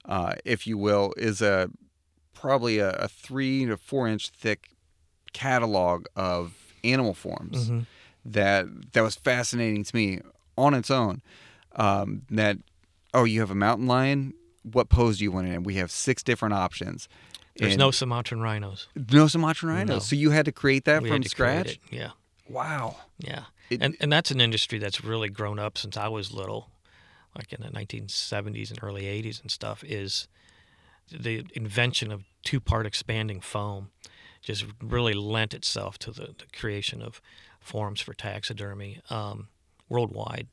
uh, 0.04 0.34
if 0.44 0.66
you 0.66 0.78
will, 0.78 1.12
is 1.16 1.42
a 1.42 1.70
probably 2.32 2.78
a, 2.78 2.90
a, 2.90 3.08
three 3.08 3.64
to 3.66 3.76
four 3.76 4.06
inch 4.06 4.30
thick 4.30 4.70
catalog 5.32 6.06
of 6.14 6.74
animal 6.82 7.14
forms. 7.14 7.66
Mm-hmm. 7.66 7.80
That 8.26 8.92
that 8.92 9.02
was 9.02 9.16
fascinating 9.16 9.84
to 9.84 9.96
me 9.96 10.20
on 10.56 10.74
its 10.74 10.90
own. 10.90 11.22
Um, 11.76 12.22
that 12.30 12.58
oh, 13.12 13.24
you 13.24 13.40
have 13.40 13.50
a 13.50 13.54
mountain 13.54 13.86
lion. 13.86 14.34
What 14.62 14.88
pose 14.88 15.18
do 15.18 15.24
you 15.24 15.32
want 15.32 15.48
it 15.48 15.52
in? 15.52 15.62
We 15.62 15.74
have 15.76 15.90
six 15.90 16.22
different 16.22 16.54
options. 16.54 17.08
There's 17.56 17.72
and 17.74 17.78
no 17.78 17.90
Sumatran 17.90 18.40
rhinos. 18.40 18.88
No 19.10 19.26
Sumatran 19.28 19.72
rhinos. 19.72 19.88
No. 19.88 19.98
So 20.00 20.16
you 20.16 20.30
had 20.30 20.46
to 20.46 20.52
create 20.52 20.84
that 20.86 21.02
we 21.02 21.08
from 21.08 21.22
scratch. 21.22 21.78
Yeah. 21.90 22.10
Wow. 22.48 22.96
Yeah. 23.18 23.44
It, 23.70 23.80
and 23.80 23.96
and 24.00 24.12
that's 24.12 24.30
an 24.30 24.40
industry 24.40 24.78
that's 24.78 25.04
really 25.04 25.28
grown 25.28 25.58
up 25.58 25.78
since 25.78 25.96
I 25.96 26.08
was 26.08 26.32
little, 26.32 26.70
like 27.36 27.52
in 27.52 27.62
the 27.62 27.70
1970s 27.70 28.70
and 28.70 28.78
early 28.82 29.04
80s 29.04 29.40
and 29.40 29.50
stuff. 29.50 29.84
Is 29.84 30.28
the 31.10 31.44
invention 31.54 32.10
of 32.10 32.24
two-part 32.42 32.86
expanding 32.86 33.40
foam 33.40 33.90
just 34.44 34.66
really 34.82 35.14
lent 35.14 35.54
itself 35.54 35.98
to 35.98 36.10
the, 36.10 36.26
the 36.26 36.44
creation 36.54 37.02
of 37.02 37.20
forms 37.60 38.00
for 38.00 38.12
taxidermy. 38.12 39.00
Um, 39.08 39.48
worldwide. 39.88 40.48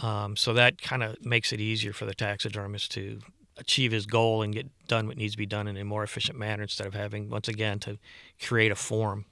Um, 0.00 0.36
so 0.36 0.52
that 0.54 0.80
kind 0.80 1.02
of 1.02 1.24
makes 1.24 1.52
it 1.52 1.60
easier 1.60 1.92
for 1.92 2.04
the 2.04 2.14
taxidermist 2.14 2.92
to 2.92 3.20
achieve 3.56 3.90
his 3.92 4.06
goal 4.06 4.42
and 4.42 4.54
get 4.54 4.68
done 4.86 5.06
what 5.06 5.16
needs 5.16 5.32
to 5.32 5.38
be 5.38 5.46
done 5.46 5.66
in 5.66 5.76
a 5.76 5.84
more 5.84 6.04
efficient 6.04 6.38
manner 6.38 6.62
instead 6.62 6.86
of 6.86 6.94
having, 6.94 7.28
once 7.28 7.48
again, 7.48 7.78
to 7.80 7.98
create 8.40 8.70
a 8.70 8.76
form. 8.76 9.24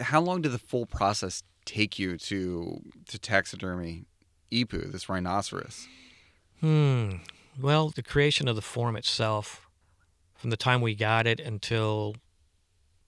How 0.00 0.20
long 0.20 0.42
did 0.42 0.52
the 0.52 0.58
full 0.58 0.86
process 0.86 1.42
take 1.64 1.98
you 1.98 2.16
to 2.18 2.80
to 3.08 3.18
taxidermy 3.18 4.04
Ipuh, 4.52 4.92
this 4.92 5.08
rhinoceros? 5.08 5.86
Hmm. 6.60 7.16
Well, 7.60 7.90
the 7.90 8.02
creation 8.02 8.48
of 8.48 8.56
the 8.56 8.62
form 8.62 8.96
itself, 8.96 9.66
from 10.34 10.50
the 10.50 10.56
time 10.56 10.80
we 10.80 10.94
got 10.94 11.26
it 11.26 11.40
until 11.40 12.16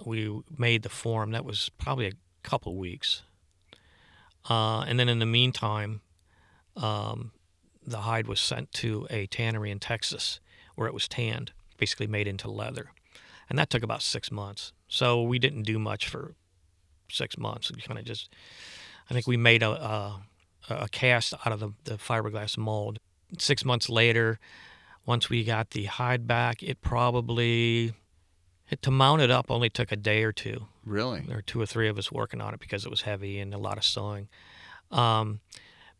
we 0.04 0.40
made 0.56 0.82
the 0.82 0.88
form, 0.88 1.32
that 1.32 1.44
was 1.44 1.70
probably 1.78 2.06
a 2.06 2.12
couple 2.42 2.76
weeks. 2.76 3.22
Uh, 4.48 4.80
and 4.80 4.98
then 4.98 5.08
in 5.08 5.18
the 5.18 5.26
meantime, 5.26 6.00
um, 6.76 7.32
the 7.86 7.98
hide 7.98 8.26
was 8.26 8.40
sent 8.40 8.72
to 8.72 9.06
a 9.10 9.26
tannery 9.26 9.70
in 9.70 9.78
Texas 9.78 10.40
where 10.74 10.86
it 10.86 10.94
was 10.94 11.08
tanned, 11.08 11.52
basically 11.76 12.06
made 12.06 12.26
into 12.26 12.50
leather. 12.50 12.92
And 13.48 13.58
that 13.58 13.70
took 13.70 13.82
about 13.82 14.02
six 14.02 14.30
months. 14.30 14.72
So 14.88 15.22
we 15.22 15.38
didn't 15.38 15.62
do 15.62 15.78
much 15.78 16.08
for 16.08 16.34
six 17.10 17.36
months. 17.38 17.70
We 17.72 17.80
kind 17.80 17.98
of 17.98 18.04
just, 18.04 18.28
I 19.10 19.14
think 19.14 19.26
we 19.26 19.36
made 19.36 19.62
a, 19.62 19.70
a, 19.70 20.22
a 20.68 20.88
cast 20.88 21.34
out 21.44 21.52
of 21.52 21.60
the, 21.60 21.72
the 21.84 21.94
fiberglass 21.94 22.56
mold. 22.56 22.98
Six 23.38 23.64
months 23.64 23.88
later, 23.88 24.38
once 25.06 25.30
we 25.30 25.44
got 25.44 25.70
the 25.70 25.84
hide 25.84 26.26
back, 26.26 26.62
it 26.62 26.80
probably 26.80 27.92
it, 28.70 28.82
to 28.82 28.90
mount 28.90 29.22
it 29.22 29.30
up 29.30 29.50
only 29.50 29.70
took 29.70 29.90
a 29.90 29.96
day 29.96 30.22
or 30.22 30.32
two. 30.32 30.66
Really? 30.88 31.20
There 31.20 31.36
were 31.36 31.42
two 31.42 31.60
or 31.60 31.66
three 31.66 31.88
of 31.88 31.98
us 31.98 32.10
working 32.10 32.40
on 32.40 32.54
it 32.54 32.60
because 32.60 32.84
it 32.84 32.90
was 32.90 33.02
heavy 33.02 33.38
and 33.38 33.52
a 33.52 33.58
lot 33.58 33.76
of 33.76 33.84
sewing. 33.84 34.28
Um, 34.90 35.40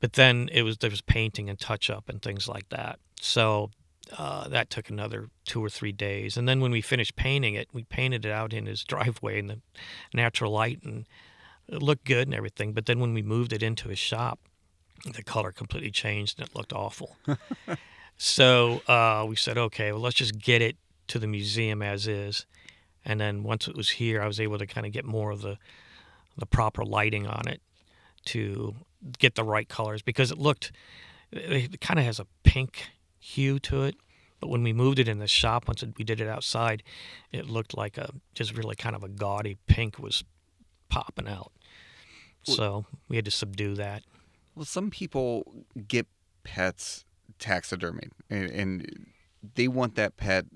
but 0.01 0.15
then 0.15 0.49
it 0.53 0.63
was 0.63 0.79
there 0.79 0.91
was 0.91 1.03
painting 1.03 1.51
and 1.51 1.59
touch 1.59 1.91
up 1.91 2.09
and 2.09 2.23
things 2.23 2.49
like 2.49 2.69
that. 2.71 2.99
So 3.21 3.71
uh, 4.17 4.49
that 4.49 4.71
took 4.71 4.89
another 4.89 5.29
two 5.45 5.63
or 5.63 5.69
three 5.69 5.93
days. 5.93 6.37
And 6.37 6.49
then 6.49 6.61
when 6.61 6.71
we 6.71 6.81
finished 6.81 7.17
painting 7.17 7.55
it, 7.55 7.69
we 7.73 7.85
painted 7.85 8.25
it 8.25 8.33
out 8.33 8.53
in 8.53 8.67
his 8.67 8.85
driveway 8.93 9.39
in 9.39 9.49
the 9.49 9.61
natural 10.15 10.53
light 10.53 10.83
and 10.83 11.07
it 11.69 11.83
looked 11.83 12.05
good 12.05 12.27
and 12.27 12.35
everything. 12.35 12.73
But 12.73 12.87
then 12.87 12.99
when 12.99 13.13
we 13.13 13.23
moved 13.23 13.53
it 13.53 13.63
into 13.63 13.89
his 13.89 13.99
shop, 13.99 14.41
the 15.05 15.23
color 15.23 15.53
completely 15.53 15.91
changed 15.91 16.39
and 16.39 16.49
it 16.49 16.57
looked 16.57 16.73
awful. 16.73 17.17
so 18.17 18.81
uh, 18.89 19.27
we 19.29 19.37
said, 19.37 19.59
okay, 19.59 19.93
well, 19.93 20.01
let's 20.01 20.17
just 20.17 20.39
get 20.39 20.63
it 20.63 20.77
to 21.09 21.19
the 21.19 21.27
museum 21.27 21.83
as 21.83 22.07
is. 22.07 22.47
And 23.09 23.21
then 23.21 23.43
once 23.43 23.67
it 23.67 23.75
was 23.75 23.89
here, 23.89 24.23
I 24.23 24.27
was 24.27 24.39
able 24.39 24.59
to 24.59 24.67
kind 24.67 24.87
of 24.87 24.93
get 24.93 25.05
more 25.05 25.31
of 25.31 25.43
the 25.43 25.59
the 26.37 26.47
proper 26.47 26.85
lighting 26.85 27.27
on 27.27 27.49
it 27.49 27.61
to 28.27 28.77
get 29.19 29.35
the 29.35 29.43
right 29.43 29.69
colors 29.69 30.03
because 30.03 30.31
it 30.31 30.39
looked 30.39 30.71
it 31.33 31.81
kind 31.81 31.99
of 31.99 32.07
has 32.07 32.21
a 32.21 32.27
pink 32.45 32.91
hue 33.19 33.59
to 33.59 33.83
it. 33.83 33.97
But 34.41 34.51
when 34.51 34.63
we 34.63 34.73
moved 34.73 35.01
it 35.01 35.09
in 35.09 35.19
the 35.19 35.27
shop, 35.27 35.67
once 35.67 35.83
we 35.97 36.05
did 36.05 36.21
it 36.21 36.29
outside, 36.29 36.85
it 37.33 37.47
looked 37.47 37.77
like 37.77 37.99
a 37.99 38.13
just 38.35 38.57
really 38.57 38.77
kind 38.77 38.95
of 38.95 39.03
a 39.03 39.09
gaudy 39.09 39.59
pink 39.67 39.99
was 39.99 40.23
popping 40.89 41.27
out. 41.27 41.51
So 42.45 42.87
we 43.09 43.17
had 43.17 43.25
to 43.25 43.31
subdue 43.31 43.75
that. 43.75 44.05
Well, 44.55 44.65
some 44.65 44.91
people 44.91 45.65
get 45.87 46.07
pets 46.45 47.05
taxidermied, 47.39 48.11
and, 48.31 48.51
and 48.51 49.07
they 49.55 49.69
want 49.69 49.97
that 49.97 50.17
pet 50.17 50.47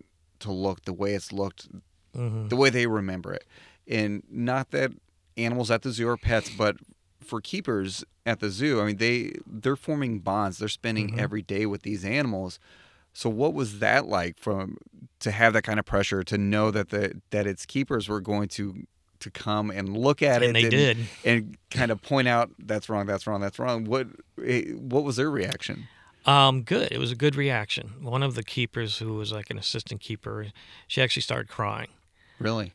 to 0.40 0.52
look 0.52 0.84
the 0.84 0.92
way 0.92 1.14
it's 1.14 1.32
looked, 1.32 1.68
hmm 2.14 2.48
the 2.48 2.56
way 2.56 2.70
they 2.70 2.86
remember 2.86 3.32
it. 3.32 3.44
And 3.88 4.22
not 4.30 4.70
that 4.72 4.92
animals 5.36 5.70
at 5.70 5.82
the 5.82 5.90
zoo 5.90 6.08
are 6.08 6.16
pets, 6.16 6.50
but 6.50 6.76
for 7.20 7.40
keepers 7.40 8.04
at 8.26 8.40
the 8.40 8.50
zoo, 8.50 8.80
I 8.80 8.84
mean 8.86 8.96
they 8.98 9.32
they're 9.46 9.76
forming 9.76 10.18
bonds. 10.20 10.58
They're 10.58 10.68
spending 10.68 11.10
Mhm. 11.12 11.18
every 11.18 11.42
day 11.42 11.66
with 11.66 11.82
these 11.82 12.04
animals. 12.04 12.58
So 13.14 13.28
what 13.30 13.54
was 13.54 13.78
that 13.80 14.06
like 14.06 14.38
from 14.38 14.76
to 15.20 15.30
have 15.30 15.52
that 15.52 15.62
kind 15.62 15.78
of 15.78 15.84
pressure 15.86 16.22
to 16.24 16.38
know 16.38 16.70
that 16.70 16.90
the 16.90 17.20
that 17.30 17.46
its 17.46 17.64
keepers 17.66 18.08
were 18.08 18.20
going 18.20 18.48
to 18.50 18.86
to 19.20 19.30
come 19.30 19.70
and 19.70 19.96
look 19.96 20.20
at 20.20 20.42
it 20.42 20.46
And 20.46 20.56
they 20.56 20.68
did. 20.68 20.98
and 21.24 21.56
kind 21.70 21.92
of 21.92 22.02
point 22.02 22.26
out 22.26 22.50
that's 22.58 22.88
wrong, 22.88 23.06
that's 23.06 23.26
wrong, 23.26 23.40
that's 23.40 23.58
wrong. 23.58 23.84
What 23.84 24.08
eh, 24.44 24.72
what 24.72 25.04
was 25.04 25.16
their 25.16 25.30
reaction? 25.30 25.88
Um, 26.26 26.62
good. 26.62 26.90
It 26.92 26.98
was 26.98 27.10
a 27.12 27.16
good 27.16 27.34
reaction. 27.36 27.94
One 28.00 28.22
of 28.22 28.34
the 28.34 28.42
keepers, 28.44 28.98
who 28.98 29.14
was 29.14 29.32
like 29.32 29.50
an 29.50 29.58
assistant 29.58 30.00
keeper, 30.00 30.46
she 30.88 31.02
actually 31.02 31.22
started 31.22 31.48
crying. 31.48 31.88
Really? 32.42 32.72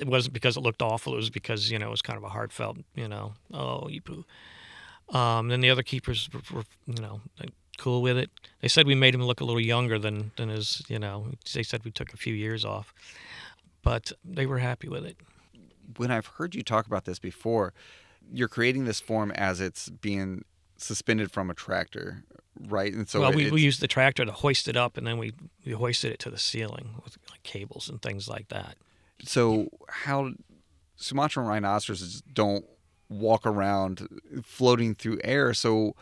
It 0.00 0.06
wasn't 0.06 0.34
because 0.34 0.56
it 0.56 0.60
looked 0.60 0.82
awful. 0.82 1.14
It 1.14 1.16
was 1.16 1.30
because 1.30 1.70
you 1.70 1.78
know 1.78 1.88
it 1.88 1.90
was 1.90 2.02
kind 2.02 2.16
of 2.16 2.24
a 2.24 2.28
heartfelt, 2.28 2.78
you 2.94 3.08
know, 3.08 3.34
oh 3.52 3.88
Ipuh. 3.90 4.24
Um, 5.14 5.48
then 5.48 5.60
the 5.60 5.70
other 5.70 5.82
keepers 5.82 6.28
were, 6.32 6.58
were, 6.58 6.64
you 6.86 7.00
know, 7.00 7.22
like, 7.40 7.50
cool 7.78 8.02
with 8.02 8.18
it. 8.18 8.30
They 8.60 8.68
said 8.68 8.86
we 8.86 8.94
made 8.94 9.14
him 9.14 9.22
look 9.22 9.40
a 9.40 9.44
little 9.44 9.60
younger 9.60 9.98
than 9.98 10.32
than 10.36 10.48
his, 10.48 10.82
you 10.88 10.98
know. 10.98 11.28
They 11.54 11.62
said 11.62 11.84
we 11.84 11.90
took 11.90 12.12
a 12.12 12.16
few 12.16 12.34
years 12.34 12.64
off, 12.64 12.92
but 13.82 14.12
they 14.24 14.46
were 14.46 14.58
happy 14.58 14.88
with 14.88 15.04
it. 15.04 15.16
When 15.96 16.10
I've 16.10 16.26
heard 16.26 16.54
you 16.54 16.62
talk 16.62 16.86
about 16.86 17.06
this 17.06 17.18
before, 17.18 17.72
you're 18.30 18.48
creating 18.48 18.84
this 18.84 19.00
form 19.00 19.30
as 19.30 19.60
it's 19.60 19.88
being 19.88 20.44
suspended 20.76 21.30
from 21.30 21.50
a 21.50 21.54
tractor, 21.54 22.24
right? 22.68 22.92
And 22.92 23.08
so 23.08 23.20
well, 23.20 23.32
we, 23.32 23.50
we 23.50 23.62
used 23.62 23.80
the 23.80 23.88
tractor 23.88 24.24
to 24.24 24.32
hoist 24.32 24.68
it 24.68 24.76
up, 24.76 24.96
and 24.96 25.06
then 25.06 25.16
we 25.18 25.32
we 25.64 25.72
hoisted 25.72 26.12
it 26.12 26.18
to 26.20 26.30
the 26.30 26.38
ceiling 26.38 26.96
with 27.04 27.16
like 27.30 27.42
cables 27.42 27.88
and 27.88 28.02
things 28.02 28.28
like 28.28 28.48
that. 28.48 28.76
So 29.22 29.68
how 29.88 30.32
Sumatran 30.96 31.46
rhinoceroses 31.46 32.22
don't 32.32 32.64
walk 33.08 33.46
around 33.46 34.06
floating 34.42 34.94
through 34.94 35.18
air. 35.24 35.54
So 35.54 35.94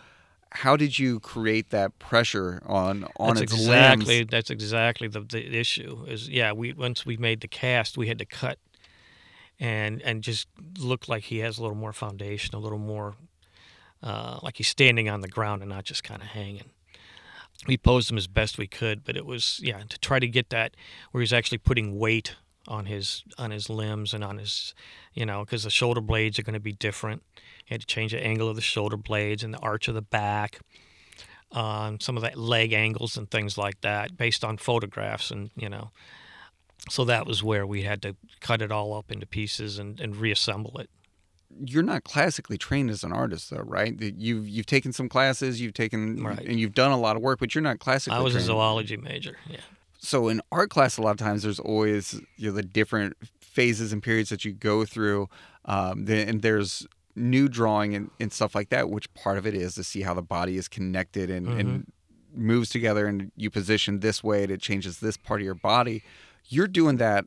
how 0.50 0.76
did 0.76 0.98
you 0.98 1.20
create 1.20 1.70
that 1.70 1.98
pressure 1.98 2.62
on 2.66 3.06
on 3.16 3.34
that's 3.34 3.42
its 3.42 3.52
exactly 3.52 4.18
limbs? 4.18 4.30
that's 4.30 4.50
exactly 4.50 5.08
the, 5.08 5.20
the 5.20 5.58
issue 5.58 6.04
is 6.06 6.28
yeah 6.28 6.52
we 6.52 6.72
once 6.72 7.04
we 7.04 7.16
made 7.16 7.40
the 7.40 7.48
cast 7.48 7.98
we 7.98 8.06
had 8.06 8.18
to 8.18 8.24
cut 8.24 8.58
and 9.58 10.00
and 10.02 10.22
just 10.22 10.48
look 10.78 11.08
like 11.08 11.24
he 11.24 11.38
has 11.38 11.58
a 11.58 11.62
little 11.62 11.76
more 11.76 11.92
foundation 11.92 12.54
a 12.54 12.58
little 12.58 12.78
more 12.78 13.16
uh, 14.02 14.38
like 14.42 14.56
he's 14.56 14.68
standing 14.68 15.08
on 15.08 15.20
the 15.20 15.28
ground 15.28 15.62
and 15.62 15.70
not 15.70 15.84
just 15.84 16.04
kind 16.04 16.22
of 16.22 16.28
hanging 16.28 16.70
we 17.66 17.76
posed 17.76 18.10
him 18.10 18.16
as 18.16 18.26
best 18.26 18.56
we 18.56 18.66
could 18.68 19.04
but 19.04 19.16
it 19.16 19.26
was 19.26 19.60
yeah 19.62 19.82
to 19.88 19.98
try 19.98 20.18
to 20.18 20.28
get 20.28 20.48
that 20.50 20.76
where 21.10 21.20
he's 21.20 21.32
actually 21.32 21.58
putting 21.58 21.98
weight 21.98 22.36
on 22.68 22.86
his 22.86 23.22
on 23.38 23.50
his 23.50 23.68
limbs 23.70 24.12
and 24.14 24.22
on 24.24 24.38
his 24.38 24.74
you 25.14 25.24
know 25.26 25.44
because 25.44 25.62
the 25.64 25.70
shoulder 25.70 26.00
blades 26.00 26.38
are 26.38 26.42
going 26.42 26.54
to 26.54 26.60
be 26.60 26.72
different. 26.72 27.22
You 27.66 27.74
had 27.74 27.80
to 27.80 27.86
change 27.86 28.12
the 28.12 28.24
angle 28.24 28.48
of 28.48 28.56
the 28.56 28.62
shoulder 28.62 28.96
blades 28.96 29.42
and 29.44 29.52
the 29.54 29.58
arch 29.58 29.88
of 29.88 29.94
the 29.94 30.02
back 30.02 30.60
um, 31.52 32.00
some 32.00 32.16
of 32.16 32.22
that 32.22 32.36
leg 32.36 32.72
angles 32.72 33.16
and 33.16 33.30
things 33.30 33.56
like 33.56 33.80
that 33.82 34.16
based 34.16 34.44
on 34.44 34.56
photographs 34.56 35.30
and 35.30 35.50
you 35.56 35.68
know. 35.68 35.90
So 36.88 37.04
that 37.06 37.26
was 37.26 37.42
where 37.42 37.66
we 37.66 37.82
had 37.82 38.02
to 38.02 38.14
cut 38.40 38.62
it 38.62 38.70
all 38.70 38.94
up 38.94 39.10
into 39.10 39.26
pieces 39.26 39.78
and, 39.78 39.98
and 40.00 40.16
reassemble 40.16 40.78
it. 40.78 40.88
You're 41.64 41.82
not 41.82 42.04
classically 42.04 42.58
trained 42.58 42.90
as 42.90 43.02
an 43.02 43.12
artist, 43.12 43.50
though, 43.50 43.62
right? 43.64 43.96
That 43.98 44.16
You've 44.16 44.48
you've 44.48 44.66
taken 44.66 44.92
some 44.92 45.08
classes, 45.08 45.60
you've 45.60 45.74
taken 45.74 46.22
Right. 46.22 46.46
and 46.46 46.60
you've 46.60 46.74
done 46.74 46.92
a 46.92 46.98
lot 46.98 47.16
of 47.16 47.22
work, 47.22 47.38
but 47.40 47.54
you're 47.54 47.62
not 47.62 47.78
classically 47.78 48.18
i 48.18 48.20
was 48.22 48.34
a 48.34 48.40
zoology 48.40 48.96
major 48.96 49.36
yeah 49.48 49.60
so 49.98 50.28
in 50.28 50.40
art 50.52 50.70
class 50.70 50.96
a 50.98 51.02
lot 51.02 51.10
of 51.10 51.16
times 51.16 51.42
there's 51.42 51.60
always 51.60 52.20
you 52.36 52.48
know 52.48 52.54
the 52.54 52.62
different 52.62 53.16
phases 53.40 53.92
and 53.92 54.02
periods 54.02 54.30
that 54.30 54.44
you 54.44 54.52
go 54.52 54.84
through 54.84 55.28
um, 55.64 56.06
and 56.08 56.42
there's 56.42 56.86
new 57.14 57.48
drawing 57.48 57.94
and, 57.94 58.10
and 58.20 58.32
stuff 58.32 58.54
like 58.54 58.68
that 58.68 58.90
which 58.90 59.12
part 59.14 59.38
of 59.38 59.46
it 59.46 59.54
is 59.54 59.74
to 59.74 59.82
see 59.82 60.02
how 60.02 60.12
the 60.12 60.22
body 60.22 60.56
is 60.56 60.68
connected 60.68 61.30
and, 61.30 61.48
and 61.48 61.86
moves 62.36 62.68
together 62.68 63.06
and 63.06 63.32
you 63.36 63.50
position 63.50 64.00
this 64.00 64.22
way 64.22 64.42
and 64.42 64.52
it 64.52 64.60
changes 64.60 65.00
this 65.00 65.16
part 65.16 65.40
of 65.40 65.44
your 65.44 65.54
body. 65.54 66.02
You're 66.48 66.68
doing 66.68 66.96
that 66.98 67.24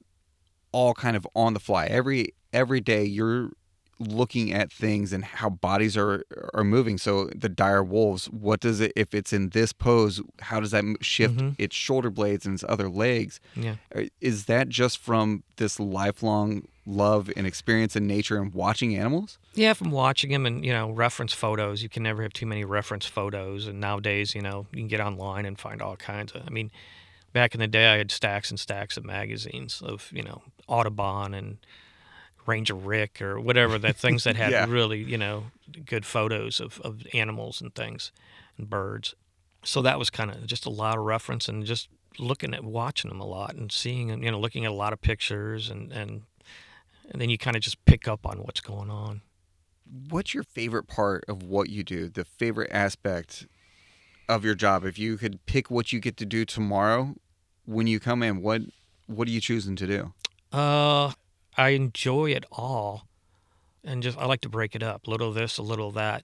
all 0.71 0.93
kind 0.93 1.17
of 1.17 1.27
on 1.35 1.53
the 1.53 1.59
fly. 1.59 1.87
Every 1.87 2.33
every 2.53 2.79
day 2.79 3.03
you're 3.03 3.51
looking 3.99 4.53
at 4.53 4.71
things 4.71 5.11
and 5.11 5.25
how 5.25 5.49
bodies 5.49 5.97
are 5.97 6.23
are 6.53 6.63
moving. 6.63 6.97
So 6.97 7.25
the 7.35 7.49
dire 7.49 7.83
wolves 7.83 8.25
what 8.29 8.59
does 8.61 8.79
it 8.79 8.93
if 8.95 9.13
it's 9.13 9.33
in 9.33 9.49
this 9.49 9.73
pose 9.73 10.21
how 10.39 10.59
does 10.61 10.71
that 10.71 10.83
shift 11.01 11.35
Mhm. 11.35 11.55
its 11.57 11.75
shoulder 11.75 12.09
blades 12.09 12.45
and 12.45 12.53
its 12.55 12.63
other 12.67 12.89
legs? 12.89 13.39
Yeah. 13.55 13.75
Uh, 13.93 14.03
is 14.21 14.45
that 14.45 14.69
just 14.69 14.97
from 14.99 15.43
this 15.57 15.79
lifelong 15.79 16.63
love 16.85 17.29
and 17.35 17.45
experience 17.45 17.95
in 17.95 18.07
nature 18.07 18.37
and 18.41 18.53
watching 18.53 18.95
animals? 18.95 19.37
Yeah 19.53 19.73
from 19.73 19.91
watching 19.91 20.31
them 20.31 20.45
and 20.45 20.65
you 20.65 20.71
know 20.71 20.89
reference 20.91 21.33
photos. 21.33 21.83
You 21.83 21.89
can 21.89 22.03
never 22.03 22.23
have 22.23 22.31
too 22.33 22.45
many 22.45 22.63
reference 22.63 23.05
photos. 23.05 23.67
And 23.67 23.79
nowadays 23.81 24.33
you 24.33 24.41
know 24.41 24.65
you 24.71 24.79
can 24.79 24.87
get 24.87 25.01
online 25.01 25.45
and 25.45 25.59
find 25.59 25.81
all 25.81 25.97
kinds 25.97 26.31
of 26.31 26.43
i 26.47 26.49
mean 26.49 26.71
back 27.33 27.53
in 27.53 27.59
the 27.59 27.67
day 27.67 27.93
i 27.93 27.97
had 27.97 28.11
stacks 28.11 28.49
and 28.49 28.59
stacks 28.59 28.95
of 28.97 29.03
magazines 29.05 29.81
of 29.83 30.09
you 30.13 30.23
know 30.23 30.41
audubon 30.67 31.33
and 31.33 31.57
ranger 32.49 32.73
rick 32.75 33.21
or 33.21 33.39
whatever 33.39 33.77
the 33.77 33.93
things 33.93 34.23
that 34.25 34.35
had 34.43 34.51
Yeah. 34.51 34.65
really 34.67 34.99
you 35.03 35.17
know 35.17 35.45
good 35.85 36.05
photos 36.05 36.59
of, 36.59 36.79
of 36.81 37.05
animals 37.13 37.61
and 37.61 37.73
things 37.75 38.11
and 38.57 38.69
birds. 38.69 39.15
So 39.63 39.81
that 39.81 39.99
was 39.99 40.09
kind 40.09 40.31
of 40.31 40.45
just 40.47 40.65
a 40.65 40.69
lot 40.69 40.97
of 40.97 41.03
reference 41.05 41.47
and 41.49 41.65
just 41.65 41.89
looking 42.17 42.53
at 42.53 42.63
watching 42.63 43.09
them 43.09 43.21
a 43.21 43.25
lot 43.25 43.53
and 43.55 43.71
seeing 43.71 44.07
them 44.07 44.23
you 44.23 44.31
know 44.31 44.39
looking 44.39 44.65
at 44.65 44.71
a 44.71 44.81
lot 44.83 44.93
of 44.93 45.01
pictures 45.01 45.69
and 45.69 45.91
and 45.91 46.23
and 47.11 47.21
then 47.21 47.29
you 47.29 47.37
kind 47.37 47.55
of 47.55 47.61
just 47.63 47.83
pick 47.85 48.07
up 48.07 48.25
on 48.25 48.37
what's 48.39 48.61
going 48.61 48.89
on. 48.89 49.21
What's 50.09 50.33
your 50.35 50.43
favorite 50.43 50.87
part 50.87 51.23
of 51.27 51.41
what 51.41 51.69
you 51.69 51.83
do? 51.83 52.07
The 52.09 52.23
favorite 52.23 52.69
aspect 52.71 53.47
of 54.27 54.45
your 54.45 54.53
job? 54.53 54.85
If 54.85 54.99
you 54.99 55.17
could 55.17 55.43
pick 55.47 55.71
what 55.71 55.91
you 55.91 55.99
get 55.99 56.17
to 56.17 56.25
do 56.25 56.45
tomorrow 56.45 57.15
when 57.65 57.87
you 57.87 57.99
come 57.99 58.21
in 58.23 58.41
what 58.41 58.61
what 59.07 59.27
are 59.27 59.31
you 59.31 59.41
choosing 59.41 59.75
to 59.77 59.87
do? 59.87 60.13
Uh, 60.51 61.11
I 61.59 61.69
enjoy 61.69 62.31
it 62.31 62.45
all, 62.53 63.05
and 63.83 64.01
just 64.01 64.17
I 64.17 64.25
like 64.25 64.39
to 64.41 64.49
break 64.49 64.75
it 64.75 64.81
up, 64.81 65.05
a 65.05 65.09
little 65.09 65.27
of 65.27 65.35
this, 65.35 65.57
a 65.57 65.61
little 65.61 65.89
of 65.89 65.93
that. 65.95 66.23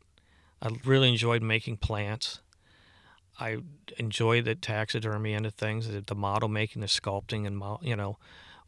I 0.61 0.69
really 0.85 1.09
enjoyed 1.09 1.43
making 1.43 1.77
plants. 1.77 2.39
I 3.37 3.57
enjoy 3.97 4.41
the 4.41 4.55
taxidermy 4.55 5.33
end 5.33 5.45
of 5.45 5.53
things, 5.53 5.89
the, 5.89 5.99
the 5.99 6.15
model 6.15 6.47
making, 6.47 6.79
the 6.79 6.87
sculpting, 6.87 7.45
and 7.45 7.61
you 7.85 7.97
know, 7.97 8.17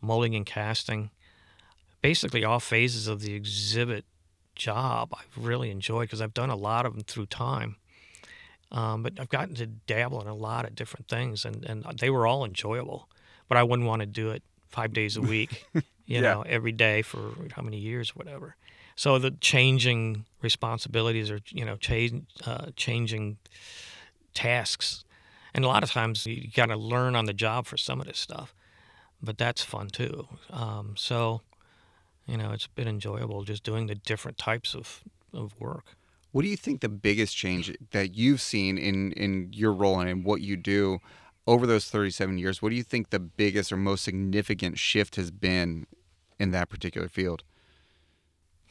molding 0.01 0.35
and 0.35 0.45
casting. 0.45 1.09
Basically, 2.01 2.43
all 2.43 2.59
phases 2.59 3.07
of 3.07 3.21
the 3.21 3.33
exhibit 3.33 4.03
job 4.53 5.13
I've 5.13 5.45
really 5.45 5.71
enjoyed 5.71 6.07
because 6.07 6.21
I've 6.21 6.33
done 6.33 6.49
a 6.49 6.55
lot 6.57 6.85
of 6.85 6.95
them 6.95 7.03
through 7.03 7.27
time. 7.27 7.77
Um, 8.73 9.03
but 9.03 9.13
I've 9.21 9.29
gotten 9.29 9.55
to 9.55 9.67
dabble 9.67 10.21
in 10.21 10.27
a 10.27 10.35
lot 10.35 10.65
of 10.65 10.75
different 10.75 11.07
things, 11.07 11.45
and, 11.45 11.63
and 11.63 11.85
they 11.97 12.09
were 12.09 12.27
all 12.27 12.43
enjoyable. 12.43 13.07
But 13.47 13.57
I 13.57 13.63
wouldn't 13.63 13.87
want 13.87 14.01
to 14.01 14.05
do 14.05 14.31
it 14.31 14.43
five 14.67 14.91
days 14.91 15.15
a 15.15 15.21
week, 15.33 15.65
you 16.07 16.21
Yeah. 16.21 16.33
know, 16.33 16.41
every 16.43 16.71
day 16.71 17.03
for 17.03 17.33
how 17.55 17.61
many 17.61 17.77
years, 17.77 18.15
whatever. 18.15 18.55
So 18.95 19.19
the 19.19 19.31
changing 19.31 20.25
responsibilities 20.41 21.29
or 21.29 21.39
you 21.49 21.63
know, 21.63 21.75
change, 21.77 22.25
uh, 22.45 22.71
changing 22.75 23.37
tasks, 24.33 25.03
and 25.53 25.63
a 25.63 25.67
lot 25.67 25.83
of 25.83 25.91
times 25.91 26.25
you 26.25 26.47
got 26.53 26.67
to 26.67 26.75
learn 26.75 27.15
on 27.15 27.25
the 27.25 27.33
job 27.33 27.65
for 27.67 27.77
some 27.77 27.99
of 28.01 28.07
this 28.07 28.17
stuff. 28.17 28.55
But 29.21 29.37
that's 29.37 29.63
fun 29.63 29.89
too. 29.89 30.27
Um, 30.49 30.95
so, 30.95 31.41
you 32.25 32.37
know, 32.37 32.51
it's 32.51 32.67
been 32.67 32.87
enjoyable 32.87 33.43
just 33.43 33.63
doing 33.63 33.87
the 33.87 33.95
different 33.95 34.37
types 34.37 34.75
of, 34.75 35.03
of 35.33 35.59
work. 35.59 35.95
What 36.31 36.43
do 36.43 36.49
you 36.49 36.57
think 36.57 36.81
the 36.81 36.89
biggest 36.89 37.35
change 37.35 37.75
that 37.91 38.15
you've 38.15 38.41
seen 38.41 38.77
in 38.77 39.11
in 39.13 39.49
your 39.53 39.73
role 39.73 39.99
and 39.99 40.09
in 40.09 40.23
what 40.23 40.41
you 40.41 40.55
do 40.55 40.99
over 41.47 41.65
those 41.65 41.85
37 41.89 42.37
years? 42.37 42.61
What 42.61 42.69
do 42.69 42.75
you 42.75 42.83
think 42.83 43.09
the 43.09 43.19
biggest 43.19 43.71
or 43.71 43.77
most 43.77 44.03
significant 44.03 44.77
shift 44.77 45.15
has 45.15 45.31
been 45.31 45.87
in 46.39 46.51
that 46.51 46.69
particular 46.69 47.07
field? 47.07 47.43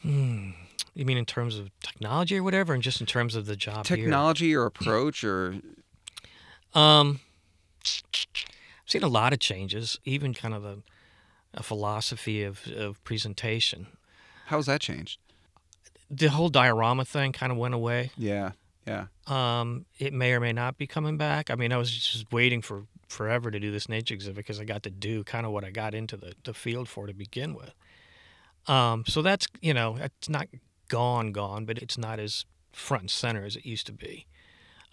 Hmm. 0.02 0.50
You 0.94 1.04
mean 1.04 1.18
in 1.18 1.26
terms 1.26 1.58
of 1.58 1.70
technology 1.80 2.38
or 2.38 2.42
whatever, 2.42 2.72
and 2.72 2.82
just 2.82 3.00
in 3.00 3.06
terms 3.06 3.34
of 3.34 3.46
the 3.46 3.56
job 3.56 3.86
here? 3.86 3.96
Technology 3.96 4.54
or 4.54 4.64
approach 4.64 5.22
or 5.24 5.56
Um, 6.74 7.20
I've 7.84 8.86
seen 8.86 9.02
a 9.02 9.08
lot 9.08 9.32
of 9.32 9.38
changes, 9.38 9.98
even 10.04 10.32
kind 10.34 10.54
of 10.54 10.64
a, 10.64 10.78
a 11.54 11.62
philosophy 11.62 12.42
of, 12.42 12.66
of 12.76 13.02
presentation. 13.04 13.88
how's 14.46 14.66
that 14.66 14.80
changed? 14.80 15.18
The 16.10 16.28
whole 16.28 16.48
diorama 16.50 17.04
thing 17.04 17.32
kind 17.32 17.50
of 17.50 17.58
went 17.58 17.74
away. 17.74 18.10
Yeah, 18.16 18.52
yeah. 18.86 19.06
Um, 19.26 19.86
it 19.98 20.12
may 20.12 20.32
or 20.32 20.40
may 20.40 20.52
not 20.52 20.78
be 20.78 20.86
coming 20.86 21.16
back. 21.16 21.50
I 21.50 21.56
mean, 21.56 21.72
I 21.72 21.76
was 21.76 21.90
just 21.90 22.32
waiting 22.32 22.62
for 22.62 22.84
forever 23.08 23.50
to 23.50 23.58
do 23.58 23.70
this 23.70 23.88
nature 23.88 24.14
exhibit 24.14 24.36
because 24.36 24.60
I 24.60 24.64
got 24.64 24.82
to 24.84 24.90
do 24.90 25.24
kind 25.24 25.46
of 25.46 25.52
what 25.52 25.64
I 25.64 25.70
got 25.70 25.94
into 25.94 26.16
the, 26.16 26.34
the 26.44 26.54
field 26.54 26.88
for 26.88 27.06
to 27.06 27.14
begin 27.14 27.54
with. 27.54 27.74
Um, 28.68 29.04
so 29.06 29.22
that's 29.22 29.46
you 29.60 29.74
know 29.74 29.96
it's 29.96 30.28
not 30.28 30.48
gone 30.88 31.32
gone, 31.32 31.64
but 31.64 31.78
it's 31.78 31.98
not 31.98 32.18
as 32.18 32.44
front 32.72 33.02
and 33.02 33.10
center 33.10 33.44
as 33.44 33.56
it 33.56 33.64
used 33.64 33.86
to 33.86 33.92
be. 33.92 34.26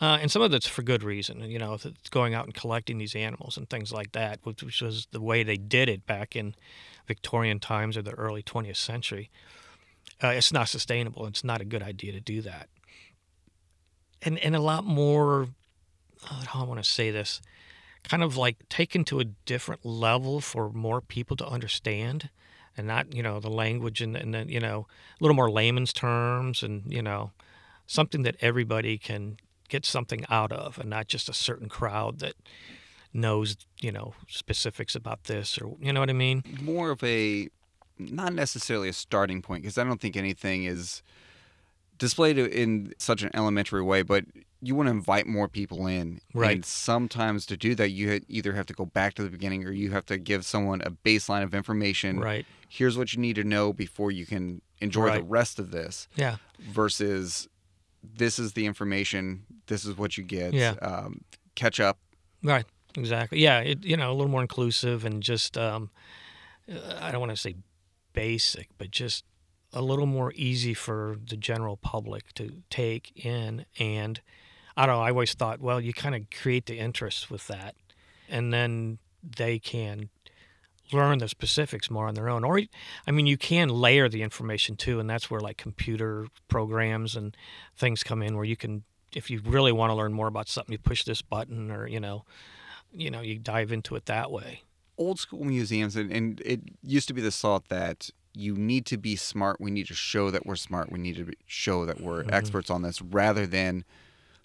Uh, 0.01 0.17
and 0.21 0.31
some 0.31 0.41
of 0.41 0.53
it's 0.53 0.67
for 0.67 0.81
good 0.81 1.03
reason. 1.03 1.39
You 1.49 1.59
know, 1.59 1.77
going 2.11 2.33
out 2.33 2.45
and 2.45 2.53
collecting 2.53 2.97
these 2.97 3.15
animals 3.15 3.57
and 3.57 3.69
things 3.69 3.91
like 3.91 4.11
that, 4.13 4.39
which, 4.43 4.63
which 4.63 4.81
was 4.81 5.07
the 5.11 5.21
way 5.21 5.43
they 5.43 5.57
did 5.57 5.87
it 5.87 6.05
back 6.05 6.35
in 6.35 6.55
Victorian 7.07 7.59
times 7.59 7.95
or 7.95 8.01
the 8.01 8.11
early 8.11 8.41
20th 8.41 8.77
century. 8.77 9.29
Uh, 10.21 10.29
it's 10.29 10.51
not 10.51 10.69
sustainable. 10.69 11.25
It's 11.27 11.43
not 11.43 11.61
a 11.61 11.65
good 11.65 11.83
idea 11.83 12.11
to 12.13 12.19
do 12.19 12.41
that. 12.41 12.69
And 14.25 14.39
and 14.39 14.55
a 14.55 14.61
lot 14.61 14.85
more. 14.85 15.49
Uh, 16.29 16.45
how 16.45 16.61
I 16.61 16.63
want 16.63 16.81
to 16.81 16.89
say 16.89 17.11
this, 17.11 17.41
kind 18.03 18.23
of 18.23 18.37
like 18.37 18.69
taken 18.69 19.03
to 19.05 19.19
a 19.19 19.25
different 19.25 19.85
level 19.85 20.39
for 20.39 20.69
more 20.69 21.01
people 21.01 21.35
to 21.35 21.45
understand, 21.45 22.29
and 22.77 22.87
not 22.87 23.13
you 23.13 23.21
know 23.21 23.39
the 23.39 23.49
language 23.49 24.01
and 24.01 24.15
and 24.15 24.33
then 24.33 24.47
you 24.47 24.59
know 24.59 24.87
a 25.19 25.23
little 25.23 25.35
more 25.35 25.51
layman's 25.51 25.91
terms 25.91 26.63
and 26.63 26.83
you 26.87 27.01
know 27.01 27.31
something 27.87 28.23
that 28.23 28.37
everybody 28.39 28.97
can 28.97 29.37
get 29.69 29.85
something 29.85 30.25
out 30.29 30.51
of 30.51 30.77
and 30.79 30.89
not 30.89 31.07
just 31.07 31.27
a 31.27 31.33
certain 31.33 31.67
crowd 31.67 32.19
that 32.19 32.35
knows, 33.13 33.57
you 33.79 33.91
know, 33.91 34.13
specifics 34.27 34.95
about 34.95 35.25
this 35.25 35.57
or 35.57 35.75
you 35.79 35.93
know 35.93 35.99
what 35.99 36.09
I 36.09 36.13
mean? 36.13 36.43
More 36.61 36.91
of 36.91 37.03
a 37.03 37.49
not 37.99 38.33
necessarily 38.33 38.89
a 38.89 38.93
starting 38.93 39.41
point 39.41 39.63
because 39.63 39.77
I 39.77 39.83
don't 39.83 40.01
think 40.01 40.17
anything 40.17 40.63
is 40.63 41.03
displayed 42.03 42.37
in 42.37 42.93
such 42.97 43.23
an 43.23 43.29
elementary 43.33 43.81
way, 43.81 44.01
but 44.01 44.25
you 44.59 44.75
want 44.75 44.87
to 44.87 44.91
invite 44.91 45.25
more 45.25 45.47
people 45.47 45.87
in. 45.87 46.19
Right. 46.33 46.57
And 46.57 46.65
sometimes 46.65 47.45
to 47.45 47.55
do 47.55 47.75
that, 47.75 47.91
you 47.91 48.19
either 48.27 48.51
have 48.51 48.65
to 48.65 48.73
go 48.73 48.85
back 48.85 49.13
to 49.13 49.23
the 49.23 49.29
beginning 49.29 49.63
or 49.63 49.71
you 49.71 49.91
have 49.91 50.05
to 50.07 50.17
give 50.17 50.43
someone 50.43 50.81
a 50.81 50.91
baseline 50.91 51.43
of 51.43 51.55
information. 51.55 52.19
Right. 52.19 52.45
Here's 52.67 52.97
what 52.97 53.13
you 53.13 53.21
need 53.21 53.37
to 53.37 53.45
know 53.45 53.71
before 53.71 54.11
you 54.11 54.25
can 54.25 54.61
enjoy 54.81 55.13
the 55.13 55.23
rest 55.23 55.59
of 55.59 55.71
this. 55.71 56.09
Yeah. 56.15 56.35
Versus, 56.59 57.47
this 58.03 58.37
is 58.37 58.51
the 58.51 58.65
information. 58.65 59.45
This 59.67 59.85
is 59.85 59.97
what 59.97 60.17
you 60.17 60.25
get. 60.25 60.53
Yeah. 60.53 60.75
Um, 60.81 61.21
catch 61.55 61.79
up. 61.79 61.99
Right. 62.43 62.65
Exactly. 62.97 63.39
Yeah. 63.39 63.59
It, 63.59 63.85
you 63.85 63.95
know, 63.95 64.11
a 64.11 64.13
little 64.13 64.29
more 64.29 64.41
inclusive 64.41 65.05
and 65.05 65.23
just, 65.23 65.57
um, 65.57 65.89
uh, 66.69 66.99
I 66.99 67.11
don't 67.11 67.21
want 67.21 67.31
to 67.31 67.37
say 67.37 67.55
basic, 68.11 68.67
but 68.77 68.91
just 68.91 69.23
a 69.73 69.81
little 69.81 70.05
more 70.05 70.31
easy 70.35 70.73
for 70.73 71.17
the 71.27 71.35
general 71.35 71.77
public 71.77 72.33
to 72.35 72.61
take 72.69 73.11
in. 73.15 73.65
And 73.79 74.21
I 74.77 74.85
don't 74.85 74.95
know, 74.95 75.01
I 75.01 75.09
always 75.09 75.33
thought, 75.33 75.59
well, 75.59 75.81
you 75.81 75.93
kind 75.93 76.15
of 76.15 76.29
create 76.29 76.67
the 76.67 76.77
interest 76.77 77.31
with 77.31 77.47
that. 77.47 77.75
And 78.29 78.53
then 78.53 78.99
they 79.21 79.59
can 79.59 80.09
learn 80.91 81.19
the 81.19 81.27
specifics 81.27 81.89
more 81.89 82.07
on 82.07 82.13
their 82.13 82.29
own. 82.29 82.43
Or, 82.43 82.61
I 83.07 83.11
mean, 83.11 83.25
you 83.25 83.37
can 83.37 83.69
layer 83.69 84.07
the 84.07 84.21
information 84.21 84.75
too. 84.75 84.99
And 84.99 85.09
that's 85.09 85.29
where 85.31 85.41
like 85.41 85.57
computer 85.57 86.27
programs 86.47 87.15
and 87.15 87.35
things 87.75 88.03
come 88.03 88.21
in 88.21 88.35
where 88.35 88.45
you 88.45 88.55
can, 88.55 88.83
if 89.15 89.29
you 89.29 89.41
really 89.43 89.71
want 89.71 89.89
to 89.89 89.95
learn 89.95 90.13
more 90.13 90.27
about 90.27 90.49
something, 90.49 90.71
you 90.71 90.77
push 90.77 91.03
this 91.03 91.21
button 91.21 91.71
or, 91.71 91.87
you 91.87 91.99
know, 91.99 92.25
you 92.91 93.09
know, 93.09 93.21
you 93.21 93.39
dive 93.39 93.71
into 93.71 93.95
it 93.95 94.05
that 94.05 94.29
way. 94.29 94.61
old 94.97 95.19
school 95.19 95.43
museums 95.43 95.95
and, 95.95 96.11
and 96.11 96.41
it 96.45 96.61
used 96.83 97.07
to 97.07 97.13
be 97.13 97.21
this 97.21 97.39
thought 97.39 97.69
that 97.69 98.09
you 98.33 98.55
need 98.55 98.85
to 98.87 98.97
be 98.97 99.15
smart 99.15 99.61
we 99.61 99.69
need 99.71 99.87
to 99.87 99.93
show 99.93 100.31
that 100.31 100.45
we're 100.45 100.55
smart 100.55 100.91
we 100.91 100.99
need 100.99 101.15
to 101.15 101.23
be- 101.25 101.37
show 101.45 101.85
that 101.85 102.01
we're 102.01 102.23
Mhm. 102.23 102.31
experts 102.31 102.69
on 102.69 102.81
this 102.81 103.01
rather 103.01 103.45
than 103.45 103.83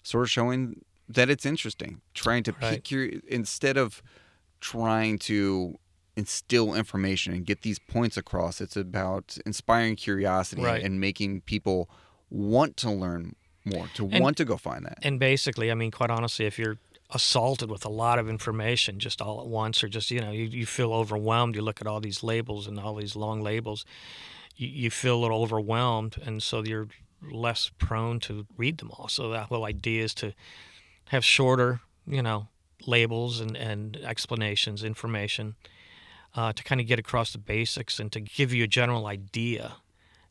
sort 0.03 0.23
of 0.25 0.29
showing 0.31 0.83
that 1.07 1.29
it's 1.29 1.45
interesting 1.45 2.01
trying 2.13 2.43
to 2.43 2.51
Right. 2.61 2.75
pique 2.75 2.91
your 2.91 3.05
instead 3.27 3.77
of 3.77 4.01
trying 4.61 5.17
to 5.19 5.77
instill 6.15 6.75
information 6.75 7.33
and 7.33 7.45
get 7.45 7.61
these 7.61 7.79
points 7.79 8.17
across 8.17 8.61
it's 8.61 8.75
about 8.77 9.37
inspiring 9.45 9.95
curiosity 9.95 10.61
Right. 10.61 10.83
and 10.83 10.99
making 10.99 11.41
people 11.41 11.89
want 12.29 12.77
to 12.77 12.91
learn 12.91 13.35
more 13.65 13.87
to 13.95 14.07
And- 14.07 14.21
want 14.23 14.37
to 14.37 14.45
go 14.45 14.57
find 14.57 14.85
that 14.85 14.99
And 15.01 15.19
basically, 15.19 15.71
I 15.71 15.73
mean, 15.75 15.91
quite 15.91 16.09
honestly, 16.11 16.45
if 16.45 16.57
you're 16.59 16.77
assaulted 17.11 17.71
with 17.71 17.85
a 17.85 17.89
lot 17.89 18.19
of 18.19 18.29
information 18.29 18.99
just 18.99 19.21
all 19.21 19.41
at 19.41 19.47
once, 19.47 19.83
or 19.83 19.89
just, 19.89 20.11
you 20.11 20.21
know, 20.21 20.31
you, 20.31 20.45
you 20.45 20.65
feel 20.65 20.93
overwhelmed, 20.93 21.55
you 21.55 21.61
look 21.61 21.81
at 21.81 21.87
all 21.87 21.99
these 21.99 22.23
labels 22.23 22.67
and 22.67 22.79
all 22.79 22.95
these 22.95 23.15
long 23.15 23.41
labels, 23.41 23.85
you, 24.55 24.67
you 24.67 24.89
feel 24.91 25.17
a 25.17 25.21
little 25.21 25.41
overwhelmed. 25.41 26.17
And 26.23 26.43
so 26.43 26.63
you're 26.63 26.87
less 27.21 27.71
prone 27.79 28.19
to 28.21 28.45
read 28.57 28.77
them 28.77 28.91
all. 28.91 29.07
So 29.07 29.29
that 29.31 29.47
whole 29.47 29.65
idea 29.65 30.03
is 30.03 30.13
to 30.15 30.33
have 31.09 31.25
shorter, 31.25 31.81
you 32.05 32.21
know, 32.21 32.47
labels 32.85 33.39
and, 33.39 33.57
and 33.57 33.97
explanations, 33.97 34.83
information, 34.83 35.55
uh, 36.35 36.53
to 36.53 36.63
kind 36.63 36.79
of 36.79 36.87
get 36.87 36.99
across 36.99 37.31
the 37.31 37.39
basics 37.39 37.99
and 37.99 38.11
to 38.11 38.19
give 38.19 38.53
you 38.53 38.63
a 38.63 38.67
general 38.67 39.07
idea. 39.07 39.77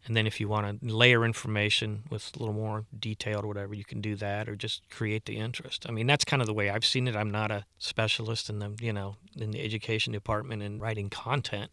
And 0.07 0.17
then 0.17 0.27
if 0.27 0.41
you 0.41 0.49
want 0.49 0.81
to 0.81 0.95
layer 0.95 1.25
information 1.25 2.05
with 2.09 2.31
a 2.35 2.39
little 2.39 2.55
more 2.55 2.87
detail 2.99 3.41
or 3.43 3.47
whatever, 3.47 3.75
you 3.75 3.85
can 3.85 4.01
do 4.01 4.15
that 4.17 4.49
or 4.49 4.57
just 4.57 4.89
create 4.91 5.27
the 5.27 5.37
interest. 5.37 5.85
I 5.89 5.93
mean, 5.93 6.07
that's 6.07 6.25
kind 6.25 6.41
of 6.41 6.47
the 6.47 6.55
way 6.55 6.71
I've 6.71 6.85
seen 6.85 7.07
it. 7.09 7.15
I'm 7.15 7.31
not 7.31 7.51
a 7.51 7.67
specialist 7.79 8.49
in 8.49 8.59
the, 8.59 8.75
you 8.81 8.93
know, 8.93 9.17
in 9.37 9.51
the 9.51 9.63
education 9.63 10.13
department 10.13 10.63
and 10.63 10.81
writing 10.81 11.11
content, 11.11 11.71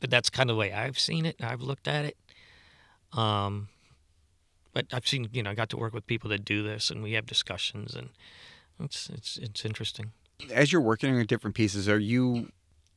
but 0.00 0.10
that's 0.10 0.30
kind 0.30 0.50
of 0.50 0.56
the 0.56 0.60
way 0.60 0.72
I've 0.72 0.98
seen 0.98 1.26
it. 1.26 1.36
I've 1.40 1.60
looked 1.60 1.86
at 1.86 2.04
it. 2.04 2.16
Um, 3.12 3.68
but 4.72 4.86
I've 4.92 5.06
seen, 5.06 5.28
you 5.32 5.42
know, 5.42 5.50
I 5.50 5.54
got 5.54 5.70
to 5.70 5.76
work 5.76 5.92
with 5.92 6.06
people 6.06 6.30
that 6.30 6.44
do 6.44 6.62
this 6.62 6.90
and 6.90 7.02
we 7.02 7.12
have 7.12 7.26
discussions 7.26 7.94
and 7.94 8.10
it's, 8.80 9.10
it's, 9.10 9.36
it's 9.38 9.64
interesting. 9.64 10.12
as 10.52 10.72
you're 10.72 10.80
working 10.80 11.16
on 11.16 11.26
different 11.26 11.56
pieces 11.56 11.88
are 11.88 11.98
you 11.98 12.50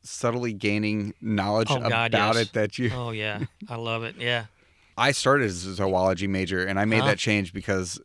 subtly 0.03 0.53
gaining 0.53 1.13
knowledge 1.21 1.67
Oh, 1.69 1.79
God, 1.79 2.13
about 2.13 2.35
yes. 2.35 2.47
it 2.47 2.53
that 2.53 2.77
you 2.79 2.91
Oh 2.93 3.11
yeah. 3.11 3.41
I 3.69 3.75
love 3.75 4.03
it. 4.03 4.15
Yeah. 4.17 4.45
I 4.97 5.11
started 5.11 5.45
as 5.45 5.65
a 5.65 5.73
zoology 5.75 6.27
major 6.27 6.65
and 6.65 6.79
I 6.79 6.85
made 6.85 7.01
Huh? 7.01 7.07
that 7.07 7.17
change 7.17 7.53
because 7.53 7.99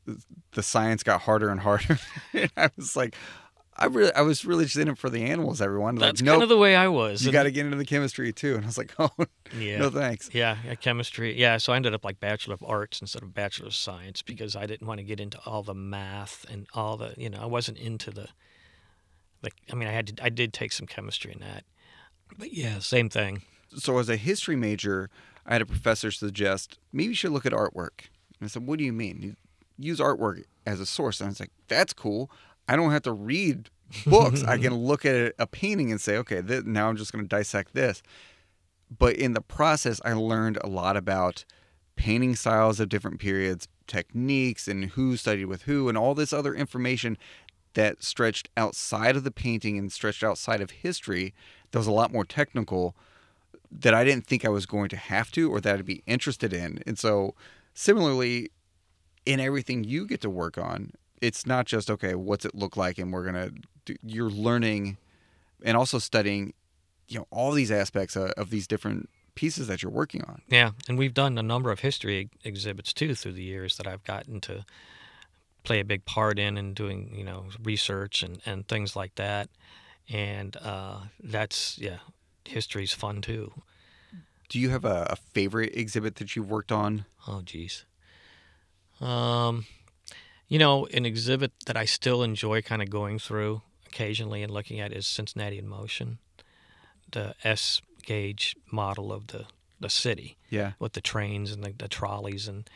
the 0.53 0.63
science 0.63 1.03
got 1.03 1.23
harder 1.23 1.49
and 1.51 1.61
harder. 1.61 1.99
and 2.33 2.51
I 2.57 2.71
was 2.77 2.97
like, 2.97 3.15
I 3.79 3.87
really, 3.87 4.13
I 4.15 4.23
was 4.23 4.47
really 4.47 4.65
just 4.65 4.77
in 4.79 4.89
it 4.89 4.97
for 4.97 5.11
the 5.11 5.23
animals. 5.25 5.61
Everyone, 5.61 5.97
like, 5.97 6.09
That's 6.09 6.23
nope, 6.23 6.35
kind 6.35 6.43
of 6.45 6.49
the 6.49 6.57
way 6.57 6.75
I 6.75 6.89
was. 6.89 7.23
you 7.27 7.31
got 7.33 7.43
to 7.43 7.51
get 7.51 7.67
into 7.67 7.77
the 7.77 7.85
chemistry 7.85 8.33
too. 8.33 8.55
And 8.55 8.65
I 8.65 8.67
was 8.69 8.79
like, 8.79 8.95
oh, 8.99 9.11
yeah. 9.59 9.77
no 9.79 9.91
thanks. 9.91 10.31
Yeah, 10.33 10.57
yeah, 10.65 10.75
chemistry. 10.77 11.39
Yeah, 11.39 11.59
so 11.59 11.75
I 11.75 11.77
ended 11.77 11.93
up 11.93 12.03
like 12.03 12.19
Bachelor 12.19 12.55
of 12.55 12.65
Arts 12.67 13.03
instead 13.03 13.23
of 13.23 13.35
Bachelor 13.35 13.67
of 13.67 13.75
Science 13.75 14.23
because 14.23 14.57
I 14.57 14.65
didn't 14.65 14.87
want 14.87 14.99
to 15.01 15.05
get 15.05 15.21
into 15.21 15.39
all 15.45 15.63
the 15.63 15.75
math 15.75 16.47
and 16.49 16.67
all 16.73 16.97
the, 16.97 17.13
you 17.19 17.29
know, 17.29 17.39
I 17.43 17.45
wasn't 17.47 17.77
into 17.77 18.11
the, 18.11 18.29
like, 19.43 19.53
I 19.71 19.75
mean, 19.75 19.89
I 19.89 19.93
had 19.93 20.07
to, 20.17 20.25
I 20.25 20.31
did 20.31 20.55
take 20.55 20.73
some 20.73 20.87
chemistry 20.87 21.33
in 21.33 21.41
that, 21.41 21.65
but 22.39 22.53
yeah, 22.53 22.79
same 22.79 23.09
thing. 23.09 23.43
So 23.77 23.99
as 23.99 24.09
a 24.09 24.17
history 24.17 24.57
major, 24.57 25.11
I 25.47 25.53
had 25.55 25.63
a 25.63 25.67
professor 25.67 26.11
suggest 26.11 26.79
maybe 26.93 27.09
you 27.09 27.15
should 27.15 27.33
look 27.33 27.47
at 27.47 27.53
artwork. 27.53 28.09
And 28.39 28.45
I 28.45 28.47
said, 28.49 28.67
what 28.67 28.79
do 28.79 28.85
you 28.85 28.93
mean? 28.93 29.37
Use 29.79 30.01
artwork 30.01 30.45
as 30.67 30.81
a 30.81 30.87
source. 30.87 31.21
And 31.21 31.27
I 31.27 31.31
was 31.31 31.41
like, 31.41 31.53
that's 31.69 31.93
cool. 31.93 32.31
I 32.69 32.77
don't 32.77 32.91
have 32.91 33.03
to 33.03 33.13
read 33.13 33.71
books. 34.07 34.43
I 34.45 34.59
can 34.59 34.75
look 34.75 35.05
at 35.05 35.35
a- 35.39 35.47
painting 35.47 35.91
and 35.91 36.01
say, 36.01 36.17
okay, 36.19 36.43
th- 36.43 36.65
now 36.65 36.89
I'm 36.89 36.97
just 36.97 37.13
going 37.13 37.25
to 37.25 37.29
dissect 37.29 37.75
this. 37.75 38.03
But 38.97 39.17
in 39.17 39.33
the 39.33 39.41
process, 39.41 40.01
I 40.05 40.13
learned 40.13 40.59
a 40.63 40.69
lot 40.69 40.97
about 40.97 41.45
painting 41.97 42.37
styles 42.37 42.79
of 42.79 42.89
different 42.89 43.19
periods, 43.21 43.69
techniques, 43.87 44.69
and 44.69 44.85
who 44.85 45.17
studied 45.17 45.47
with 45.47 45.63
who, 45.63 45.89
and 45.89 45.97
all 45.97 46.15
this 46.15 46.33
other 46.33 46.55
information 46.55 47.17
that 47.75 48.03
stretched 48.03 48.49
outside 48.57 49.17
of 49.17 49.25
the 49.25 49.31
painting 49.31 49.77
and 49.79 49.91
stretched 49.93 50.23
outside 50.23 50.61
of 50.61 50.71
history. 50.71 51.35
That 51.77 51.81
was 51.81 51.89
a 51.89 51.93
lot 51.93 52.11
more 52.11 52.25
technical 52.25 52.97
that 53.71 53.93
I 53.93 54.03
didn't 54.03 54.27
think 54.27 54.47
I 54.47 54.49
was 54.49 54.65
going 54.65 54.89
to 54.89 54.97
have 54.97 55.31
to 55.33 55.53
or 55.53 55.61
that 55.61 55.79
I'd 55.79 55.85
be 55.85 56.03
interested 56.07 56.55
in. 56.55 56.83
And 56.87 56.99
so, 56.99 57.35
similarly, 57.75 58.51
in 59.27 59.41
everything 59.41 59.85
you 59.85 60.07
get 60.07 60.23
to 60.23 60.31
work 60.31 60.57
on, 60.57 60.93
it's 61.21 61.45
not 61.45 61.67
just 61.67 61.91
okay, 61.91 62.15
what's 62.15 62.47
it 62.47 62.55
look 62.55 62.79
like, 62.79 62.97
and 62.97 63.13
we're 63.13 63.27
gonna. 63.27 63.51
You're 64.03 64.31
learning, 64.31 64.97
and 65.63 65.77
also 65.77 65.99
studying, 65.99 66.55
you 67.09 67.19
know, 67.19 67.27
all 67.31 67.53
these 67.53 67.71
aspects 67.71 68.17
of, 68.17 68.31
of 68.39 68.49
these 68.49 68.67
different 68.67 69.11
pieces 69.35 69.67
that 69.67 69.83
you're 69.83 69.93
working 69.93 70.25
on. 70.25 70.41
Yeah, 70.49 70.71
and 70.89 70.97
we've 70.97 71.13
done 71.13 71.37
a 71.37 71.43
number 71.43 71.71
of 71.71 71.81
history 71.81 72.31
exhibits 72.43 72.95
too 72.95 73.15
through 73.15 73.33
the 73.33 73.43
years 73.43 73.77
that 73.77 73.87
I've 73.87 74.03
gotten 74.05 74.41
to 74.41 74.65
play 75.63 75.81
a 75.81 75.85
big 75.85 76.07
part 76.07 76.39
in 76.39 76.57
and 76.57 76.75
doing, 76.75 77.13
you 77.15 77.25
know, 77.25 77.49
research 77.63 78.23
and, 78.23 78.41
and 78.47 78.67
things 78.67 78.97
like 78.97 79.17
that. 79.17 79.51
And 80.13 80.57
uh, 80.59 81.01
that's, 81.23 81.79
yeah, 81.79 81.99
history's 82.45 82.93
fun 82.93 83.21
too. 83.23 83.53
Do 84.49 84.61
you 84.61 84.71
have 84.71 84.85
a, 84.85 85.07
a 85.11 85.17
favorite 85.17 85.75
exhibit 85.77 86.17
that 86.17 86.37
you've 86.37 86.49
worked 86.51 86.71
on? 86.71 87.05
Oh, 87.27 87.43
geez. 87.45 87.85
Um, 89.01 89.67
you 90.49 90.59
know, 90.59 90.87
an 90.87 91.05
exhibit 91.05 91.53
that 91.67 91.77
I 91.77 91.85
still 91.85 92.23
enjoy 92.23 92.63
kind 92.63 92.83
of 92.83 92.89
going 92.91 93.19
through 93.19 93.63
occasionally 93.87 94.43
and 94.43 94.53
looking 94.53 94.79
at 94.81 94.93
is 94.93 95.07
Cincinnati 95.07 95.59
in 95.59 95.67
Motion, 95.67 96.19
the 97.11 97.35
S 97.43 97.83
gauge 98.05 98.55
model 98.71 99.13
of 99.13 99.29
the, 99.29 99.47
the 99.81 99.91
city 99.91 100.37
Yeah. 100.51 100.73
with 100.79 100.93
the 100.93 101.01
trains 101.01 101.51
and 101.51 101.65
the, 101.65 101.73
the 101.77 101.89
trolleys 101.89 102.47
and 102.47 102.69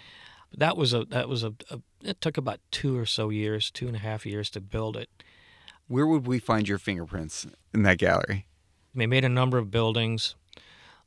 that 0.56 0.76
was 0.76 0.92
a 0.92 1.04
that 1.04 1.28
was 1.28 1.44
a, 1.44 1.54
a 1.70 1.80
it 2.02 2.20
took 2.20 2.36
about 2.36 2.58
two 2.72 2.98
or 2.98 3.06
so 3.06 3.30
years, 3.30 3.70
two 3.70 3.86
and 3.86 3.94
a 3.94 4.00
half 4.00 4.26
years 4.26 4.50
to 4.50 4.60
build 4.60 4.96
it. 4.96 5.08
Where 5.90 6.06
would 6.06 6.24
we 6.24 6.38
find 6.38 6.68
your 6.68 6.78
fingerprints 6.78 7.48
in 7.74 7.82
that 7.82 7.98
gallery? 7.98 8.46
They 8.94 9.08
made 9.08 9.24
a 9.24 9.28
number 9.28 9.58
of 9.58 9.72
buildings. 9.72 10.36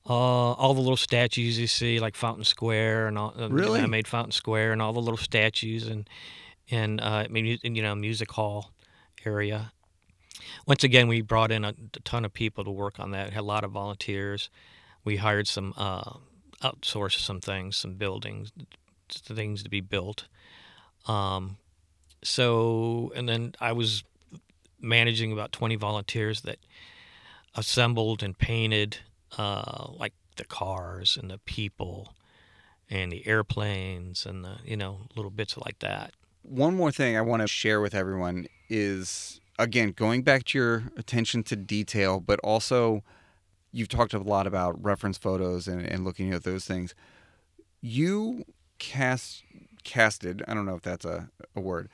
Uh, 0.06 0.12
all 0.12 0.74
the 0.74 0.82
little 0.82 0.98
statues 0.98 1.58
you 1.58 1.68
see, 1.68 2.02
like 2.02 2.18
Fountain 2.18 2.44
Square, 2.44 3.08
and 3.08 3.18
all. 3.18 3.34
uh, 3.40 3.48
Really? 3.48 3.80
I 3.80 3.86
made 3.86 4.10
Fountain 4.10 4.34
Square 4.34 4.74
and 4.74 4.82
all 4.82 4.92
the 4.92 5.00
little 5.00 5.16
statues, 5.16 5.88
and 5.88 6.10
and 6.70 7.00
uh, 7.00 7.24
I 7.26 7.28
mean, 7.30 7.58
you 7.64 7.82
know, 7.82 7.96
music 7.96 8.30
hall 8.32 8.74
area. 9.26 9.72
Once 10.68 10.84
again, 10.84 11.08
we 11.08 11.22
brought 11.22 11.50
in 11.54 11.64
a, 11.64 11.70
a 11.70 12.00
ton 12.02 12.26
of 12.26 12.34
people 12.34 12.66
to 12.66 12.72
work 12.72 13.00
on 13.00 13.12
that. 13.12 13.32
Had 13.32 13.40
a 13.40 13.44
lot 13.46 13.64
of 13.64 13.72
volunteers. 13.72 14.50
We 15.06 15.16
hired 15.18 15.48
some, 15.48 15.74
uh, 15.78 16.18
outsourced 16.62 17.20
some 17.20 17.40
things, 17.40 17.78
some 17.78 17.94
buildings, 17.94 18.52
things 19.10 19.64
to 19.64 19.70
be 19.70 19.80
built. 19.80 20.26
Um, 21.08 21.56
so, 22.24 23.14
and 23.16 23.28
then 23.30 23.56
I 23.62 23.72
was 23.72 24.04
managing 24.84 25.32
about 25.32 25.52
20 25.52 25.76
volunteers 25.76 26.42
that 26.42 26.60
assembled 27.56 28.22
and 28.22 28.38
painted 28.38 28.98
uh, 29.38 29.88
like 29.92 30.14
the 30.38 30.46
cars 30.46 31.18
and 31.20 31.32
the 31.32 31.38
people 31.40 32.14
and 32.90 33.12
the 33.12 33.26
airplanes 33.26 34.26
and 34.26 34.44
the, 34.44 34.58
you 34.66 34.78
know, 34.78 35.08
little 35.16 35.32
bits 35.32 35.58
like 35.58 35.80
that. 35.80 36.14
One 36.44 36.76
more 36.76 36.92
thing 36.92 37.16
I 37.16 37.22
want 37.22 37.42
to 37.42 37.48
share 37.48 37.80
with 37.80 37.96
everyone 37.96 38.48
is 38.70 39.40
again 39.58 39.92
going 39.92 40.24
back 40.24 40.44
to 40.46 40.58
your 40.58 40.84
attention 40.98 41.44
to 41.44 41.56
detail, 41.56 42.20
but 42.20 42.40
also 42.42 43.04
you've 43.72 43.88
talked 43.88 44.14
a 44.14 44.20
lot 44.20 44.46
about 44.46 44.82
reference 44.84 45.18
photos 45.18 45.68
and, 45.68 45.82
and 45.82 46.04
looking 46.04 46.34
at 46.34 46.44
those 46.44 46.66
things. 46.66 46.94
You 47.82 48.44
cast 48.80 49.44
casted, 49.84 50.44
I 50.48 50.54
don't 50.54 50.66
know 50.66 50.76
if 50.76 50.82
that's 50.82 51.06
a, 51.06 51.30
a 51.56 51.60
word, 51.62 51.90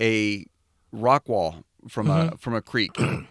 a 0.00 0.46
rock 0.92 1.28
wall 1.28 1.64
from 1.88 2.08
a 2.08 2.14
mm-hmm. 2.14 2.36
from 2.36 2.54
a 2.54 2.62
creek. 2.62 2.90
and 2.98 3.26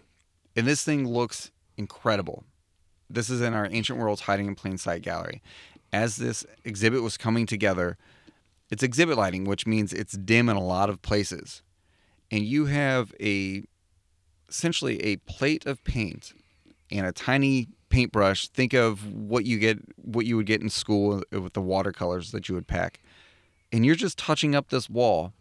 this 0.56 0.84
thing 0.84 1.08
looks 1.08 1.52
incredible. 1.78 2.44
This 3.10 3.30
is 3.30 3.42
in 3.42 3.54
our 3.54 3.68
Ancient 3.70 4.00
Worlds 4.00 4.22
Hiding 4.22 4.48
in 4.48 4.56
Plain 4.56 4.78
Sight 4.78 5.02
gallery. 5.02 5.42
As 5.92 6.16
this 6.16 6.46
exhibit 6.64 7.04
was 7.04 7.18
coming 7.18 7.46
together, 7.46 7.98
it's 8.70 8.84
exhibit 8.84 9.18
lighting, 9.18 9.44
which 9.44 9.68
means 9.68 9.92
it's 9.92 10.14
dim 10.14 10.48
in 10.48 10.56
a 10.56 10.64
lot 10.64 10.90
of 10.90 11.02
places. 11.02 11.62
And 12.32 12.44
you 12.44 12.68
have 12.68 13.14
a 13.20 13.64
essentially 14.48 15.02
a 15.04 15.18
plate 15.18 15.66
of 15.66 15.84
paint 15.84 16.34
and 16.90 17.06
a 17.06 17.12
tiny 17.12 17.68
paintbrush. 17.90 18.48
Think 18.48 18.74
of 18.74 19.14
what 19.14 19.46
you 19.46 19.60
get 19.60 19.80
what 19.98 20.26
you 20.26 20.38
would 20.38 20.46
get 20.46 20.62
in 20.62 20.70
school 20.70 21.22
with 21.32 21.54
the 21.54 21.62
watercolors 21.62 22.32
that 22.32 22.48
you 22.48 22.56
would 22.56 22.68
pack. 22.68 23.02
And 23.74 23.86
you're 23.86 23.96
just 23.96 24.18
touching 24.18 24.56
up 24.56 24.70
this 24.70 24.90
wall 24.90 25.34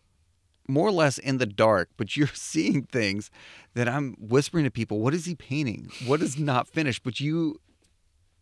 more 0.71 0.89
or 0.89 0.93
less 0.93 1.19
in 1.19 1.39
the 1.39 1.47
dark, 1.47 1.91
but 1.97 2.17
you're 2.17 2.29
seeing 2.35 2.83
things 2.83 3.31
that 3.75 3.89
I'm 3.89 4.17
whispering 4.19 4.65
to 4.65 4.71
people, 4.71 5.01
what 5.01 5.15
is 5.15 5.27
he 5.27 5.35
painting? 5.35 5.91
What 6.07 6.23
is 6.23 6.39
not 6.39 6.69
finished? 6.69 7.03
But 7.03 7.21
you 7.21 7.61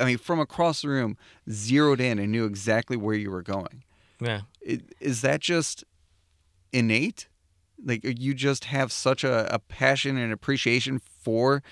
I 0.01 0.05
mean, 0.05 0.19
from 0.19 0.39
across 0.39 0.83
the 0.83 0.89
room, 0.89 1.17
zeroed 1.51 2.01
in 2.01 2.19
and 2.19 2.31
knew 2.31 2.45
exactly 2.45 2.97
where 2.97 3.17
you 3.17 3.31
were 3.31 3.43
going. 3.43 3.83
Yeah. 4.21 4.43
Is 4.61 5.23
that 5.23 5.41
just 5.41 5.85
innate? 6.73 7.29
Like 7.85 8.05
you 8.05 8.35
just 8.35 8.67
have 8.67 8.93
such 8.93 9.25
a, 9.25 9.53
a 9.53 9.59
passion 9.59 10.17
and 10.17 10.33
appreciation 10.33 11.01
for 11.01 11.63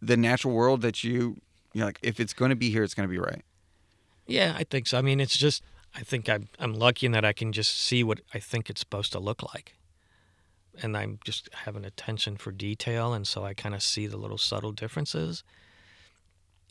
the 0.00 0.16
natural 0.16 0.54
world 0.54 0.82
that 0.82 1.04
you 1.04 1.40
you're 1.72 1.86
like, 1.86 1.98
if 2.02 2.20
it's 2.20 2.34
going 2.34 2.50
to 2.50 2.56
be 2.56 2.70
here, 2.70 2.82
it's 2.82 2.94
going 2.94 3.08
to 3.08 3.10
be 3.10 3.18
right. 3.18 3.42
Yeah, 4.26 4.54
I 4.56 4.64
think 4.64 4.86
so. 4.86 4.98
I 4.98 5.02
mean, 5.02 5.20
it's 5.20 5.36
just 5.36 5.62
I 5.94 6.00
think 6.00 6.28
I'm 6.28 6.48
I'm 6.58 6.74
lucky 6.74 7.06
in 7.06 7.12
that 7.12 7.24
I 7.24 7.32
can 7.32 7.52
just 7.52 7.78
see 7.78 8.02
what 8.02 8.20
I 8.32 8.38
think 8.38 8.70
it's 8.70 8.80
supposed 8.80 9.12
to 9.12 9.18
look 9.18 9.42
like, 9.54 9.74
and 10.82 10.96
I'm 10.96 11.18
just 11.24 11.48
have 11.52 11.76
an 11.76 11.84
attention 11.84 12.36
for 12.36 12.50
detail, 12.50 13.12
and 13.12 13.26
so 13.26 13.44
I 13.44 13.54
kind 13.54 13.74
of 13.74 13.82
see 13.82 14.06
the 14.06 14.16
little 14.16 14.38
subtle 14.38 14.72
differences, 14.72 15.44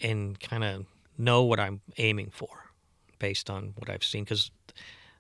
and 0.02 0.40
kind 0.40 0.64
of 0.64 0.86
know 1.18 1.44
what 1.44 1.60
I'm 1.60 1.82
aiming 1.98 2.32
for, 2.32 2.72
based 3.20 3.50
on 3.50 3.74
what 3.78 3.90
I've 3.90 4.04
seen. 4.04 4.24
Because 4.24 4.50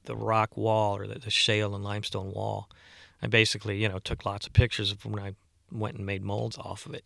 the 0.06 0.16
rock 0.16 0.58
wall 0.58 0.98
or 0.98 1.06
the, 1.06 1.20
the 1.20 1.30
shale 1.30 1.76
and 1.76 1.84
limestone 1.84 2.32
wall, 2.32 2.70
I 3.22 3.28
basically 3.28 3.82
you 3.82 3.90
know 3.90 4.00
took 4.00 4.26
lots 4.26 4.48
of 4.48 4.54
pictures 4.54 4.92
of 4.92 5.06
when 5.06 5.24
I 5.24 5.34
went 5.72 5.98
and 5.98 6.06
made 6.06 6.24
molds 6.24 6.58
off 6.58 6.88
of 6.88 6.96
it, 6.96 7.06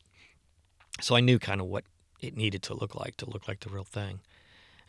so 1.01 1.15
I 1.15 1.19
knew 1.19 1.39
kind 1.39 1.59
of 1.59 1.67
what 1.67 1.83
it 2.21 2.37
needed 2.37 2.63
to 2.63 2.73
look 2.73 2.95
like 2.95 3.17
to 3.17 3.29
look 3.29 3.49
like 3.49 3.59
the 3.59 3.69
real 3.69 3.83
thing. 3.83 4.21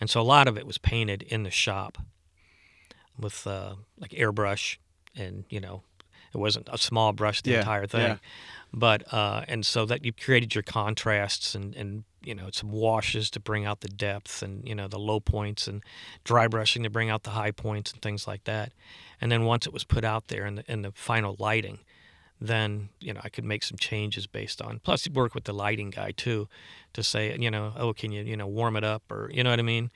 And 0.01 0.11
so 0.11 0.21
a 0.21 0.23
lot 0.23 0.47
of 0.49 0.59
it 0.59 0.67
was 0.67 0.79
painted 0.79 1.23
in 1.23 1.43
the 1.43 1.51
shop 1.51 1.99
with 3.19 3.47
uh, 3.47 3.77
like 3.99 4.11
airbrush, 4.11 4.77
and 5.15 5.45
you 5.49 5.61
know, 5.61 5.83
it 6.35 6.39
wasn't 6.39 6.69
a 6.71 6.79
small 6.79 7.13
brush 7.13 7.41
the 7.43 7.53
Yeah, 7.53 7.59
entire 7.61 7.87
thing. 7.87 8.01
yeah. 8.03 8.17
But 8.73 9.13
uh, 9.13 9.45
and 9.49 9.65
so 9.65 9.87
that 9.87 10.05
you 10.05 10.13
created 10.13 10.55
your 10.55 10.63
contrasts 10.63 11.55
and 11.55 11.75
and 11.75 12.05
you 12.23 12.35
know 12.35 12.49
some 12.53 12.71
washes 12.73 13.31
to 13.31 13.41
bring 13.41 13.65
out 13.65 13.81
the 13.81 13.89
depth 13.89 14.43
and 14.43 14.67
you 14.69 14.75
know 14.75 14.87
the 14.89 14.99
low 14.99 15.21
points 15.21 15.67
and 15.67 15.83
dry 16.25 16.47
brushing 16.47 16.83
to 16.83 16.91
bring 16.91 17.09
out 17.09 17.23
the 17.23 17.31
high 17.31 17.53
points 17.53 17.93
and 17.93 18.03
things 18.03 18.27
like 18.27 18.45
that. 18.45 18.73
And 19.21 19.33
then 19.33 19.45
once 19.45 19.67
it 19.67 19.73
was 19.73 19.85
put 19.85 20.05
out 20.05 20.29
there 20.29 20.45
in 20.45 20.57
the 20.57 20.65
in 20.71 20.83
the 20.83 20.93
final 20.93 21.37
lighting, 21.39 21.79
then 22.41 22.89
you 23.01 23.13
know 23.15 23.21
I 23.25 23.29
could 23.29 23.45
make 23.45 23.63
some 23.63 23.79
changes 23.79 24.27
based 24.27 24.61
on. 24.61 24.81
Plus, 24.81 25.07
you 25.07 25.13
work 25.13 25.35
with 25.35 25.45
the 25.45 25.55
lighting 25.55 25.91
guy 25.91 26.13
too, 26.13 26.49
to 26.93 27.03
say 27.03 27.37
you 27.39 27.51
know 27.51 27.73
oh 27.77 27.93
can 27.93 28.13
you 28.13 28.23
you 28.23 28.37
know 28.37 28.47
warm 28.47 28.77
it 28.77 28.85
up 28.85 29.03
or 29.11 29.31
you 29.33 29.43
know 29.43 29.51
what 29.51 29.59
I 29.59 29.63
mean, 29.63 29.91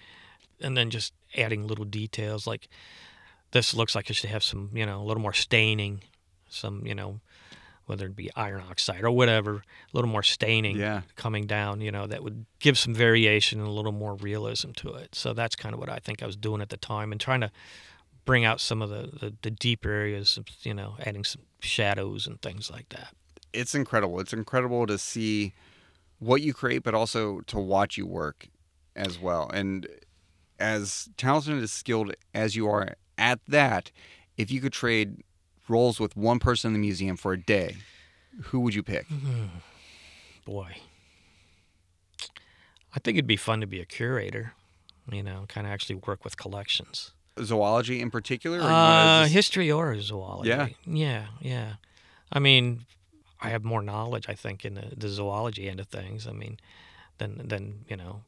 and 0.61 0.77
then 0.77 0.91
just 0.91 1.13
adding 1.37 1.67
little 1.67 1.85
details 1.85 2.47
like 2.47 2.69
this 3.53 3.75
looks 3.75 3.95
like 3.95 4.09
it 4.11 4.15
should 4.15 4.31
have 4.31 4.45
some 4.45 4.71
you 4.73 4.87
know 4.87 5.01
a 5.01 5.05
little 5.05 5.23
more 5.23 5.33
staining, 5.35 6.03
some 6.49 6.87
you 6.87 6.95
know 6.95 7.21
whether 7.87 8.07
it 8.07 8.15
be 8.15 8.31
iron 8.37 8.63
oxide 8.71 9.03
or 9.03 9.11
whatever, 9.11 9.57
a 9.57 9.97
little 9.97 10.09
more 10.09 10.23
staining 10.23 10.77
Yeah. 10.77 11.03
coming 11.17 11.49
down, 11.49 11.81
you 11.81 11.91
know, 11.91 12.07
that 12.07 12.23
would 12.23 12.47
give 12.61 12.79
some 12.79 12.95
variation 12.95 13.59
and 13.59 13.67
a 13.67 13.73
little 13.73 13.91
more 13.91 14.15
realism 14.15 14.71
to 14.77 14.95
it. 14.95 15.17
So 15.17 15.33
that's 15.33 15.57
kind 15.57 15.75
of 15.75 15.81
what 15.81 15.89
I 15.89 15.99
think 15.99 16.23
I 16.23 16.27
was 16.27 16.37
doing 16.37 16.63
at 16.63 16.69
the 16.69 16.77
time 16.77 17.11
and 17.11 17.21
trying 17.21 17.41
to 17.41 17.51
bring 18.31 18.45
out 18.45 18.61
some 18.61 18.81
of 18.81 18.91
the, 18.91 19.11
the, 19.19 19.35
the 19.43 19.51
deeper 19.51 19.91
areas, 19.91 20.37
of, 20.37 20.45
you 20.63 20.73
know, 20.73 20.95
adding 21.05 21.25
some 21.25 21.43
shadows 21.59 22.29
and 22.29 22.41
things 22.41 22.71
like 22.71 22.89
that. 22.91 23.13
It's 23.53 23.75
incredible. 23.75 24.21
It's 24.21 24.33
incredible 24.33 24.87
to 24.87 24.99
see 24.99 25.53
what 26.21 26.41
you 26.41 26.55
create, 26.55 26.85
but 26.85 26.95
also 26.95 27.41
to 27.49 27.59
watch 27.59 27.99
you 27.99 28.07
work 28.07 28.47
as 28.95 29.19
well. 29.19 29.51
And 29.53 29.89
as 30.61 31.09
talented 31.17 31.55
and 31.55 31.63
as 31.65 31.73
skilled 31.73 32.15
as 32.33 32.55
you 32.55 32.69
are 32.69 32.95
at 33.19 33.41
that, 33.49 33.91
if 34.37 34.53
you 34.53 34.61
could 34.61 34.73
trade 34.73 35.25
roles 35.69 35.99
with 35.99 36.17
one 36.17 36.39
person 36.39 36.69
in 36.69 36.75
the 36.75 36.79
museum 36.79 37.17
for 37.17 37.33
a 37.33 37.37
day, 37.37 37.79
who 38.45 38.61
would 38.61 38.77
you 38.77 38.85
pick? 38.85 39.07
Hmm. 39.09 39.47
Boy, 40.45 40.77
I 42.95 43.01
think 43.01 43.17
it'd 43.17 43.27
be 43.27 43.37
fun 43.37 43.61
to 43.61 43.67
be 43.67 43.81
a 43.81 43.85
curator, 43.85 44.53
you 45.11 45.25
know, 45.25 45.47
kind 45.49 45.67
of 45.67 45.73
actually 45.73 45.97
work 45.97 46.23
with 46.23 46.37
collections. 46.37 47.11
Zoology 47.39 48.01
in 48.01 48.11
particular? 48.11 48.61
Or 48.61 48.71
Uh, 48.71 49.23
just- 49.23 49.33
history 49.33 49.71
or 49.71 49.99
zoology. 50.01 50.49
Yeah. 50.49 50.69
Yeah, 50.87 51.27
yeah. 51.41 51.75
I 52.33 52.39
mean, 52.39 52.87
I 53.41 53.51
have 53.51 53.65
more 53.65 53.83
knowledge, 53.83 54.27
I 54.29 54.35
think, 54.35 54.65
in 54.65 54.75
the, 54.75 54.93
the 54.97 55.09
zoology 55.09 55.69
end 55.69 55.81
of 55.81 55.89
things. 55.89 56.27
I 56.27 56.33
mean, 56.33 56.59
than 57.19 57.49
than 57.49 57.85
you 57.89 57.97
know. 57.97 58.23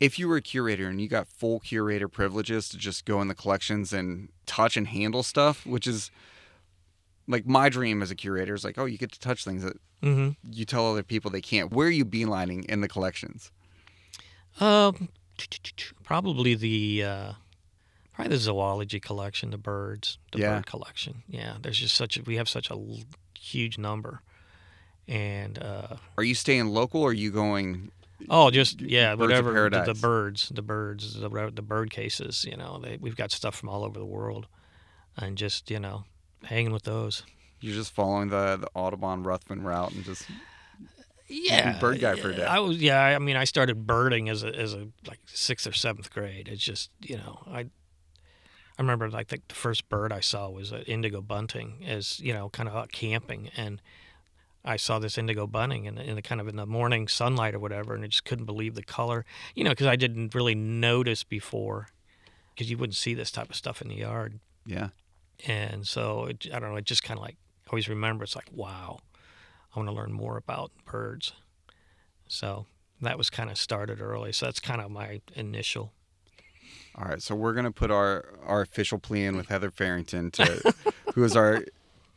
if 0.00 0.16
you 0.18 0.28
were 0.28 0.36
a 0.36 0.42
curator 0.42 0.88
and 0.88 1.00
you 1.00 1.08
got 1.08 1.26
full 1.26 1.58
curator 1.60 2.06
privileges 2.08 2.68
to 2.68 2.76
just 2.78 3.04
go 3.04 3.20
in 3.20 3.26
the 3.28 3.34
collections 3.34 3.92
and 3.92 4.28
touch 4.46 4.76
and 4.76 4.86
handle 4.88 5.22
stuff, 5.24 5.66
which 5.66 5.86
is 5.88 6.10
like 7.26 7.46
my 7.46 7.68
dream 7.68 8.00
as 8.02 8.10
a 8.10 8.14
curator 8.14 8.54
is 8.54 8.64
like, 8.64 8.78
oh, 8.78 8.84
you 8.84 8.96
get 8.98 9.10
to 9.12 9.18
touch 9.20 9.44
things 9.44 9.62
that 9.64 9.76
hmm 10.02 10.30
you 10.48 10.64
tell 10.64 10.90
other 10.92 11.02
people 11.02 11.30
they 11.30 11.40
can't. 11.40 11.72
Where 11.72 11.88
are 11.88 11.90
you 11.90 12.04
beelining 12.04 12.64
in 12.66 12.80
the 12.80 12.88
collections? 12.88 13.50
Um, 14.60 15.08
probably 16.04 16.54
the 16.54 17.02
uh, 17.04 17.32
probably 18.18 18.36
the 18.36 18.40
zoology 18.42 18.98
collection, 18.98 19.50
the 19.50 19.58
birds, 19.58 20.18
the 20.32 20.40
Yeah. 20.40 20.56
bird 20.56 20.66
collection. 20.66 21.22
Yeah, 21.28 21.56
there's 21.62 21.78
just 21.78 21.94
such 21.94 22.16
a, 22.16 22.22
we 22.22 22.34
have 22.36 22.48
such 22.48 22.68
a 22.68 22.72
l- 22.74 23.00
huge 23.38 23.78
number, 23.78 24.22
and 25.06 25.56
uh, 25.62 25.96
Are 26.16 26.24
you 26.24 26.34
staying 26.34 26.66
local 26.66 27.00
or 27.02 27.10
are 27.10 27.12
you 27.12 27.30
going? 27.30 27.92
Oh, 28.28 28.50
just 28.50 28.80
yeah, 28.80 29.14
whatever 29.14 29.70
the, 29.70 29.82
the 29.84 29.94
birds, 29.94 30.48
the 30.52 30.62
birds, 30.62 31.14
the 31.14 31.28
the 31.54 31.62
bird 31.62 31.90
cases. 31.90 32.44
You 32.44 32.56
know, 32.56 32.80
they, 32.82 32.96
we've 33.00 33.14
got 33.14 33.30
stuff 33.30 33.54
from 33.54 33.68
all 33.68 33.84
over 33.84 33.98
the 34.00 34.04
world, 34.04 34.48
and 35.16 35.38
just 35.38 35.70
you 35.70 35.78
know, 35.78 36.04
hanging 36.42 36.72
with 36.72 36.82
those. 36.82 37.22
You're 37.60 37.74
just 37.76 37.92
following 37.92 38.28
the 38.30 38.56
the 38.56 38.68
Audubon 38.74 39.22
Ruthven 39.22 39.62
route 39.62 39.92
and 39.92 40.04
just 40.04 40.26
Yeah, 41.28 41.78
bird 41.78 42.00
guy 42.00 42.16
for 42.16 42.30
a 42.30 42.34
day. 42.34 42.44
I 42.44 42.58
was 42.58 42.78
yeah. 42.78 43.00
I 43.00 43.18
mean, 43.20 43.36
I 43.36 43.44
started 43.44 43.86
birding 43.86 44.28
as 44.28 44.42
a 44.42 44.48
as 44.48 44.74
a 44.74 44.88
like 45.06 45.20
sixth 45.26 45.66
or 45.68 45.72
seventh 45.72 46.10
grade. 46.10 46.48
It's 46.48 46.62
just 46.64 46.90
you 47.00 47.16
know 47.18 47.44
I. 47.46 47.66
I 48.78 48.82
remember 48.82 49.10
like 49.10 49.28
the, 49.28 49.40
first 49.48 49.88
bird 49.88 50.12
I 50.12 50.20
saw 50.20 50.48
was 50.48 50.70
an 50.70 50.82
indigo 50.82 51.20
bunting, 51.20 51.84
as 51.86 52.20
you 52.20 52.32
know, 52.32 52.48
kind 52.48 52.68
of 52.68 52.76
out 52.76 52.92
camping, 52.92 53.50
and 53.56 53.82
I 54.64 54.76
saw 54.76 54.98
this 54.98 55.18
indigo 55.18 55.46
bunting 55.46 55.86
in 55.86 55.96
the, 55.96 56.02
in 56.02 56.14
the 56.14 56.22
kind 56.22 56.40
of 56.40 56.46
in 56.46 56.56
the 56.56 56.66
morning 56.66 57.08
sunlight 57.08 57.54
or 57.54 57.58
whatever, 57.58 57.94
and 57.94 58.04
I 58.04 58.06
just 58.06 58.24
couldn't 58.24 58.44
believe 58.44 58.76
the 58.76 58.84
color, 58.84 59.24
you 59.54 59.64
know, 59.64 59.70
because 59.70 59.88
I 59.88 59.96
didn't 59.96 60.34
really 60.34 60.54
notice 60.54 61.24
before, 61.24 61.88
because 62.54 62.70
you 62.70 62.78
wouldn't 62.78 62.96
see 62.96 63.14
this 63.14 63.32
type 63.32 63.50
of 63.50 63.56
stuff 63.56 63.82
in 63.82 63.88
the 63.88 63.96
yard, 63.96 64.38
yeah. 64.64 64.90
and 65.46 65.86
so 65.86 66.26
it, 66.26 66.46
I 66.52 66.60
don't 66.60 66.70
know, 66.70 66.76
it 66.76 66.84
just 66.84 67.02
kind 67.02 67.18
of 67.18 67.24
like 67.24 67.36
I 67.66 67.70
always 67.70 67.88
remember 67.88 68.22
it's 68.22 68.36
like 68.36 68.48
wow, 68.52 69.00
I 69.74 69.78
want 69.80 69.88
to 69.88 69.94
learn 69.94 70.12
more 70.12 70.36
about 70.36 70.70
birds, 70.84 71.32
so 72.28 72.66
that 73.00 73.18
was 73.18 73.30
kind 73.30 73.50
of 73.50 73.58
started 73.58 74.00
early. 74.00 74.32
So 74.32 74.46
that's 74.46 74.60
kind 74.60 74.80
of 74.80 74.90
my 74.90 75.20
initial. 75.34 75.92
All 76.94 77.04
right, 77.04 77.22
so 77.22 77.34
we're 77.34 77.52
gonna 77.54 77.70
put 77.72 77.90
our 77.90 78.24
our 78.44 78.60
official 78.62 78.98
plea 78.98 79.24
in 79.24 79.36
with 79.36 79.48
Heather 79.48 79.70
Farrington, 79.70 80.30
to, 80.32 80.74
who 81.14 81.22
is 81.24 81.36
our 81.36 81.64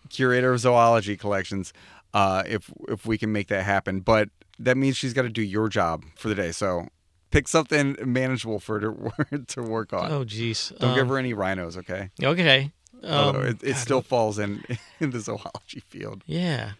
curator 0.09 0.53
of 0.53 0.59
zoology 0.59 1.15
collections. 1.17 1.71
Uh, 2.13 2.43
if 2.45 2.69
if 2.89 3.05
we 3.05 3.17
can 3.17 3.31
make 3.31 3.47
that 3.47 3.63
happen, 3.63 3.99
but 4.01 4.29
that 4.59 4.77
means 4.77 4.97
she's 4.97 5.13
got 5.13 5.21
to 5.23 5.29
do 5.29 5.41
your 5.41 5.69
job 5.69 6.03
for 6.15 6.27
the 6.29 6.35
day. 6.35 6.51
So 6.51 6.87
pick 7.31 7.47
something 7.47 7.95
manageable 8.03 8.59
for 8.59 8.79
her 8.79 9.25
to, 9.31 9.39
to 9.47 9.63
work 9.63 9.93
on. 9.93 10.11
Oh, 10.11 10.23
geez. 10.25 10.73
Don't 10.79 10.93
give 10.93 11.03
Um, 11.03 11.09
her 11.09 11.17
any 11.17 11.33
rhinos, 11.33 11.77
okay? 11.77 12.09
Okay. 12.21 12.71
Um, 13.03 13.37
it, 13.45 13.63
it 13.63 13.75
still 13.77 14.01
falls 14.01 14.37
in 14.37 14.63
in 14.99 15.11
the 15.11 15.19
zoology 15.21 15.81
field. 15.87 16.23
Yeah. 16.27 16.71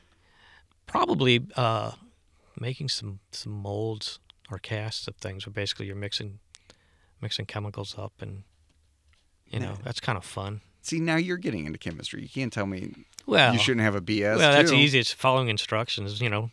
Probably 0.85 1.45
uh, 1.55 1.91
making 2.59 2.89
some 2.89 3.19
some 3.31 3.53
molds 3.53 4.19
or 4.51 4.57
casts 4.57 5.07
of 5.07 5.15
things 5.15 5.45
where 5.45 5.53
basically 5.53 5.85
you're 5.85 5.95
mixing 5.95 6.39
mixing 7.21 7.45
chemicals 7.45 7.95
up 7.97 8.13
and 8.21 8.43
you 9.47 9.59
know 9.59 9.71
Yeah. 9.71 9.77
that's 9.83 9.99
kind 9.99 10.17
of 10.17 10.25
fun. 10.25 10.61
See, 10.81 10.99
now 10.99 11.15
you're 11.17 11.37
getting 11.37 11.65
into 11.65 11.77
chemistry. 11.77 12.23
You 12.23 12.29
can't 12.29 12.51
tell 12.51 12.65
me 12.65 12.93
Well, 13.27 13.53
you 13.53 13.59
shouldn't 13.59 13.83
have 13.83 13.95
a 13.95 14.01
BS. 14.01 14.37
well, 14.37 14.51
that's 14.51 14.71
too. 14.71 14.77
easy. 14.77 14.97
It's 14.99 15.11
following 15.11 15.47
instructions. 15.49 16.19
You 16.21 16.29
know, 16.29 16.49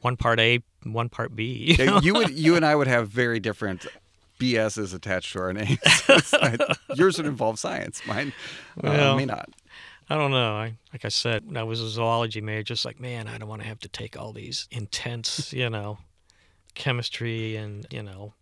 one 0.00 0.16
part 0.16 0.38
A, 0.40 0.60
one 0.84 1.08
part 1.08 1.34
B. 1.34 1.74
you 1.78 1.84
Yeah, 1.84 2.00
you 2.02 2.14
would 2.14 2.30
you 2.30 2.54
and 2.56 2.64
I 2.66 2.74
would 2.74 2.86
have 2.88 3.08
very 3.08 3.40
different 3.40 3.86
BSs 4.38 4.92
attached 4.94 5.32
to 5.32 5.38
our 5.40 5.52
names. 5.52 5.78
Yours 6.96 7.16
would 7.16 7.26
involve 7.26 7.58
science. 7.58 8.02
Mine 8.06 8.32
uh, 8.82 9.14
may 9.16 9.24
not. 9.24 9.48
I 10.10 10.16
don't 10.16 10.32
know. 10.32 10.54
I 10.56 10.74
like 10.92 11.04
I 11.06 11.08
said, 11.08 11.46
when 11.46 11.56
I 11.56 11.62
was 11.62 11.80
a 11.80 11.88
zoology 11.88 12.40
major, 12.42 12.64
just 12.64 12.84
like 12.84 13.00
man, 13.00 13.28
I 13.28 13.38
don't 13.38 13.48
want 13.48 13.62
to 13.62 13.68
have 13.68 13.78
to 13.80 13.88
take 13.88 14.18
all 14.20 14.32
these 14.32 14.66
intense, 14.70 15.52
you 15.54 15.70
know, 15.70 15.98
chemistry 16.74 17.56
and 17.56 17.86
you 17.90 18.02
know, 18.02 18.34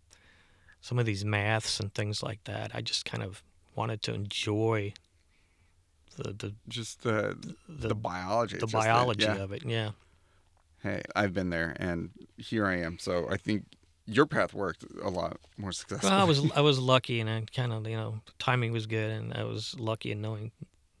some 0.81 0.99
of 0.99 1.05
these 1.05 1.23
maths 1.23 1.79
and 1.79 1.93
things 1.93 2.21
like 2.21 2.43
that. 2.45 2.71
I 2.73 2.81
just 2.81 3.05
kind 3.05 3.23
of 3.23 3.43
wanted 3.75 4.01
to 4.03 4.13
enjoy 4.13 4.93
the 6.17 6.33
the 6.33 6.53
Just 6.67 7.03
the 7.03 7.37
the, 7.69 7.89
the 7.89 7.95
biology. 7.95 8.57
the 8.57 8.65
that- 8.65 8.71
biology 8.71 9.23
yeah. 9.23 9.35
of 9.35 9.51
it. 9.51 9.63
Yeah. 9.65 9.91
Hey, 10.83 11.03
I've 11.15 11.33
been 11.33 11.51
there, 11.51 11.75
and 11.79 12.09
here 12.37 12.65
I 12.65 12.77
am. 12.77 12.97
So 12.97 13.27
I 13.29 13.37
think 13.37 13.65
your 14.07 14.25
path 14.25 14.51
worked 14.51 14.83
a 15.03 15.09
lot 15.09 15.37
more 15.55 15.71
successfully. 15.71 16.11
Well, 16.11 16.19
I 16.21 16.23
was 16.23 16.51
I 16.55 16.61
was 16.61 16.79
lucky, 16.79 17.19
and 17.19 17.29
I 17.29 17.43
kind 17.55 17.71
of 17.71 17.87
you 17.87 17.95
know 17.95 18.21
timing 18.39 18.71
was 18.71 18.87
good, 18.87 19.11
and 19.11 19.33
I 19.33 19.43
was 19.43 19.75
lucky 19.79 20.11
in 20.11 20.21
knowing 20.21 20.51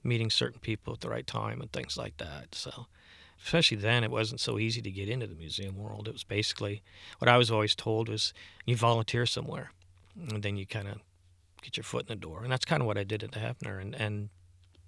meeting 0.03 0.29
certain 0.29 0.59
people 0.59 0.93
at 0.93 1.01
the 1.01 1.09
right 1.09 1.27
time 1.27 1.61
and 1.61 1.71
things 1.71 1.97
like 1.97 2.17
that. 2.17 2.53
So, 2.55 2.87
especially 3.43 3.77
then, 3.77 4.03
it 4.03 4.11
wasn't 4.11 4.39
so 4.39 4.57
easy 4.59 4.81
to 4.81 4.91
get 4.91 5.09
into 5.09 5.27
the 5.27 5.35
museum 5.35 5.77
world. 5.77 6.07
It 6.07 6.13
was 6.13 6.23
basically 6.23 6.81
what 7.19 7.29
I 7.29 7.37
was 7.37 7.49
always 7.51 7.75
told 7.75 8.09
was 8.09 8.33
you 8.65 8.75
volunteer 8.75 9.25
somewhere, 9.25 9.71
and 10.29 10.43
then 10.43 10.57
you 10.57 10.65
kind 10.65 10.87
of 10.87 10.97
get 11.61 11.77
your 11.77 11.83
foot 11.83 12.03
in 12.03 12.07
the 12.07 12.15
door, 12.15 12.43
and 12.43 12.51
that's 12.51 12.65
kind 12.65 12.81
of 12.81 12.87
what 12.87 12.97
I 12.97 13.03
did 13.03 13.23
at 13.23 13.31
the 13.31 13.39
Hefner, 13.39 13.79
and 13.81 13.95
and 13.95 14.29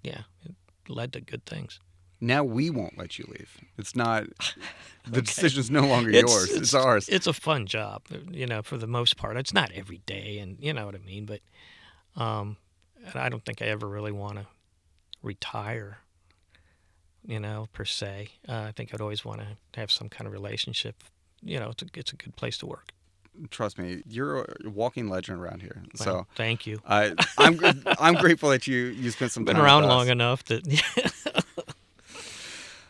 yeah, 0.02 0.22
it 0.44 0.54
led 0.88 1.12
to 1.14 1.20
good 1.20 1.46
things. 1.46 1.80
now 2.20 2.42
we 2.44 2.70
won't 2.70 2.96
let 2.98 3.18
you 3.18 3.24
leave. 3.28 3.58
It's 3.78 3.94
not. 3.96 4.24
The 5.06 5.18
Okay. 5.18 5.26
decision's 5.26 5.70
no 5.70 5.86
longer 5.86 6.10
yours. 6.10 6.50
It's, 6.50 6.72
ours. 6.72 7.10
It's 7.10 7.26
a 7.26 7.34
fun 7.34 7.66
job, 7.66 8.04
you 8.30 8.46
know, 8.46 8.62
for 8.62 8.78
the 8.78 8.86
most 8.86 9.18
part. 9.18 9.36
It's 9.36 9.52
not 9.52 9.70
every 9.72 9.98
day, 10.06 10.38
and 10.38 10.56
you 10.58 10.72
know 10.72 10.86
what 10.86 10.94
I 10.94 10.98
mean. 10.98 11.26
But 11.26 11.40
um, 12.16 12.56
and 13.04 13.16
I 13.16 13.28
don't 13.28 13.44
think 13.44 13.60
I 13.60 13.66
ever 13.66 13.86
really 13.86 14.12
want 14.12 14.38
to 14.38 14.46
retire, 15.22 15.98
you 17.26 17.40
know, 17.40 17.68
per 17.72 17.84
se. 17.84 18.28
Uh, 18.48 18.66
I 18.68 18.72
think 18.72 18.92
I'd 18.94 19.00
always 19.00 19.24
want 19.24 19.40
to 19.40 19.46
have 19.74 19.90
some 19.90 20.08
kind 20.08 20.26
of 20.26 20.32
relationship. 20.32 21.02
You 21.42 21.60
know, 21.60 21.70
it's 21.70 21.82
a, 21.82 21.86
it's 21.94 22.12
a 22.12 22.16
good 22.16 22.36
place 22.36 22.58
to 22.58 22.66
work. 22.66 22.90
Trust 23.50 23.78
me, 23.78 24.02
you're 24.08 24.42
a 24.42 24.70
walking 24.70 25.08
legend 25.08 25.40
around 25.40 25.60
here. 25.60 25.82
Well, 25.98 26.04
So 26.04 26.26
thank 26.36 26.66
you. 26.66 26.80
I, 26.86 27.14
I'm 27.36 27.58
I'm 27.98 28.14
grateful 28.14 28.48
that 28.50 28.66
you 28.68 28.76
you 28.76 29.10
spent 29.10 29.32
some 29.32 29.44
Been 29.44 29.56
time 29.56 29.64
around 29.64 29.82
with 29.82 29.90
us. 29.90 29.96
long 29.96 30.08
enough 30.08 30.44
that 30.44 31.44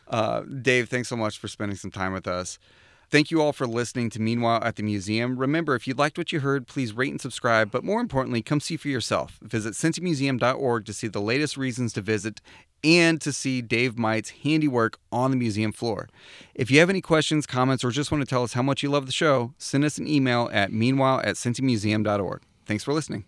Uh, 0.07 0.43
Dave, 0.43 0.89
thanks 0.89 1.09
so 1.09 1.17
much 1.17 1.39
for 1.39 1.49
spending 1.49 1.77
some 1.77 1.91
time 1.91 2.13
with 2.13 2.29
us. 2.29 2.59
Thank 3.11 3.31
you 3.31 3.41
all 3.41 3.53
for 3.53 3.67
listening 3.67 4.11
to 4.11 4.21
Meanwhile 4.21 4.63
at 4.63 4.77
the 4.77 4.83
Museum. 4.83 5.37
Remember, 5.39 5.75
if 5.75 5.87
you 5.89 5.95
liked 5.95 6.19
what 6.19 6.31
you 6.33 6.41
heard, 6.41 6.67
please 6.67 6.93
rate 6.93 7.11
and 7.11 7.21
subscribe, 7.21 7.71
but 7.71 7.85
more 7.85 8.01
importantly, 8.01 8.43
come 8.43 8.61
see 8.61 8.77
for 8.77 8.89
yourself. 8.89 9.39
Visit 9.43 9.75
cincymuseum.org 9.75 10.85
to 10.87 10.93
see 10.93 11.09
the 11.09 11.21
latest 11.21 11.57
reasons 11.57 11.93
to 11.95 12.01
visit 12.01 12.41
and 12.85 13.21
to 13.23 13.33
see 13.33 13.63
Dave 13.63 13.99
Might's 13.99 14.31
handiwork 14.31 14.99
on 15.11 15.31
the 15.31 15.37
museum 15.37 15.73
floor. 15.73 16.09
If 16.55 16.71
you 16.71 16.79
have 16.81 16.91
any 16.91 17.01
questions, 17.01 17.47
comments, 17.47 17.83
or 17.83 17.91
just 17.91 18.13
want 18.13 18.23
to 18.23 18.27
tell 18.27 18.43
us 18.43 18.53
how 18.53 18.63
much 18.63 18.83
you 18.83 18.91
love 18.91 19.07
the 19.07 19.13
show, 19.13 19.55
send 19.59 19.85
us 19.85 19.99
an 19.99 20.07
email 20.07 20.51
at 20.53 20.73
meanwhile 20.73 21.21
at 21.25 21.37
cincymuseum.org. 21.37 22.43
Thanks 22.67 22.85
for 22.85 22.93
listening. 22.93 23.25